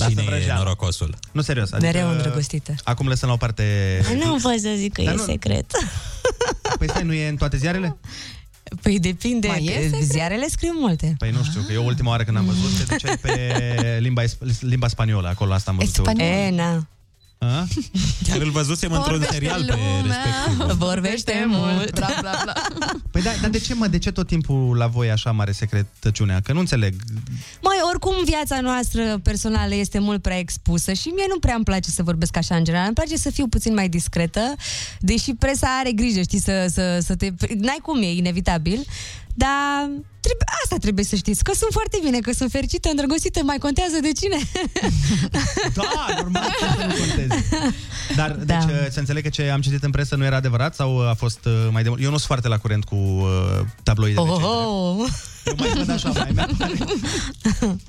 [0.08, 0.58] Cine e vrăjeală.
[0.58, 1.14] norocosul?
[1.32, 1.72] Nu, serios.
[1.72, 2.74] Adică, Mereu îndrăgostită.
[2.84, 3.75] Acum lăsăm la o parte...
[4.14, 5.66] Nu pot să zic că Dar e nu- secret.
[6.78, 7.96] Păi stai, nu e în toate ziarele?
[8.82, 10.02] Păi depinde, Mai e că secret?
[10.02, 11.14] ziarele scriu multe.
[11.18, 13.52] Păi nu știu, că eu ultima oară când am văzut te duceai pe
[14.06, 14.22] limba,
[14.60, 16.04] limba spaniolă, acolo asta am văzut eu.
[16.04, 16.28] Spaniol.
[16.28, 16.86] E, na.
[17.38, 17.66] A?
[18.26, 20.00] Chiar îl văzusem într-un Vorbește serial pe lumea.
[20.00, 20.76] respectiv.
[20.78, 21.94] Vorbește mult.
[21.94, 22.52] Bla, bla, bla.
[23.12, 26.40] Păi da, dar de ce, mă, de ce tot timpul la voi așa mare secretăciunea?
[26.40, 26.94] Că nu înțeleg.
[27.62, 31.90] Mai oricum viața noastră personală este mult prea expusă și mie nu prea îmi place
[31.90, 32.86] să vorbesc așa în general.
[32.86, 34.54] Îmi place să fiu puțin mai discretă,
[35.00, 37.30] deși presa are grijă, știi, să, să, să te...
[37.58, 38.84] N-ai cum, e inevitabil.
[39.44, 39.80] Dar
[40.20, 43.98] trebuie, asta trebuie să știți, că sunt foarte bine, că sunt fericită, îndrăgostită, mai contează
[44.02, 44.36] de cine.
[45.74, 45.82] Da,
[46.20, 47.44] normal că să nu conteze.
[48.16, 48.44] Dar, Da.
[48.44, 51.14] deci, uh, să înțeleg că ce am citit în presă nu era adevărat sau a
[51.14, 52.00] fost uh, mai de mult?
[52.00, 54.44] Eu nu sunt foarte la curent cu uh, tabloide Oh, de oh, ce.
[54.46, 55.08] oh.
[55.46, 56.48] Eu mai văd așa, mai mea.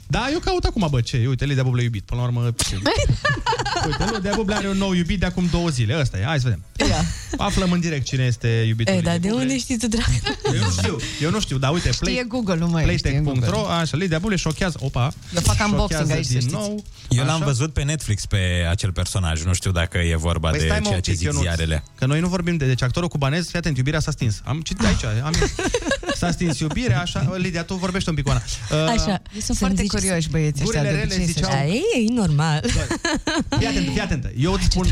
[0.10, 1.26] Da, eu caut acum, bă, ce?
[1.28, 2.03] Uite, Lidia Bublă iubit.
[2.03, 2.76] Până la urmă, ce?
[3.86, 5.99] Uite, Lidia Bublă are un nou iubit de acum două zile.
[5.99, 6.89] Ăsta e, hai să vedem.
[6.89, 7.05] Ia.
[7.38, 9.43] Aflăm în direct cine este iubitul E, Lidiei dar de Bublă.
[9.43, 10.05] unde știi tu, drag?
[10.53, 13.55] Eu nu știu, eu nu știu, dar uite, Știe play, Google, nu mai știe playtech.ro,
[13.58, 13.74] Google.
[13.74, 16.55] așa, Lidia Bublă șochează, opa, Eu fac unboxing șochează aici, să din știți.
[16.55, 16.84] nou.
[17.10, 17.45] Eu l-am Așa.
[17.45, 19.43] văzut pe Netflix pe acel personaj.
[19.43, 21.41] Nu știu dacă e vorba Păi de stai, mă, ceea un ce pic, zic Ionuț,
[21.41, 21.84] ziarele.
[21.95, 22.66] Că noi nu vorbim de...
[22.66, 24.41] Deci actorul cubanez, fii atent, iubirea s-a stins.
[24.43, 25.34] Am citit aici, am...
[26.20, 27.28] S-a stins iubirea, așa...
[27.48, 28.41] Lidia, tu vorbești un pic cu Ana.
[28.72, 29.22] Uh, Așa.
[29.32, 30.82] Sunt Să-mi foarte zici- curioși băieții ăștia.
[30.82, 31.82] Gurile de rele obicei, să ziceau- Da, știi.
[31.95, 32.62] e, e normal.
[33.58, 34.32] Fii atentă, fii atentă.
[34.38, 34.88] Eu îți, spun,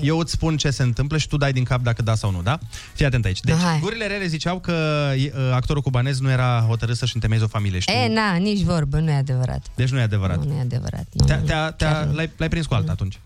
[0.00, 2.42] eu îți spun ce se întâmplă și tu dai din cap dacă da sau nu,
[2.42, 2.58] da?
[2.94, 3.40] Fii atent aici.
[3.40, 3.78] Deci, Hai.
[3.80, 7.94] gurile rele ziceau că uh, actorul cubanez nu era hotărât să-și întemeieze o familie, știu?
[7.94, 9.66] E, na, nici vorbă, nu e adevărat.
[9.74, 10.44] Deci nu e adevărat.
[10.44, 11.06] Nu, nu e adevărat.
[11.12, 11.44] Nu, Te-a, nu.
[11.46, 13.18] te-a, te-a, l-ai, l-ai prins cu alta atunci.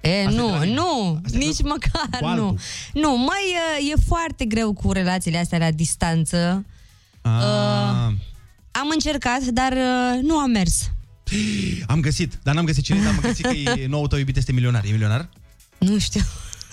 [0.00, 0.74] E, Asta e de nu, la mine.
[0.74, 2.26] nu, Asta e nici cu- măcar cu nu.
[2.30, 2.58] altul.
[2.92, 3.54] Nu, mai
[3.88, 6.64] e, e foarte greu cu relațiile astea la distanță.
[7.24, 8.11] Ah,
[8.72, 10.90] Am încercat, dar uh, nu a mers.
[11.86, 14.52] Am găsit, dar n-am găsit cine, dar am găsit că e nou tău iubit este
[14.52, 14.84] milionar.
[14.84, 15.28] E milionar?
[15.78, 16.20] Nu știu.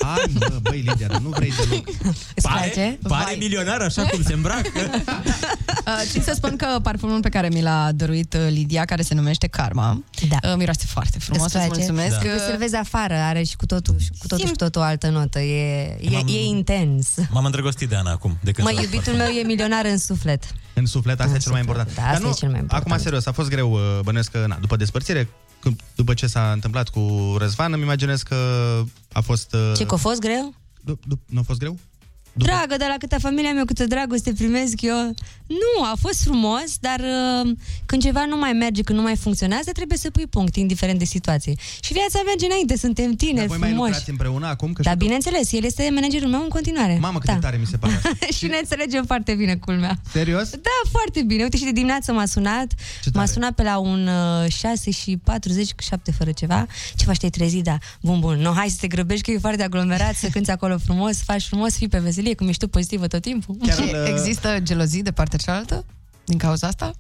[0.02, 1.88] Hai, mă, băi, Lidia, dar nu vrei deloc.
[2.36, 3.00] Îți place?
[3.08, 4.70] Pare milionar așa cum se îmbracă.
[5.86, 9.14] Uh, țin să spun că parfumul pe care mi l-a dăruit uh, Lidia, care se
[9.14, 10.50] numește Karma, Da.
[10.50, 11.80] uh, miroase foarte frumos, Îți îți place?
[11.91, 12.18] mulțumesc.
[12.20, 14.84] Trebuie Uh, să-l vezi afară, are și cu totul, cu totul și cu totul o
[14.84, 15.39] altă notă.
[15.39, 17.08] E, e, M-am- e intens.
[17.32, 18.38] M-am îndrăgostit de Ana acum.
[18.43, 20.43] De când Mă, s-a iubitul luat meu e milionar în suflet.
[20.74, 21.95] În suflet, asta În e cel mai suflet, important.
[22.08, 22.91] da, asta Dar e cel mai important.
[22.91, 25.28] Acum, serios, a fost greu, uh, bănuiesc că, na, după despărțire,
[25.60, 28.36] când- după ce s-a întâmplat cu Răzvan, îmi imaginez că
[29.12, 29.53] a fost...
[29.53, 30.53] uh, Ce, că a fost greu?
[30.82, 31.78] du- du- nu a fost greu?
[32.34, 35.14] Dragă, de la câtă familia mea, câtă dragoste primesc eu.
[35.48, 37.52] Nu, a fost frumos, dar uh,
[37.86, 41.06] când ceva nu mai merge, când nu mai funcționează, trebuie să pui punct, indiferent de
[41.06, 41.54] situație.
[41.82, 43.90] Și viața merge înainte, suntem Dar tineri, voi mai frumoși.
[43.90, 44.74] lucrați împreună acum?
[44.74, 46.98] Că Dar știu că- bineînțeles, el este managerul meu în continuare.
[47.02, 48.10] Mamă, cât de tare mi se pare asta.
[48.38, 50.00] și ne înțelegem foarte bine, culmea.
[50.12, 50.50] Serios?
[50.50, 51.44] Da, foarte bine.
[51.44, 52.68] Uite, și de dimineață m-a sunat.
[53.04, 53.32] Ce M-a tare.
[53.32, 54.08] sunat pe la un
[54.44, 56.66] uh, 6 și 40, 7 fără ceva.
[56.96, 57.64] Ce faci, te-ai trezit?
[57.64, 57.78] Da.
[58.02, 58.38] Bun, bun.
[58.40, 61.76] No, hai să te grăbești că e foarte aglomerat, să cânti acolo frumos, faci frumos,
[61.76, 63.55] fii pe veselie, cum ești tu pozitivă tot timpul.
[63.65, 65.86] Chiar și îl- există gelozii de partea cealaltă?
[66.26, 66.91] Din cauza asta?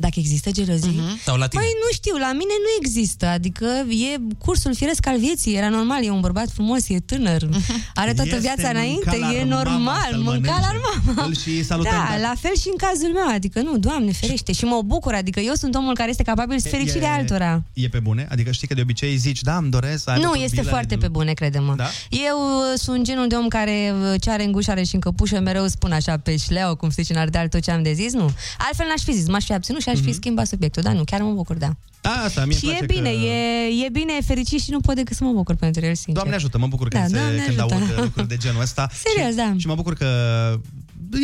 [0.00, 0.94] Dacă există gelozii?
[1.02, 1.18] Mhm.
[1.24, 1.62] Sau la tine.
[1.62, 6.04] Păi nu știu, la mine nu există, adică e cursul firesc al vieții, era normal,
[6.04, 7.48] e un bărbat frumos, e tânăr,
[8.02, 11.10] are toată Este viața mânca înainte, la e mama normal, să-l mânca la mănânce.
[11.14, 11.24] mama.
[11.26, 14.52] Îl și salutăm, Da, dar- la fel și în cazul meu, adică nu, Doamne ferește,
[14.52, 17.62] și mă bucur, adică eu sunt omul care este capabil să fericirea altora.
[17.72, 18.26] E pe bune?
[18.30, 20.68] Adică știi că de obicei zici, da, îmi doresc să aibă Nu, copil, este are
[20.68, 21.74] foarte de- pe bune, crede-mă.
[21.76, 21.88] Da?
[22.10, 25.40] Eu uh, sunt genul de om care uh, ce are în gușare și în căpușă
[25.40, 28.12] mereu spun așa pe șleau, cum se zice în Ardeal, tot ce am de zis,
[28.12, 28.30] nu.
[28.58, 31.20] Altfel n-aș fi zis, m-aș fi abținut și aș fi schimbat subiectul, da, nu, chiar
[31.20, 31.76] mă bucur, da.
[32.00, 33.16] Da, asta, mie și îmi e place bine, că...
[33.16, 36.14] e, e bine, e fericit și nu pot decât să mă bucur pentru el, sincer.
[36.14, 37.74] Doamne ajută, mă bucur Da, când, Doamne se, când ajută.
[37.74, 38.88] aud lucruri de genul ăsta.
[39.14, 39.54] Serios, și, da.
[39.58, 40.06] Și mă bucur că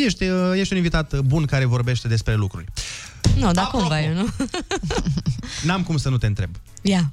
[0.05, 0.23] ești,
[0.55, 2.65] ești un invitat bun care vorbește despre lucruri.
[3.37, 3.77] Nu, dar Apropo.
[3.77, 4.27] cumva eu, nu?
[5.67, 6.49] N-am cum să nu te întreb.
[6.81, 7.11] Ia.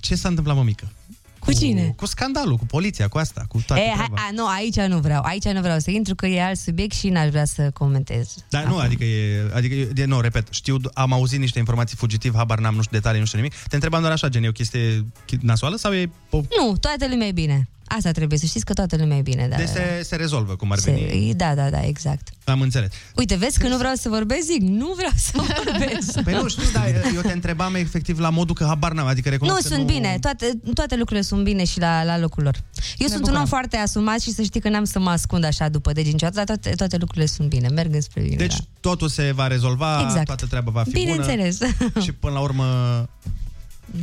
[0.00, 0.92] Ce s-a întâmplat, mămică?
[1.40, 1.92] Cu cine?
[1.96, 4.14] Cu scandalul, cu poliția, cu asta, cu toate E, hai, treaba.
[4.16, 5.22] a, nu, aici nu vreau.
[5.22, 8.34] Aici nu vreau să intru, că e alt subiect și n-aș vrea să comentez.
[8.48, 12.34] Dar nu, adică e, adică e, de, nu, repet, știu, am auzit niște informații fugitiv,
[12.34, 13.54] habar n-am, nu știu detalii, nu știu nimic.
[13.68, 16.36] Te întrebam doar așa, gen, e o chestie chi- nasoală sau e o...
[16.58, 17.68] Nu, toată lumea e bine.
[17.96, 19.46] Asta trebuie să știți că toată lumea e bine.
[19.50, 21.34] Da, Deci da, se, se rezolvă cum ar Se- veni.
[21.34, 22.28] Da, da, da, exact.
[22.44, 22.90] Am înțeles.
[23.16, 25.30] Uite, vezi că nu vreau să vorbesc, zic, nu vreau să
[25.64, 26.20] vorbesc.
[26.22, 26.84] Păi nu știu, dar
[27.14, 30.16] eu te întrebam efectiv la modul că habar n-am, adică Nu, recunosc că sunt bine,
[30.20, 32.56] toate, toate lucrurile sunt bine și la, la locul lor.
[32.96, 33.40] Eu sunt un bucurăm.
[33.40, 36.36] om foarte asumat și să știi că n-am să mă ascund așa după degi niciodată,
[36.44, 38.36] dar toate, toate lucrurile sunt bine, merg înspre bine.
[38.36, 38.64] Deci da.
[38.80, 40.24] totul se va rezolva, Exact.
[40.26, 41.58] toată treaba va fi Bineînțeles.
[41.58, 42.00] bună.
[42.04, 42.64] Și până la urmă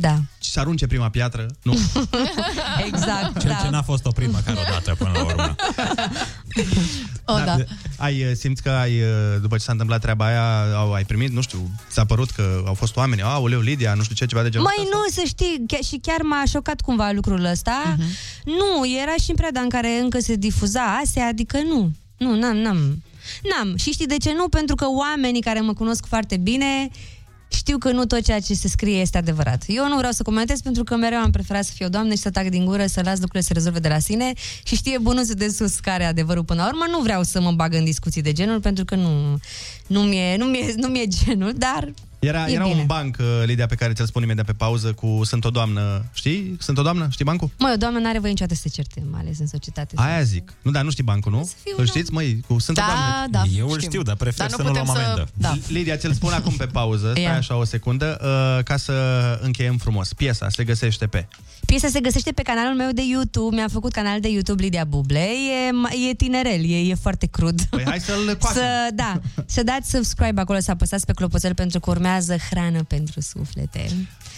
[0.00, 0.16] Da.
[0.38, 1.72] să arunce prima piatră, nu?
[2.86, 3.64] exact, Ceea da.
[3.64, 5.54] ce n-a fost o primă măcar o dată până la urmă.
[7.24, 7.56] O, da.
[7.96, 11.32] Ai uh, simți că ai, uh, după ce s-a întâmplat treaba aia, au, ai primit,
[11.32, 14.48] nu știu, ți-a părut că au fost oameni, aoleu, Lidia, nu știu ce, ceva de
[14.48, 17.96] genul Mai nu, să știi, chiar, și chiar m-a șocat cumva lucrul ăsta.
[17.98, 18.06] Mhm.
[18.44, 21.92] Nu, era și în perioada în care încă se difuza asea, adică nu.
[22.16, 23.02] Nu, n-am, n-am.
[23.42, 23.76] N-am.
[23.76, 24.48] Și știi de ce nu?
[24.48, 26.90] Pentru că oamenii care mă cunosc foarte bine
[27.48, 29.64] știu că nu tot ceea ce se scrie este adevărat.
[29.66, 32.20] Eu nu vreau să comentez pentru că mereu am preferat să fiu o doamnă și
[32.20, 34.32] să tac din gură, să las lucrurile să se rezolve de la sine
[34.62, 36.84] și știe bunuțul de sus care e adevărul până la urmă.
[36.90, 39.38] Nu vreau să mă bag în discuții de genul pentru că nu,
[39.86, 42.80] nu, mi-e, nu, mi-e, nu mi-e genul, dar Era, e era bine.
[42.80, 46.04] un banc, uh, Lidia, pe care ți-l spun imediat pe pauză cu Sunt o doamnă,
[46.12, 46.56] știi?
[46.60, 47.50] Sunt o doamnă, știi bancul?
[47.58, 49.94] Măi, o doamnă n-are voie niciodată să se certe, mai ales în societate.
[49.96, 50.52] Aia zic.
[50.62, 51.50] Nu, dar nu știi bancul, nu?
[51.76, 53.26] Îl știți, măi, cu Sunt o Da, doamnă.
[53.30, 55.28] da, Eu îl știu, dar prefer să nu luăm amendă.
[55.34, 55.56] Da.
[55.68, 57.36] Lidia, ți-l spun acum pe pauză, stai Ia.
[57.36, 58.92] așa o secundă, uh, ca să
[59.42, 60.12] încheiem frumos.
[60.12, 61.26] Piesa se găsește pe...
[61.66, 63.54] Piesa se găsește pe canalul meu de YouTube.
[63.54, 65.18] Mi-am făcut canal de YouTube Lidia Buble.
[65.18, 67.62] E, e tinerel, e, e foarte crud.
[67.62, 68.62] Păi hai să-l coasem.
[68.62, 72.06] Să, da, să dați subscribe acolo, să apăsați pe clopoțel pentru că urmează
[72.50, 73.90] hrană pentru suflete.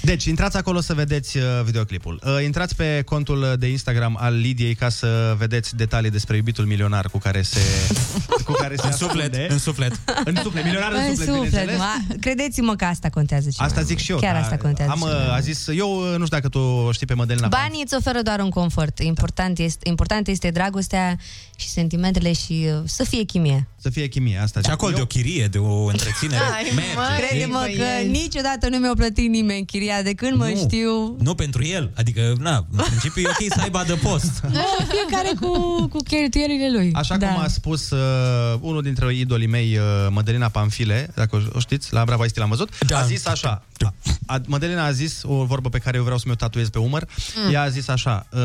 [0.02, 2.20] Deci, intrați acolo să vedeți uh, videoclipul.
[2.24, 7.08] Uh, intrați pe contul de Instagram al Lidiei ca să vedeți detalii despre iubitul milionar
[7.10, 7.60] cu care se...
[8.46, 9.46] cu care se În suflet, ascunde.
[9.52, 10.00] în suflet.
[10.24, 11.78] În suflet, milionar în, În suflet, suflet, bineînțeles.
[11.78, 14.04] mă, credeți-mă că asta contează cel Asta mai zic mult.
[14.04, 14.18] și eu.
[14.18, 14.40] Chiar da.
[14.40, 15.42] asta contează Am, cel uh, mai a mult.
[15.42, 17.60] zis, eu uh, nu știu dacă tu o știi pe Mădălina Pan.
[17.62, 18.98] Banii îți oferă doar un confort.
[18.98, 21.16] Important este, important este dragostea
[21.56, 23.68] și sentimentele și uh, să fie chimie.
[23.82, 26.94] Să fie chimie, asta Și acolo de o chirie, de o întreținere, Ai, merge.
[26.94, 27.26] mă, știi?
[27.28, 30.56] Crede-mă că niciodată nu mi-a plătit nimeni chiria de când mă Nu.
[30.56, 31.16] știu.
[31.22, 34.40] Nu pentru el, adică, na, în principiu e ok să aibă adăpost.
[34.52, 35.52] Da, fiecare cu,
[35.88, 36.90] cu cheltuielile lui.
[36.92, 37.26] Așa da.
[37.32, 41.92] cum a spus uh, unul dintre idolii mei, uh, Mădălina Panfile, dacă o- o știți,
[41.92, 42.98] la Bravo Esti l-am văzut, Da.
[42.98, 43.94] a zis așa, a,
[44.26, 47.06] a, Mădălina a zis o vorbă pe care eu vreau să mi-o tatuez pe umăr,
[47.46, 47.52] Mm.
[47.52, 48.40] ea a zis așa, uh,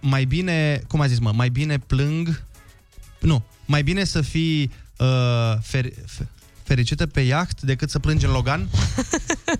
[0.00, 2.42] mai bine, cum a zis mă, mai bine plâng,
[3.20, 5.06] nu, mai bine să fii uh,
[5.62, 6.26] fer, fe-
[6.62, 8.68] fericită pe iaht decât să plângi în Logan.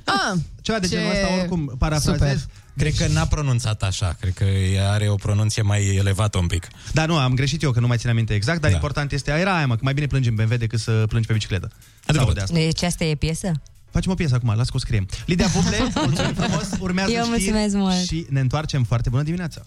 [0.05, 2.13] Ah, Ceva de ce genul ăsta, oricum, parafrazez.
[2.41, 2.55] super.
[2.79, 6.69] Cred că n-a pronunțat așa, cred că ea are o pronunție mai elevată un pic.
[6.93, 8.77] Da, nu, am greșit eu că nu mai țin minte exact, dar da.
[8.77, 11.33] important este, era aia mă, că mai bine plângi în BMW decât să plângi pe
[11.33, 11.71] bicicletă.
[12.15, 12.55] Sau de asta.
[12.55, 13.53] Deci asta e piesă?
[13.91, 15.09] Facem o piesă acum, las că o scriem.
[15.27, 15.77] Lidia Buble,
[16.07, 18.07] mulțumim frumos, urmează Eu știri mulțumesc mult.
[18.07, 19.67] și ne întoarcem foarte bună dimineața.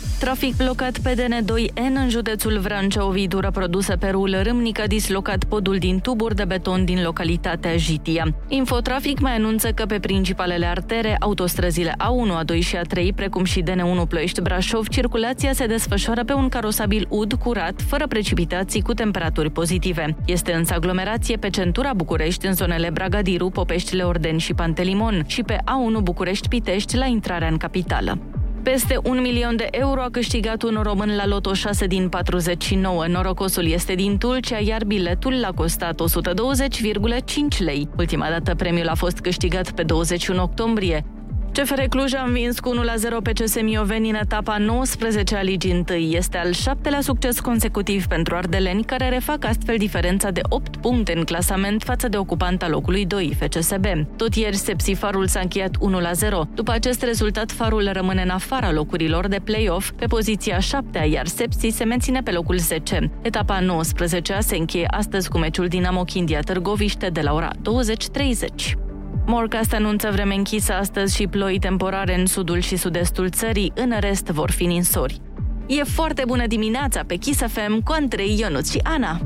[0.21, 5.77] Trafic blocat pe DN2N în județul Vrancea, o viitură produsă pe rul Râmnică, dislocat podul
[5.77, 8.35] din tuburi de beton din localitatea Jitia.
[8.47, 14.07] Infotrafic mai anunță că pe principalele artere, autostrăzile A1, A2 și A3, precum și DN1
[14.07, 20.15] Ploiești-Brașov, circulația se desfășoară pe un carosabil ud curat, fără precipitații, cu temperaturi pozitive.
[20.25, 25.55] Este însă aglomerație pe centura București, în zonele Bragadiru, Popeștile Orden și Pantelimon și pe
[25.55, 28.19] A1 București-Pitești la intrarea în capitală.
[28.63, 33.07] Peste un milion de euro a câștigat un român la Loto 6 din 49.
[33.07, 37.89] Norocosul este din Tulcea, iar biletul l-a costat 120,5 lei.
[37.97, 41.05] Ultima dată premiul a fost câștigat pe 21 octombrie.
[41.53, 45.97] CFR Cluj a învins cu 1-0 pe CS Mioveni în etapa 19 a Ligii 1.
[45.97, 51.23] Este al șaptelea succes consecutiv pentru ardeleni, care refac astfel diferența de 8 puncte în
[51.23, 53.85] clasament față de ocupanta locului 2, FCSB.
[54.15, 55.79] Tot ieri, Sepsifarul s-a încheiat 1-0.
[56.53, 61.69] După acest rezultat, Farul rămâne în afara locurilor de play-off, pe poziția 7 iar Sepsi
[61.69, 63.11] se menține pe locul 10.
[63.21, 68.90] Etapa 19 se încheie astăzi cu meciul Dinamo Chindia Târgoviște de la ora 20.30.
[69.25, 74.25] Morcast anunță vreme închisă astăzi și ploi temporare în sudul și sud-estul țării, în rest
[74.25, 75.21] vor fi ninsori.
[75.67, 79.21] E foarte bună dimineața pe Kiss FM cu Andrei, Ionut și Ana.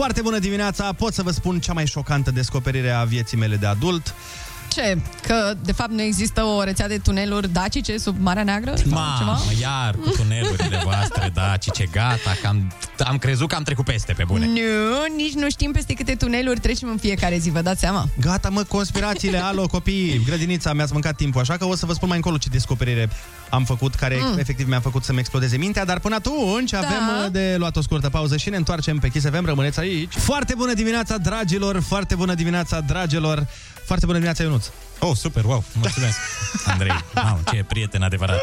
[0.00, 0.92] Foarte bună dimineața!
[0.92, 4.14] Pot să vă spun cea mai șocantă descoperire a vieții mele de adult.
[4.72, 4.98] Ce?
[5.26, 8.74] Că, de fapt, nu există o rețea de tuneluri dacice sub Marea Neagră?
[8.76, 9.60] Sau Mamă, ceva?
[9.60, 12.72] iar cu tunelurile voastre, da, cice, gata, că am,
[13.06, 14.46] am crezut că am trecut peste pe bune.
[14.46, 18.08] Nu, nici nu știm peste câte tuneluri trecem în fiecare zi, vă dați seama?
[18.20, 22.08] Gata, mă, conspirațiile, alo, copii, grădinița, mi-ați mâncat timpul, așa că o să vă spun
[22.08, 23.08] mai încolo ce descoperire
[23.50, 24.26] am făcut, care Mm.
[24.32, 24.38] mm.
[24.38, 26.78] efectiv mi-a făcut să-mi explodeze mintea, dar până atunci Da.
[26.78, 30.12] avem uh, de luat o scurtă pauză și ne întoarcem pe Kiss FM, rămâneți aici.
[30.16, 33.46] Foarte bună dimineața, dragilor, foarte bună dimineața, dragilor,
[33.90, 34.66] foarte bună dimineața, Ionuț.
[34.98, 36.16] Oh, super, wow, mulțumesc,
[36.64, 37.04] Andrei.
[37.14, 38.40] Wow, ce prieten adevărat.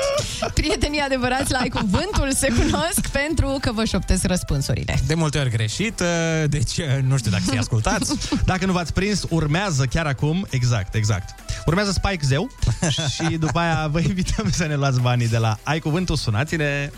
[0.53, 4.99] Prietenii adevărați la ai cuvântul se cunosc pentru că vă șoptesc răspunsurile.
[5.05, 8.13] De multe ori greșit, uh, deci uh, nu știu dacă să-i ascultați.
[8.45, 11.39] Dacă nu v-ați prins, urmează chiar acum, exact, exact.
[11.65, 12.49] Urmează Spike Zeu
[13.15, 16.91] și după aia vă invităm să ne luați banii de la Ai Cuvântul, sunați-ne!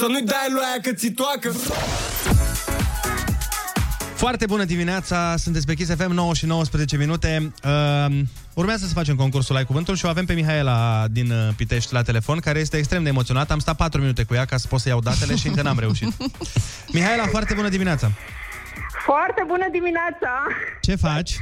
[0.00, 1.52] Să nu-i dai lui aia că ți toacă
[4.14, 7.52] Foarte bună dimineața, sunteți pe Kiss FM, 9 și 19 minute.
[7.64, 8.18] Uh,
[8.54, 12.02] urmează să facem concursul Ai Cuvântul și o avem pe Mihaela din uh, Pitești la
[12.02, 13.52] telefon, care este extrem de emoționată.
[13.52, 15.78] Am stat 4 minute cu ea ca să pot să iau datele și încă n-am
[15.78, 16.12] reușit.
[16.94, 18.10] Mihaela, foarte bună dimineața!
[19.04, 20.46] Foarte bună dimineața!
[20.80, 21.32] Ce faci?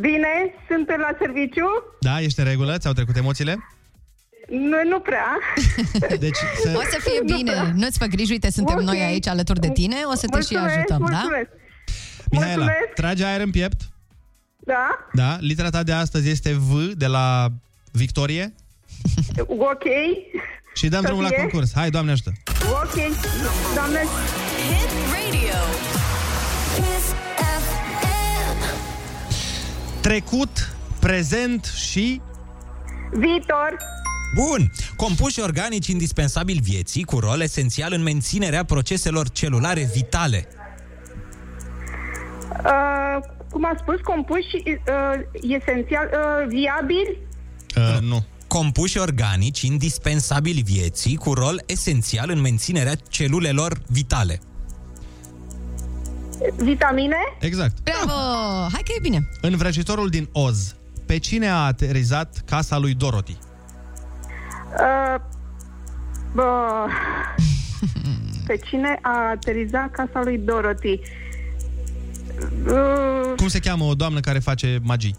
[0.00, 1.66] Bine, sunt la serviciu?
[2.00, 2.78] Da, ești în regulă?
[2.78, 3.58] Ți-au trecut emoțiile?
[4.48, 5.26] Nu, nu prea.
[6.24, 6.72] Deci, să...
[6.76, 7.72] O să fie Nu bine, prea.
[7.74, 8.82] nu-ți fă griji, uite, suntem Ok.
[8.82, 11.16] noi aici alături de tine, o să te și Mulțumesc, ajutăm, da?
[11.18, 11.48] mulțumesc.
[12.30, 12.92] Mihaela, Mulțumesc.
[12.94, 13.80] trage aer în piept.
[14.58, 14.88] Da?
[15.12, 17.48] Da, litera ta de astăzi este V de la
[17.92, 18.54] Victorie
[19.70, 19.84] Ok.
[20.74, 21.38] și dăm Să drumul la fie.
[21.38, 21.72] concurs.
[21.74, 22.32] Hai, Doamne ajută!
[22.70, 22.94] Ok.
[23.74, 25.58] Doamne, Hit radio.
[26.74, 27.06] Kiss
[27.58, 28.58] FM.
[30.00, 32.20] Trecut, prezent și...
[33.12, 33.76] viitor,
[34.34, 34.72] Bun!
[34.96, 40.48] Compuși organici indispensabili vieții, cu rol esențial în menținerea proceselor celulare vitale.
[42.64, 47.18] uh, cum a spus, compuși și uh, esențial, uh, viabil,
[47.76, 48.24] Uh, nu.
[48.48, 54.40] Compuși organici indispensabili vieții, cu rol esențial în menținerea celulelor vitale.
[56.56, 57.76] vitamine, Exact.
[57.82, 58.12] Bravo!
[58.72, 59.28] Hai că e bine.
[59.40, 60.74] În vrăjitorul din Oz,
[61.06, 63.36] pe cine a aterizat casa lui Dorothy?
[64.80, 65.20] Uh,
[66.34, 66.86] bă,
[68.46, 71.00] pe cine a aterizat casa lui Dorothy?
[72.66, 75.16] Uh, Cum se cheamă o doamnă care face magii?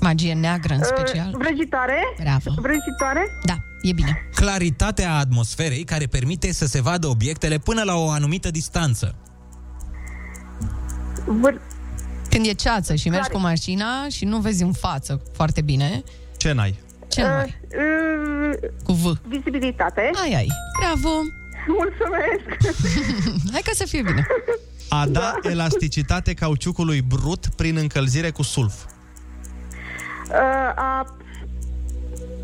[0.00, 1.30] Magie neagră în uh, special.
[1.38, 2.50] vrăjitoare, Bravo.
[2.60, 4.28] vrăjitoare, Da, e bine.
[4.34, 9.14] Claritatea atmosferei care permite să se vadă obiectele până la o anumită distanță.
[11.24, 11.60] vâr,
[12.30, 13.38] Când e ceață și mergi Care?
[13.38, 16.02] cu mașina și nu vezi în față foarte bine,
[16.36, 16.78] Ce n-ai?
[17.16, 17.58] Ce uh, mai?
[18.52, 19.18] uh, Cu V.
[19.28, 20.10] vizibilitate.
[20.22, 20.48] Ai, ai.
[20.80, 21.08] Bravo!
[21.66, 22.76] Mulțumesc!
[23.52, 24.26] Hai că să fie bine.
[24.88, 28.74] A da elasticitate cauciucului brut prin încălzire cu sulf.
[30.28, 31.16] Uh, a,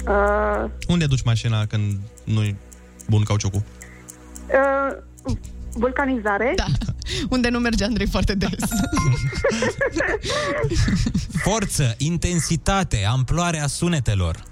[0.07, 2.57] uh, Unde duci mașina când nu-i
[3.09, 3.63] bun cauciucul?
[4.49, 4.97] uh,
[5.73, 6.53] vulcanizare.
[6.57, 6.65] Da.
[7.31, 8.51] Unde nu merge Andrei foarte des.
[11.45, 14.43] Forță, intensitate, amploarea sunetelor.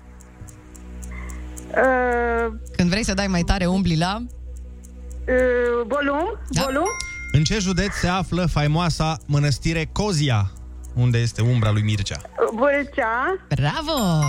[1.76, 4.16] Uh, Când vrei să dai mai tare, umbli la...
[4.22, 6.62] uh, volum, Da.
[6.64, 6.86] volum,
[7.32, 10.50] În ce județ se află faimoasa mănăstire Cozia,
[10.94, 12.20] unde este umbra lui Mircea?
[12.52, 14.24] Vâlcea, Bravo!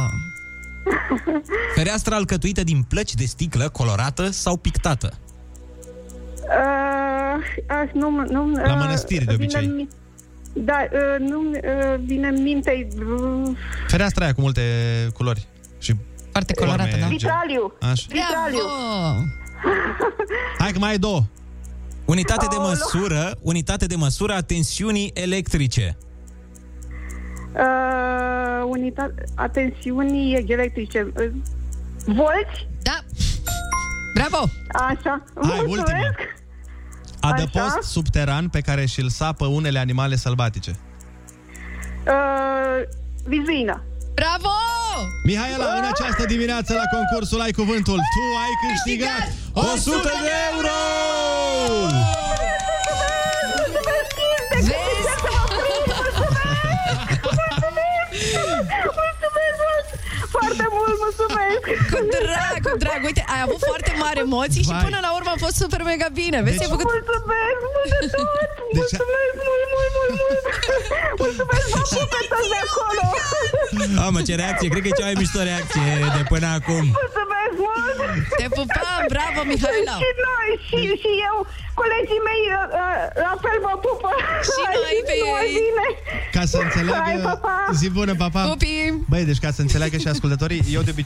[1.76, 5.14] Fereastra alcătuită din plăci de sticlă colorată sau pictată.
[6.44, 7.44] uh,
[7.84, 9.66] uh, nu, nu, La uh, mănăstiri, de vine obicei.
[9.66, 9.88] în mi-
[10.54, 13.50] Da, uh, nu uh, vine în minte uh,
[13.88, 14.62] Fereastra aia cu multe
[15.14, 15.48] culori.
[15.80, 15.96] Și
[16.32, 17.08] Foarte colorată, forme, da.
[17.08, 17.74] gen- vitraliu.
[17.82, 18.06] Așa.
[18.10, 18.66] Vitraliu.
[18.68, 19.24] Bravo!
[20.58, 21.24] Hai că mai ai două.
[22.06, 22.70] Unitate de Aoleu.
[22.70, 25.98] măsură, unitate de măsură a tensiunii electrice.
[27.54, 31.12] Uh, unitate, atențiunii electrice.
[31.18, 31.30] Uh,
[32.06, 32.68] volți?
[32.82, 33.00] Da!
[34.14, 34.44] Bravo!
[34.72, 35.24] Așa.
[35.42, 35.70] Hai, Mulțumesc.
[35.70, 37.34] ultima.
[37.34, 37.80] Adăpost Așa.
[37.82, 40.72] subteran pe care și-l sapă unele animale sălbatice.
[42.08, 42.88] Uh,
[43.26, 43.84] vizuină.
[44.14, 44.50] Bravo!
[45.24, 50.70] Mihaela, în această dimineață la concursul Ai Cuvântul, tu ai câștigat 100 de euro!
[61.12, 61.64] Mulțumesc!
[61.94, 63.00] Cu drag, cu drag.
[63.10, 64.84] Uite, ai avut foarte mari emoții și Vai.
[64.88, 66.38] până la urmă a fost super mega bine.
[66.46, 66.86] Vezi, Deci- ai făcut...
[66.94, 68.50] Mulțumesc mult de tot!
[68.76, 70.44] Deci- Mulțumesc mult, mult, mult, mult!
[71.24, 73.06] Mulțumesc, vă pup pe toți de acolo!
[74.02, 74.68] Mamă, ce reacție!
[74.74, 75.88] Cred că e cea mai mișto reacție
[76.18, 76.84] de până acum.
[77.02, 77.98] Mulțumesc mult!
[78.40, 79.02] Te pupăm!
[79.16, 79.96] Bravo, Mihaela!
[80.04, 81.36] Și noi, și, și eu,
[81.82, 84.10] colegii mei, uh, uh, la fel vă pupă!
[84.50, 85.54] Și noi pe Numai ei.
[85.62, 85.86] bine!
[86.36, 87.04] Ca să înțeleagă...
[87.10, 87.56] Hai, pa, pa.
[87.80, 88.42] Zi bună, papa!
[88.52, 88.88] Pupii!
[89.12, 91.01] Băi, deci ca să înțeleagă și ascultătorii, eu de obicei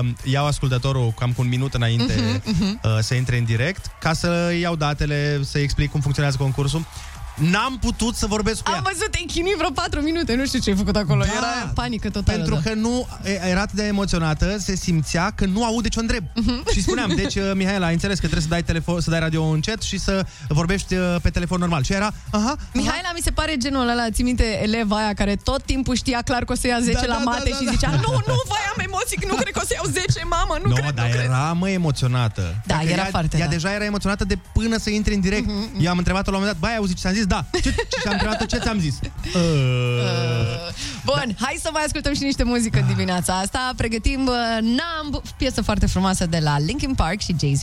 [0.00, 2.80] uh, iau ascultătorul cam cu un minut înainte Mhm, mhm.
[2.84, 6.84] uh, să intre în direct, ca să iau datele, să explic cum funcționează concursul.
[7.36, 8.76] N-am putut să vorbesc cu ea.
[8.76, 11.24] Am văzut, te-ai chinuit vreo 4 minute, nu știu ce ai făcut acolo.
[11.24, 11.30] Da.
[11.36, 12.36] Era panică totală.
[12.38, 12.70] Pentru da.
[12.70, 16.24] că nu e- era atât de emoționată, se simțea că nu aude ce o întreb.
[16.34, 16.70] Mhm.
[16.72, 19.42] Și spuneam, deci, uh, Mihaela, ai înțeles că trebuie să dai, telefon, să dai radio
[19.44, 21.82] încet și să vorbești uh, pe telefon normal.
[21.82, 25.62] Și era, aha, Mihaela mi se pare genul ăla, ții minte, eleva aia care tot
[25.62, 27.70] timpul știa clar că o să ia 10 Da, la da, mate da, și da,
[27.70, 27.96] zicea, da.
[27.96, 30.74] nu, nu, voi am emoții, nu cred că o să iau 10, mamă, nu no,
[30.74, 31.24] cred, dar nu cred.
[31.24, 32.42] era, mă, emoționată.
[32.66, 33.50] Da, Dacă era ea, foarte, Ea da.
[33.50, 35.46] deja era emoționată de până să intre în direct.
[35.46, 37.25] Mhm, Eu am întrebat-o la un moment dat, bai, auzi ce ți-am zis?
[37.28, 37.44] Da.
[37.52, 38.98] Ce, ce, și am întrebat-o, ce ți-am zis?
[39.34, 39.40] Uh,
[41.04, 43.72] Bun, hai să mai ascultăm și niște muzică în dimineața asta.
[43.76, 47.62] Pregătim uh, Numb, piesă foarte frumoasă de la Linkin Park și Jay-Z.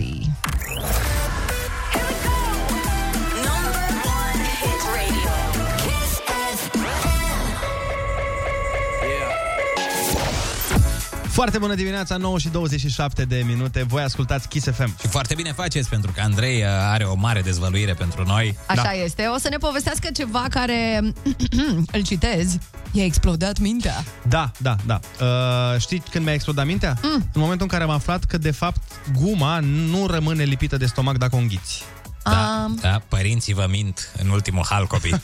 [11.34, 13.84] Foarte bună dimineața, 9 și 27 de minute.
[13.84, 15.00] Voi ascultați Kiss FM.
[15.00, 18.58] Și foarte bine faceți, pentru că Andrei uh, are o mare dezvăluire pentru noi.
[18.66, 18.92] Așa da.
[18.92, 19.26] este.
[19.26, 21.02] O să ne povestească ceva care,
[21.96, 22.58] îl citez,
[22.92, 24.04] i-a explodat mintea.
[24.28, 25.00] Da, da, da.
[25.22, 26.98] Uh, știți când mi-a explodat mintea?
[27.02, 27.30] Mm.
[27.34, 28.82] În momentul în care am aflat că, de fapt,
[29.20, 31.84] guma nu rămâne lipită de stomac dacă o înghiți.
[32.24, 35.22] Da, da, părinții vă mint în ultimul hal, copii.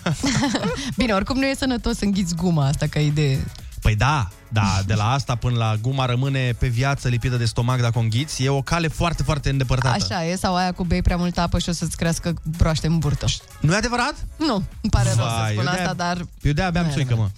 [0.97, 3.45] Bine, oricum nu e sănătos să înghiți guma asta ca idee.
[3.81, 7.81] Păi da, da, de la asta până la guma rămâne pe viață lipită de stomac
[7.81, 10.03] dacă o înghiți, e o cale foarte, foarte îndepărtată.
[10.03, 12.97] Așa e, sau aia cu bei prea multă apă și o să-ți crească broaște în
[12.97, 13.25] burtă.
[13.61, 14.13] Nu e adevărat?
[14.37, 16.17] Nu, îmi pare rău să Vai, spun eu de-aia- asta, dar...
[16.41, 17.29] Eu de-aia beam Nu e țuică, mă.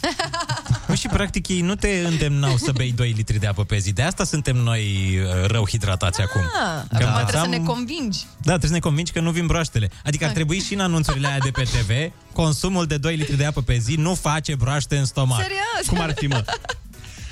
[0.88, 3.92] Nu, și practic ei nu te îndemnau să bei 2 litri de apă pe zi.
[3.94, 4.84] De asta suntem noi
[5.18, 6.42] uh, rău hidratați acum.
[6.42, 6.50] Ah,
[7.00, 8.20] Că acum trebuie să învățam- ne convingi.
[8.20, 9.90] Da, trebuie să ne convingi că nu vin broaștele.
[10.06, 11.90] Adică ar trebui și în anunțurile aia de pe TV,
[12.34, 15.42] consumul de 2 litri de apă pe zi nu face broaște în stomac.
[15.42, 15.88] Serios?
[15.88, 16.44] Cum ar fi, mă?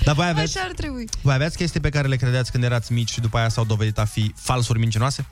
[0.04, 1.08] Dar voi aveți, Așa ar trebui.
[1.22, 3.98] voi aveți chestii pe care le credeați când erați mici și după aia s-au dovedit
[3.98, 5.26] a fi falsuri mincinoase?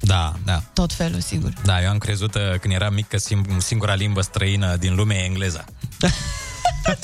[0.00, 0.62] Da, da.
[0.72, 1.52] Tot felul, sigur.
[1.64, 5.14] Da, eu am crezut uh, când eram mic că sim- singura limbă străină din lume
[5.14, 5.64] e engleza.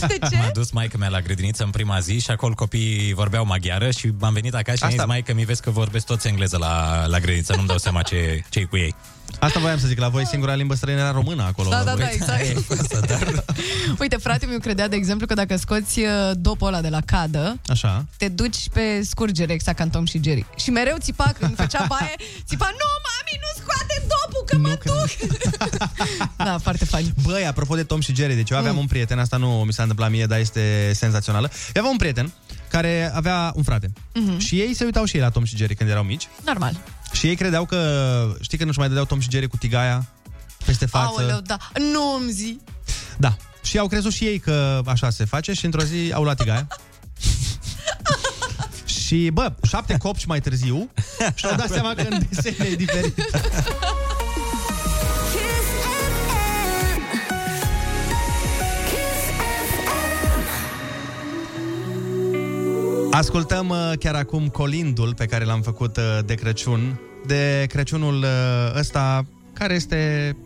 [0.07, 0.37] De ce?
[0.37, 4.12] M-a dus maica mea la grădiniță în prima zi și acolo copiii vorbeau maghiară și
[4.21, 7.07] am venit acasă și am Asta- zis, maică, mi vezi că vorbesc toți engleză la,
[7.07, 8.95] la grădiniță, nu-mi dau seama ce, ce cu ei.
[9.39, 11.68] Asta voiam să zic, la voi singura limbă străină era română acolo.
[11.70, 12.01] Da, la da, voi.
[12.05, 13.14] da, exact.
[14.01, 17.59] Uite, frate meu credea, de exemplu, că dacă scoți uh, dopul ăla de la cadă,
[17.66, 18.05] Așa.
[18.16, 20.47] te duci pe scurgere, exact ca în Tom și Jerry.
[20.57, 22.14] Și mereu țipa când făcea baie,
[22.47, 25.11] țipa, nu, mami, nu scoate dopul, că mă duc!
[26.37, 27.14] da, foarte fain.
[27.22, 28.81] Băi, apropo de Tom și Jerry, deci eu aveam Mm.
[28.81, 31.51] un prieten, asta nu mi s-a întâmplat mie, dar este senzațională.
[31.53, 32.33] Eu aveam un prieten
[32.70, 33.93] care avea un frate.
[34.14, 34.39] Mhm.
[34.39, 36.29] Și ei se uitau și ei la Tom și Jerry când erau mici.
[36.45, 36.77] Normal.
[37.17, 40.07] Și ei credeau că, știi că nu-și mai dădeau Tom și Jerry cu tigaia
[40.64, 41.21] peste față.
[41.21, 41.59] Aoleu, da.
[41.93, 42.61] Nu îmi zi.
[43.19, 43.37] Da.
[43.62, 46.67] Și au crezut și ei că așa se face și într-o zi au luat tigaia.
[49.05, 50.91] și, bă, șapte copci mai târziu
[51.34, 53.18] și-au dat seama că în desene e diferit.
[63.17, 68.79] Ascultăm uh, chiar acum colindul pe care l-am făcut uh, de Crăciun, de Crăciunul uh,
[68.79, 70.37] ăsta care este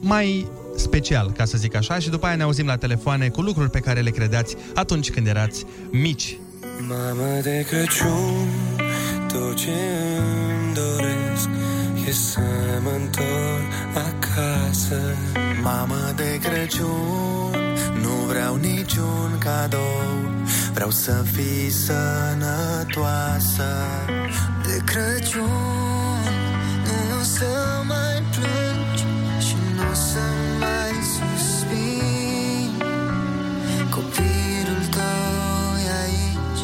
[0.00, 3.70] mai special, ca să zic așa, și după aia ne auzim la telefoane cu lucruri
[3.70, 6.38] pe care le credeați atunci când erați mici.
[6.88, 8.48] Mamă de Crăciun,
[9.32, 9.70] tot ce
[10.18, 11.48] îmi doresc
[12.08, 12.40] e să
[12.82, 15.00] mă întorc acasă.
[15.62, 17.65] Mamă de Crăciun,
[18.02, 20.34] nu vreau niciun cadou
[20.76, 23.68] Vreau să fii sănătoasă.
[24.62, 26.22] De Crăciun,
[26.84, 29.04] nu o să mai plângi
[29.46, 30.24] Și nu o să
[30.58, 32.70] mai suspini
[33.90, 36.62] Copilul tău e aici,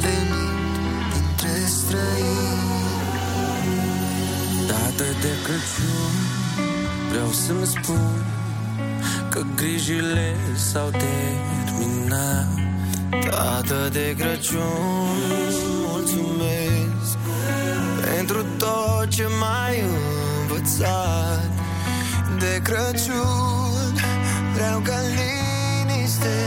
[0.00, 0.72] venit
[1.12, 2.90] dintre străini.
[4.66, 6.14] Dată de Crăciun,
[7.10, 8.41] vreau să-mi spun
[9.32, 12.46] Că grijile s-au terminat.
[13.30, 15.18] Tată de Crăciun,
[15.88, 17.18] mulțumesc
[18.04, 19.84] Pentru tot ce m-ai
[20.40, 21.50] învățat.
[22.38, 23.94] De Crăciun,
[24.54, 26.38] vreau ca liniște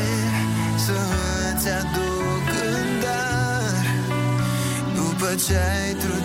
[0.85, 3.85] Să-ți aduc în dar.
[4.95, 6.24] După ce ai trudit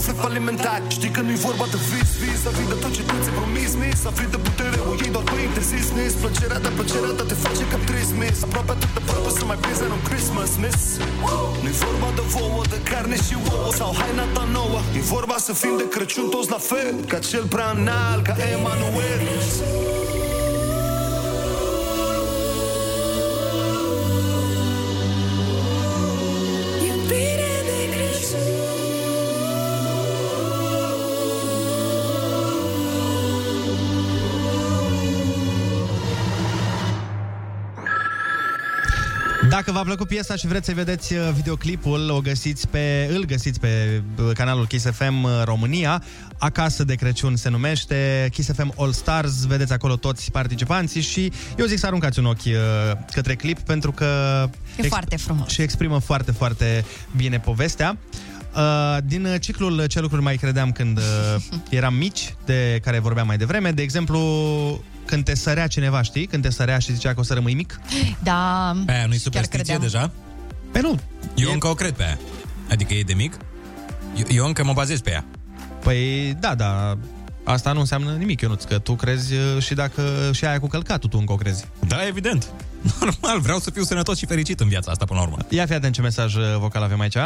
[0.00, 0.80] suflet falimentar.
[0.96, 3.70] Știi că nu-i vorba de vis, vis Să fii de tot ce tu ți-ai promis,
[3.82, 7.24] mis Să fii de putere, o iei doar pe interzis, mis Plăcerea, dar plăcerea ta
[7.30, 10.50] te face ca trist, mis Aproape atât de pără să mai prinzi în un Christmas,
[10.62, 10.82] miss.
[11.62, 14.80] Nu-i vorba de vouă, de carne și ouă Sau haina ta nouă.
[14.98, 19.20] E vorba să fim de Crăciun toți la fel Ca cel prea înalt, ca Emanuel
[39.80, 44.02] v-a plăcut piesa și vreți să vedeți uh, videoclipul, o găsiți pe, îl găsiți pe
[44.18, 46.02] uh, canalul Kiss FM uh, România.
[46.38, 49.44] Acasă de Crăciun se numește Kiss FM All Stars.
[49.46, 52.52] Vedeți acolo toți participanții și eu zic să aruncați un ochi uh,
[53.12, 54.48] către clip pentru că...
[54.76, 55.48] E foarte frumos.
[55.48, 56.84] Și exprimă foarte, foarte
[57.16, 57.98] bine povestea.
[58.56, 63.26] Uh, din uh, ciclul Ce lucruri mai credeam când uh, eram mici, de care vorbeam
[63.26, 64.18] mai devreme, de exemplu,
[65.10, 66.26] când te sărea cineva, știi?
[66.26, 67.80] Când te sărea și zicea că o să rămâi mic.
[68.22, 69.80] Da, Pe aia nu-i chiar superstiție credeam.
[69.80, 70.10] deja?
[70.72, 70.98] Pe nu.
[71.34, 72.18] Eu încă o cred pe aia.
[72.70, 73.36] Adică e de mic.
[74.16, 75.24] Eu, eu încă mă bazez pe ea.
[75.82, 76.98] Păi, da, da,
[77.44, 81.08] asta nu înseamnă nimic, Ionuț, că tu crezi uh, și dacă și aia cu călcatul
[81.08, 81.64] tu încă o crezi.
[81.88, 82.46] Da, evident.
[83.00, 85.36] Normal, vreau să fiu sănătos și fericit în viața asta până la urmă.
[85.48, 87.16] Ia fi atent ce mesaj uh, vocal avem aici.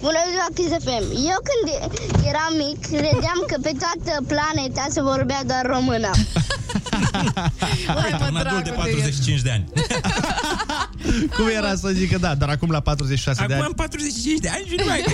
[0.00, 1.04] Bună ziua, Kiss FM.
[1.32, 1.92] Eu când
[2.24, 6.10] eram mic, credeam că pe toată planeta se vorbea doar română.
[8.04, 9.64] Uite, un adult de 45 de ani.
[11.36, 13.64] Cum era să zică da, dar acum la 46 de Acum ani.
[13.64, 15.04] am 45 de ani și nu mai...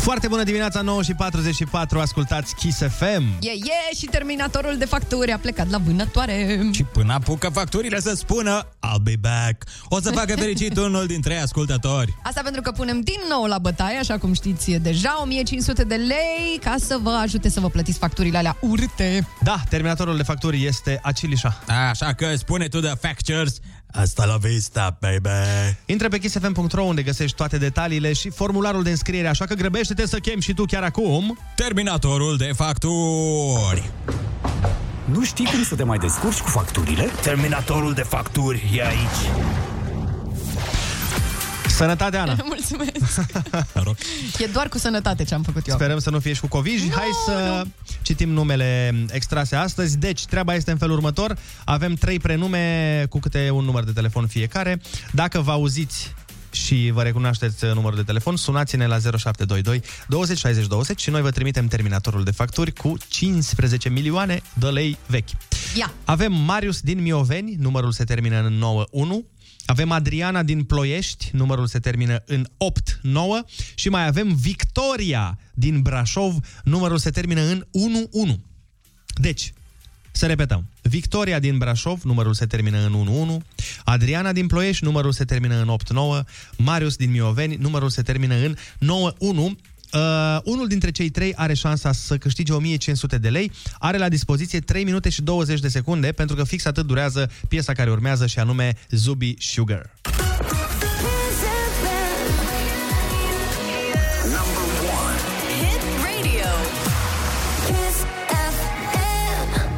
[0.00, 3.22] Foarte bună dimineața, 9 și 44, ascultați Kiss FM.
[3.40, 6.60] E, e, și terminatorul de facturi a plecat la vânătoare.
[6.72, 9.62] Și până apucă facturile să spună I'll be back.
[9.88, 12.14] O să facă fericit unul dintre ascultători.
[12.22, 16.58] Asta pentru că punem din nou la bătaie, așa cum știți deja, 1500 de lei
[16.60, 19.28] ca să vă ajute să vă plătiți facturile alea urâte.
[19.42, 21.62] Da, terminatorul de facturi este Acilișa.
[21.90, 23.58] Așa că spune tu de factures
[23.92, 25.28] Asta la vista, baby.
[25.86, 30.18] Intră pe kissfm.ro unde găsești toate detaliile și formularul de înscriere, așa că grăbește-te să
[30.18, 31.38] chem și tu chiar acum.
[31.54, 33.90] Terminatorul de facturi.
[35.04, 37.10] Nu știi cum să te mai descurci cu facturile?
[37.22, 39.69] Terminatorul de facturi e aici.
[41.80, 42.36] Sănătate, Ana!
[42.54, 43.32] Mulțumesc!
[44.44, 45.74] e doar cu sănătate ce am făcut eu.
[45.74, 46.94] Sperăm să nu fie și cu COVID.
[46.94, 47.62] Hai să
[48.02, 49.98] citim numele extrase astăzi.
[49.98, 51.36] Deci, treaba este în felul următor.
[51.64, 54.80] Avem trei prenume cu câte un număr de telefon fiecare.
[55.12, 56.14] Dacă vă auziți
[56.50, 61.30] și vă recunoașteți numărul de telefon, sunați-ne la 0722 20 60 20 și noi vă
[61.30, 65.28] trimitem terminatorul de facturi cu 15 milioane de lei vechi.
[65.76, 65.92] Ia!
[66.04, 69.24] Avem Marius din Mioveni, numărul se termină în 91.
[69.70, 73.42] Avem Adriana din Ploiești, numărul se termină în 89
[73.74, 76.34] și mai avem Victoria din Brașov,
[76.64, 78.40] numărul se termină în 11.
[79.14, 79.52] Deci,
[80.12, 80.68] Să repetăm.
[80.82, 83.46] Victoria din Brașov, numărul se termină în 11.
[83.84, 86.22] Adriana din Ploiești, numărul se termină în 89.
[86.56, 89.56] Marius din Mioveni, numărul se termină în 91.
[89.92, 93.52] Uh, unul dintre cei trei are șansa să câștige 1500 de lei.
[93.78, 97.72] Are la dispoziție 3 minute și 20 de secunde, pentru că fix atât durează piesa
[97.72, 99.90] care urmează și anume Zubi Sugar.
[105.60, 106.50] Hit radio.
[107.66, 107.98] Kiss
[108.30, 109.70] FM.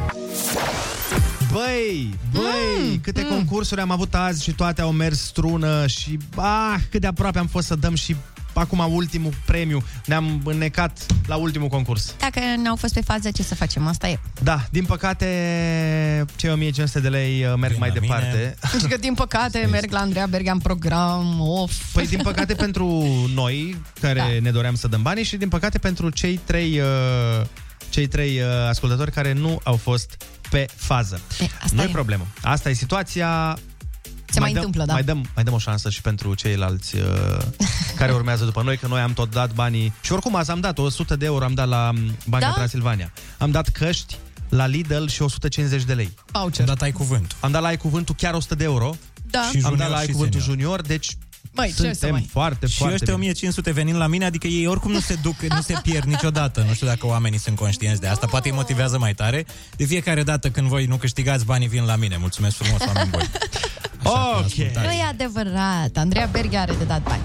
[1.51, 3.29] Băi, băi, mm, câte mm.
[3.29, 7.47] concursuri am avut azi și toate au mers strună și ah, cât de aproape am
[7.47, 8.15] fost să dăm și
[8.53, 9.83] acum ultimul premiu.
[10.05, 12.15] Ne-am înnecat la ultimul concurs.
[12.19, 13.87] Dacă n-au fost pe fază, ce să facem?
[13.87, 14.19] Asta e.
[14.43, 15.25] Da, din păcate,
[16.35, 18.55] cei 1500 de lei uh, merg mai la departe.
[18.71, 21.71] Deci că, din păcate, merg la Andreea Berghean program, of.
[21.93, 24.39] Păi, din păcate, pentru noi, care da.
[24.41, 27.45] ne doream să dăm banii și, din păcate, pentru cei trei, uh,
[27.89, 31.21] cei trei uh, ascultători care nu au fost pe fază.
[31.39, 31.91] E, asta Nu e e.
[31.91, 32.27] problemă.
[32.41, 33.57] Asta e situația.
[34.33, 34.93] Se mai dăm, întâmplă, da.
[34.93, 37.03] Mai dăm, mai dăm o șansă și pentru ceilalți uh,
[37.99, 39.93] care urmează după noi, că noi am tot dat banii.
[40.01, 42.53] Și oricum azi am dat 100 de euro, am dat la um, Banca Da?
[42.53, 43.13] Transilvania.
[43.37, 44.17] Am dat căști
[44.49, 46.13] la Lidl și 150 de lei.
[46.31, 46.65] Voucher.
[46.65, 47.37] Dat ai cuvântul.
[47.39, 48.95] Am dat la ai cuvântul chiar 100 de euro.
[49.29, 49.41] Da.
[49.41, 50.59] Și am junior dat la ai și cuvântul senior.
[50.59, 51.17] junior, deci
[51.55, 53.25] Băi, ce să suntem mai- foarte, Și foarte ăștia bine.
[53.27, 56.63] 1500 venind la mine, adică ei oricum nu se duc, nu se pierd niciodată.
[56.67, 59.45] Nu știu dacă oamenii sunt conștienți de asta, poate îi motivează mai tare.
[59.75, 62.17] De fiecare dată când voi nu câștigați, banii vin la mine.
[62.17, 63.29] Mulțumesc frumos, oameni buni.
[64.03, 64.55] Ok.
[64.83, 65.89] Nu e adevărat.
[65.97, 67.21] Andreea Berghe are de dat bani.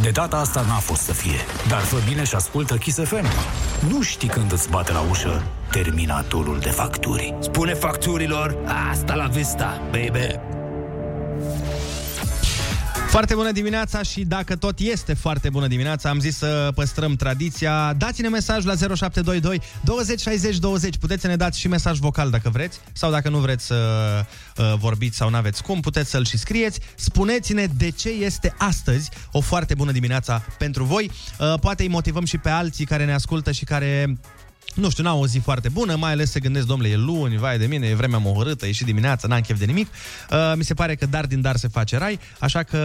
[0.00, 1.38] De data asta n-a fost să fie,
[1.68, 3.26] dar fă bine și ascultă Kiss FM.
[3.88, 7.34] Nu știi când îți bate la ușă terminatorul de facturi.
[7.40, 8.56] Spune facturilor,
[8.90, 10.38] asta la vista, baby.
[13.12, 17.92] Foarte bună dimineața și dacă tot este foarte bună dimineața, am zis să păstrăm tradiția.
[17.92, 20.96] Dați-ne mesaj la 0722 20 60 20.
[20.96, 23.74] Puteți să ne dați și mesaj vocal dacă vreți sau dacă nu vreți să
[24.56, 26.80] uh, vorbiți sau n-aveți cum, puteți să-l și scrieți.
[26.94, 31.10] Spuneți-ne de ce este astăzi o foarte bună dimineața pentru voi.
[31.38, 34.16] Uh, poate îi motivăm și pe alții care ne ascultă și care
[34.74, 37.58] nu știu, n-au o zi foarte bună, mai ales se gândesc, domnule, e luni, vai
[37.58, 39.88] de mine, e vremea mohorâtă, e și dimineața, n-am chef de nimic.
[40.30, 42.76] Uh, mi se pare că dar din dar se face rai, așa că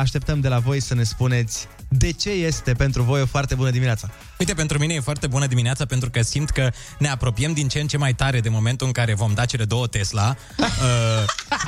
[0.00, 3.70] așteptăm de la voi să ne spuneți de ce este pentru voi o foarte bună
[3.70, 4.10] dimineața.
[4.38, 7.80] Uite, pentru mine e foarte bună dimineața pentru că simt că ne apropiem din ce
[7.80, 10.66] în ce mai tare de momentul în care vom da cele două Tesla uh,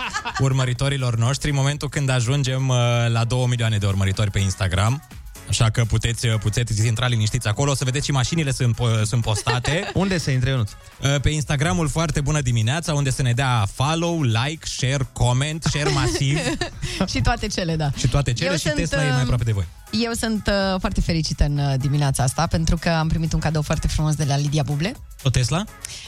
[0.46, 2.76] urmăritorilor noștri, momentul când ajungem uh,
[3.08, 5.02] la 2 milioane de urmăritori pe Instagram.
[5.50, 9.02] Așa că puteți, uh, puteți intra liniștiți acolo, o să vedeți și mașinile sunt, po-
[9.10, 9.90] sunt postate.
[9.94, 10.70] Unde se intre, Ionuț?
[10.70, 15.90] Uh, Pe Instagramul Foarte Bună Dimineața, unde să ne dea follow, like, share, comment, share
[15.90, 16.38] masiv
[17.12, 17.90] și toate cele, da.
[17.96, 19.66] și toate cele Eu și sunt, Tesla e mai uh, aproape de voi.
[19.90, 23.62] Eu sunt uh, foarte fericită în uh, dimineața asta pentru că am primit un cadou
[23.62, 24.92] foarte frumos de la Lidia Buble.
[25.22, 25.64] O Tesla?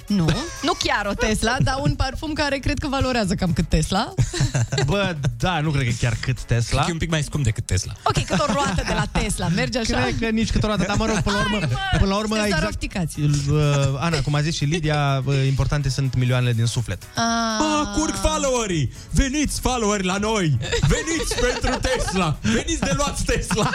[0.06, 0.24] Nu,
[0.66, 4.14] nu chiar o Tesla, dar un parfum care cred că valorează cam cât Tesla.
[4.86, 6.84] Bă, da, nu cred că chiar cât Tesla.
[6.88, 7.92] E un pic mai scump decât Tesla.
[8.04, 10.00] Ok, cât o roată de la Tesla, merge așa?
[10.00, 11.66] Cred că nici câteodată, dar mă rog, până la urmă,
[11.98, 13.20] până la urmă Sunteți doar exact, ofticați.
[13.20, 17.02] uh, Ana, cum a zis și Lidia, uh, importante sunt milioanele din suflet.
[17.16, 18.92] Ah, curg followerii!
[19.10, 20.58] Veniți followeri la noi!
[20.80, 22.38] Veniți pentru Tesla!
[22.42, 23.70] Veniți de luați Tesla!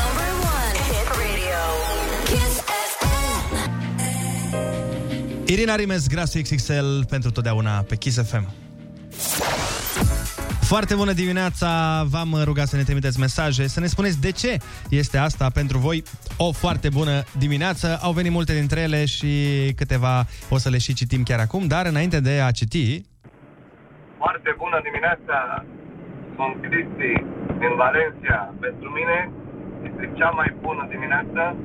[0.00, 0.74] Number one.
[0.90, 1.60] Hit radio.
[2.24, 2.54] Kiss
[3.00, 3.54] FM.
[5.46, 8.48] Irina Rimes, Grasul XXL pentru totdeauna pe Kiss FM.
[10.60, 14.56] Foarte bună dimineața, v-am rugat să ne trimiteți mesaje, să ne spuneți de ce
[14.88, 16.02] este asta pentru voi
[16.36, 17.98] o foarte bună dimineață.
[18.02, 19.28] Au venit multe dintre ele și
[19.76, 23.02] câteva o să le și citim chiar acum, dar înainte de a citi,
[24.18, 25.64] Foarte bună dimineața!
[26.40, 27.12] Sunt Cristi
[27.62, 28.38] din Valencia.
[28.60, 29.18] Pentru mine
[29.88, 31.56] este cea mai bună dimineață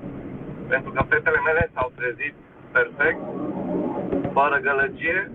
[0.68, 2.36] pentru că fetele mele s-au trezit
[2.72, 3.22] perfect,
[4.38, 5.32] fără gălăgie,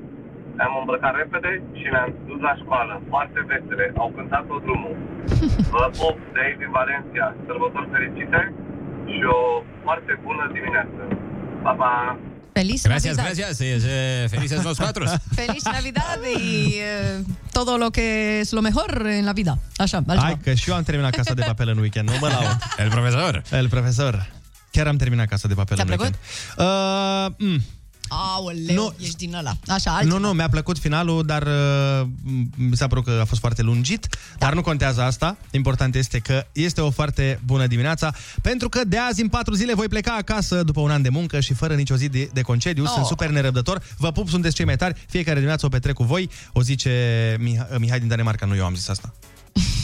[0.56, 3.02] le-am îmbrăcat repede și le-am dus la școală.
[3.08, 4.96] Foarte vesele, au cântat tot drumul.
[5.74, 8.52] Vă pup de aici din Valencia, sărbători fericite
[9.12, 11.02] și o foarte bună dimineață.
[11.62, 12.16] Pa, pa!
[12.52, 13.36] Feliz Gracias, Navidad.
[13.36, 13.82] gracias.
[13.86, 15.04] eh, Felices los cuatro.
[15.40, 19.58] Feliz Navidad y eh, todo lo que es lo mejor en la vida.
[19.76, 20.22] Așa, altceva.
[20.22, 22.58] hai că și eu am terminat casa de papel în weekend, nu mă laud.
[22.78, 23.42] El profesor.
[23.52, 24.30] El profesor.
[24.70, 26.14] Chiar am terminat casa de papel Ți-a în plăcut?
[26.56, 27.38] weekend.
[27.38, 27.62] Uh, mm.
[28.12, 28.94] Aoleu, Nu.
[28.98, 29.52] ești din ăla.
[29.66, 30.18] Așa, altceva.
[30.18, 32.06] Nu, nu, mi-a plăcut finalul, dar uh,
[32.56, 34.16] mi s-a părut că a fost foarte lungit, da.
[34.46, 35.36] dar nu contează asta.
[35.50, 39.74] Important este că este o foarte bună dimineața, pentru că de azi în patru zile
[39.74, 42.82] voi pleca acasă după un an de muncă și fără nicio zi de, de concediu.
[42.82, 42.90] Oh.
[42.94, 43.82] Sunt super nerăbdător.
[43.98, 45.04] Vă pup, sunteți cei mai tari.
[45.08, 46.30] Fiecare dimineață o petrec cu voi.
[46.52, 46.90] O zice
[47.38, 49.14] Mih- Mihai din Danemarca, nu eu am zis asta.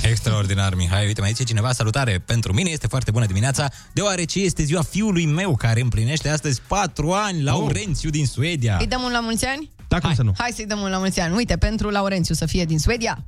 [0.03, 1.07] Extraordinar, Mihai.
[1.07, 2.23] Uite, mai zice cineva, salutare.
[2.27, 7.13] Pentru mine este foarte bună dimineața, deoarece este ziua fiului meu, care împlinește astăzi 4
[7.13, 8.77] ani, Laurențiu din Suedia.
[8.81, 9.71] Îi dăm un la mulți ani?
[9.89, 10.33] Da, cum să nu?
[10.39, 11.35] Hai să-i dăm un la mulți ani.
[11.35, 13.25] Uite, pentru Laurențiu să fie din Suedia.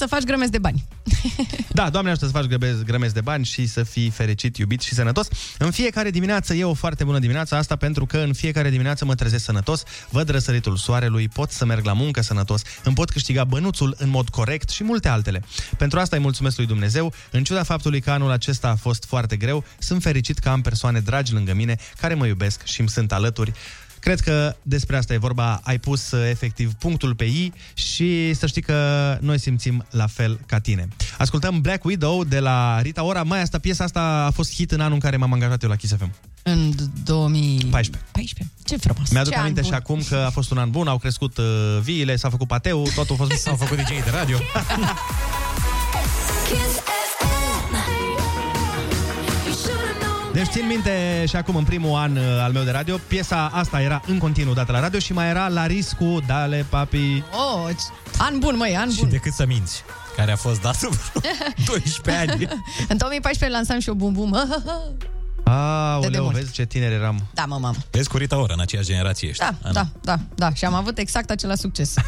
[0.00, 0.84] Să faci grămezi de bani.
[1.72, 4.94] Da, Doamne ajută să faci grămezi, grămezi de bani și să fii fericit, iubit și
[4.94, 5.28] sănătos.
[5.58, 9.14] În fiecare dimineață e o foarte bună dimineață, asta pentru că în fiecare dimineață mă
[9.14, 13.94] trezesc sănătos, văd răsăritul soarelui, pot să merg la muncă sănătos, îmi pot câștiga bănuțul
[13.98, 15.42] în mod corect și multe altele.
[15.76, 19.36] Pentru asta îi mulțumesc lui Dumnezeu, în ciuda faptului că anul acesta a fost foarte
[19.36, 23.12] greu, sunt fericit că am persoane dragi lângă mine care mă iubesc și îmi sunt
[23.12, 23.52] alături.
[24.00, 28.46] Cred că despre asta e vorba, ai pus uh, efectiv punctul pe I și să
[28.46, 30.88] știi că noi simțim la fel ca tine.
[31.18, 33.22] Ascultăm Black Widow de la Rita Ora.
[33.22, 35.76] Mai asta, piesa asta a fost hit în anul în care m-am angajat eu la
[35.76, 36.12] Kiss FM.
[36.42, 36.72] În
[37.04, 38.04] 2014.
[38.12, 38.54] 14.
[38.64, 39.10] Ce frumos.
[39.10, 39.70] Mi-aduc Ce an aminte bun.
[39.70, 41.44] și acum că a fost un an bun, au crescut uh,
[41.82, 43.32] viile, s-a făcut pateu, totul a fost...
[43.42, 44.38] S-au făcut DJ de radio.
[50.32, 53.80] Deci țin minte și acum în primul an uh, al meu de radio, piesa asta
[53.80, 57.22] era în continuu dată la radio și mai era la riscu Dale Papi.
[57.32, 57.70] Oh,
[58.18, 59.10] an bun, măi, an Și bun.
[59.10, 59.82] decât să minți,
[60.16, 60.90] care a fost dat vreo
[61.66, 62.48] 12 ani.
[62.88, 64.36] În 2014 lansam și o bum bum.
[65.44, 66.34] Aoleu, demult.
[66.34, 67.26] vezi ce tineri eram.
[67.34, 67.76] Da, mă, mamă.
[67.90, 69.42] Vezi cu Rita Ora, în aceeași generație ești.
[69.42, 70.54] Da, da, da, da.
[70.54, 71.94] Și am avut exact același succes.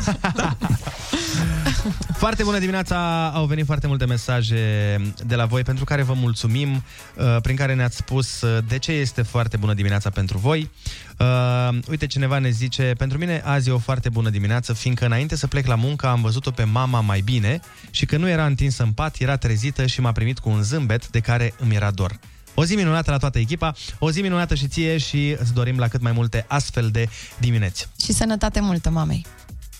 [2.16, 4.96] Foarte bună dimineața, au venit foarte multe mesaje
[5.26, 6.72] de la voi pentru care vă mulțumim,
[7.16, 10.70] uh, prin care ne-ați spus uh, de ce este foarte bună dimineața pentru voi.
[11.18, 15.36] Uh, uite, cineva ne zice, pentru mine azi e o foarte bună dimineață, fiindcă înainte
[15.36, 17.60] să plec la muncă am văzut-o pe mama mai bine
[17.90, 21.08] și că nu era întinsă în pat, era trezită și m-a primit cu un zâmbet
[21.08, 22.18] de care îmi era dor.
[22.54, 25.88] O zi minunată la toată echipa, o zi minunată și ție și îți dorim la
[25.88, 27.08] cât mai multe astfel de
[27.38, 27.88] dimineți.
[28.04, 29.26] și sănătate multă mamei.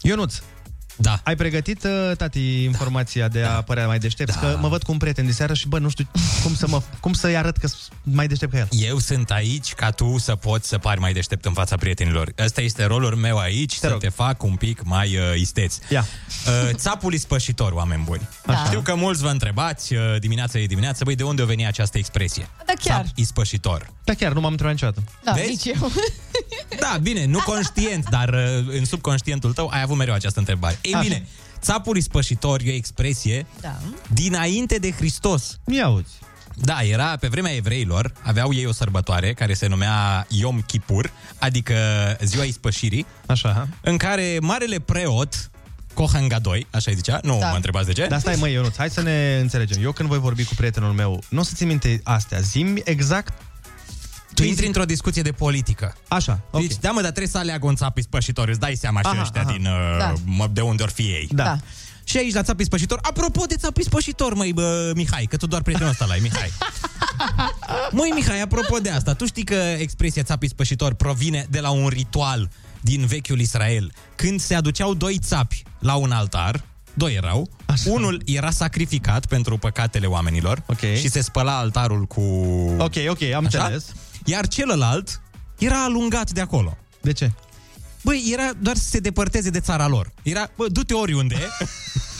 [0.02, 0.34] Ionuț,
[0.96, 1.20] da.
[1.24, 4.34] ai pregătit, uh, tati, informația de a părea mai deștept?
[4.34, 4.40] Da.
[4.40, 6.08] Că mă văd cu un prieten de seară și, bă, nu știu
[6.42, 8.68] cum, să mă, cum să-i arăt că sunt mai deștept ca el.
[8.70, 12.32] Eu sunt aici ca tu să poți să pari mai deștept în fața prietenilor.
[12.38, 14.00] Ăsta este rolul meu aici, te să rog.
[14.00, 15.76] te fac un pic mai uh, isteț.
[15.88, 16.06] Ia.
[16.46, 18.28] Uh, țapul ispășitor, oameni buni.
[18.46, 18.64] Da.
[18.66, 21.98] Știu că mulți vă întrebați, uh, dimineața e dimineață, băi, de unde a venit această
[21.98, 22.48] expresie?
[22.66, 23.04] Da, chiar.
[23.04, 23.90] Țap ispășitor.
[24.04, 25.02] Da, chiar, nu m-am întrebat niciodată.
[25.24, 25.48] Da, Vezi?
[25.48, 25.90] nici eu.
[26.80, 30.78] Da, bine, nu conștient, dar uh, în subconștientul tău ai avut mereu această întrebare.
[30.82, 31.02] Ei Așa.
[31.02, 31.26] bine,
[31.60, 33.76] țapul ispășitor e o expresie Da.
[34.08, 35.58] dinainte de Hristos.
[35.66, 36.12] Ia uzi.
[36.54, 41.74] Da, era pe vremea evreilor, aveau ei o sărbătoare care se numea Yom Kippur, adică
[42.24, 43.68] ziua ispășirii, Așa.
[43.80, 45.50] în care marele preot,
[45.94, 47.48] Kohen Gadoi, așa îi zicea, nu Da.
[47.48, 48.06] mă întrebați de ce?
[48.06, 49.82] Dar stai, măi, Ionuț, hai să ne înțelegem.
[49.82, 52.40] Eu când voi vorbi cu prietenul meu, nu o să țin minte astea.
[52.40, 53.32] Zim exact
[54.34, 55.94] Tu intri într-o discuție de politică.
[56.08, 56.60] Așa, ok.
[56.60, 59.20] Deci, da, mă, dar trebuie să aleagă un țap ispășitor, îți dai seama și Aha,
[59.20, 59.52] ăștia aha.
[59.52, 60.14] din, uh, Da.
[60.24, 61.28] mă, de unde or fi ei.
[61.30, 61.44] Da.
[61.44, 61.58] Da.
[62.04, 65.62] Și aici la țap ispășitor, apropo de țap ispășitor, măi, bă, Mihai, că tu doar
[65.62, 66.52] prietenul ăsta l-ai, Mihai.
[67.90, 71.86] Măi, Mihai, apropo de asta, tu știi că expresia țap ispășitor provine de la un
[71.88, 72.50] ritual
[72.80, 76.64] din vechiul Israel, când se aduceau doi țapi la un altar,
[76.94, 77.90] doi erau, Așa.
[77.90, 80.78] unul era sacrificat pentru păcatele oamenilor Ok.
[80.80, 82.20] și se spăla altarul cu...
[82.78, 83.62] Ok, ok, am Așa?
[83.62, 83.84] înțeles.
[84.24, 85.20] Iar celălalt
[85.58, 86.76] era alungat de acolo.
[87.00, 87.32] De ce?
[88.02, 90.12] Băi, era doar să se depărteze de țara lor.
[90.22, 91.36] Era, bă, du-te oriunde,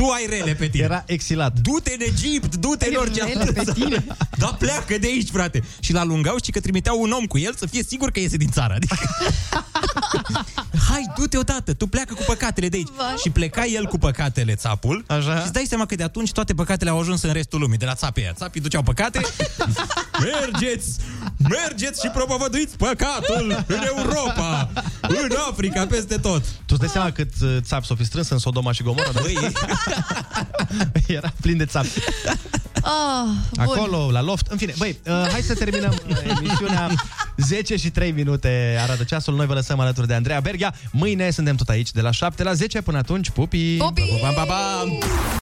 [0.00, 0.84] tu ai rele pe tine.
[0.84, 1.58] Era exilat.
[1.58, 3.72] Du-te în Egipt, du-te în Ai orice rele altă pe țară.
[3.72, 4.04] tine.
[4.38, 5.62] Da, pleacă de aici, frate.
[5.80, 8.50] Și l-alungau și că trimiteau un om cu el să fie sigur că iese din
[8.50, 8.74] țară.
[8.74, 8.96] Adică...
[10.88, 12.88] Hai, du-te odată, tu pleacă cu păcatele de aici.
[12.96, 13.14] Vai.
[13.22, 15.04] Și pleca el cu păcatele țapul.
[15.06, 15.36] Așa.
[15.36, 17.84] Și îți dai seama că de atunci toate păcatele au ajuns în restul lumii, de
[17.84, 18.32] la țapii aia.
[18.32, 19.20] Țapii duceau păcate.
[20.30, 20.90] mergeți,
[21.48, 24.70] mergeți și propovăduiți păcatul în Europa,
[25.00, 26.42] în Africa, peste tot.
[26.44, 29.12] Tu îți dai seama cât uh, țap s-o fi strâns în Sodoma și Gomorra?
[29.12, 29.52] Dar Băi,
[31.06, 31.88] era plin de țapi.
[32.82, 33.64] Ah, bun.
[33.64, 34.46] Acolo, la loft.
[34.46, 36.90] În fine, băi, uh, hai să terminăm uh, emisiunea.
[37.36, 39.34] 10 și 3 minute arată ceasul.
[39.34, 40.74] Noi vă lăsăm alături de Andreea Berghia.
[40.92, 42.80] Mâine suntem tot aici, de la 7 la 10.
[42.80, 43.76] Până atunci, pupii!
[43.76, 44.18] Pupii!
[44.22, 44.84] pa, pa, pa.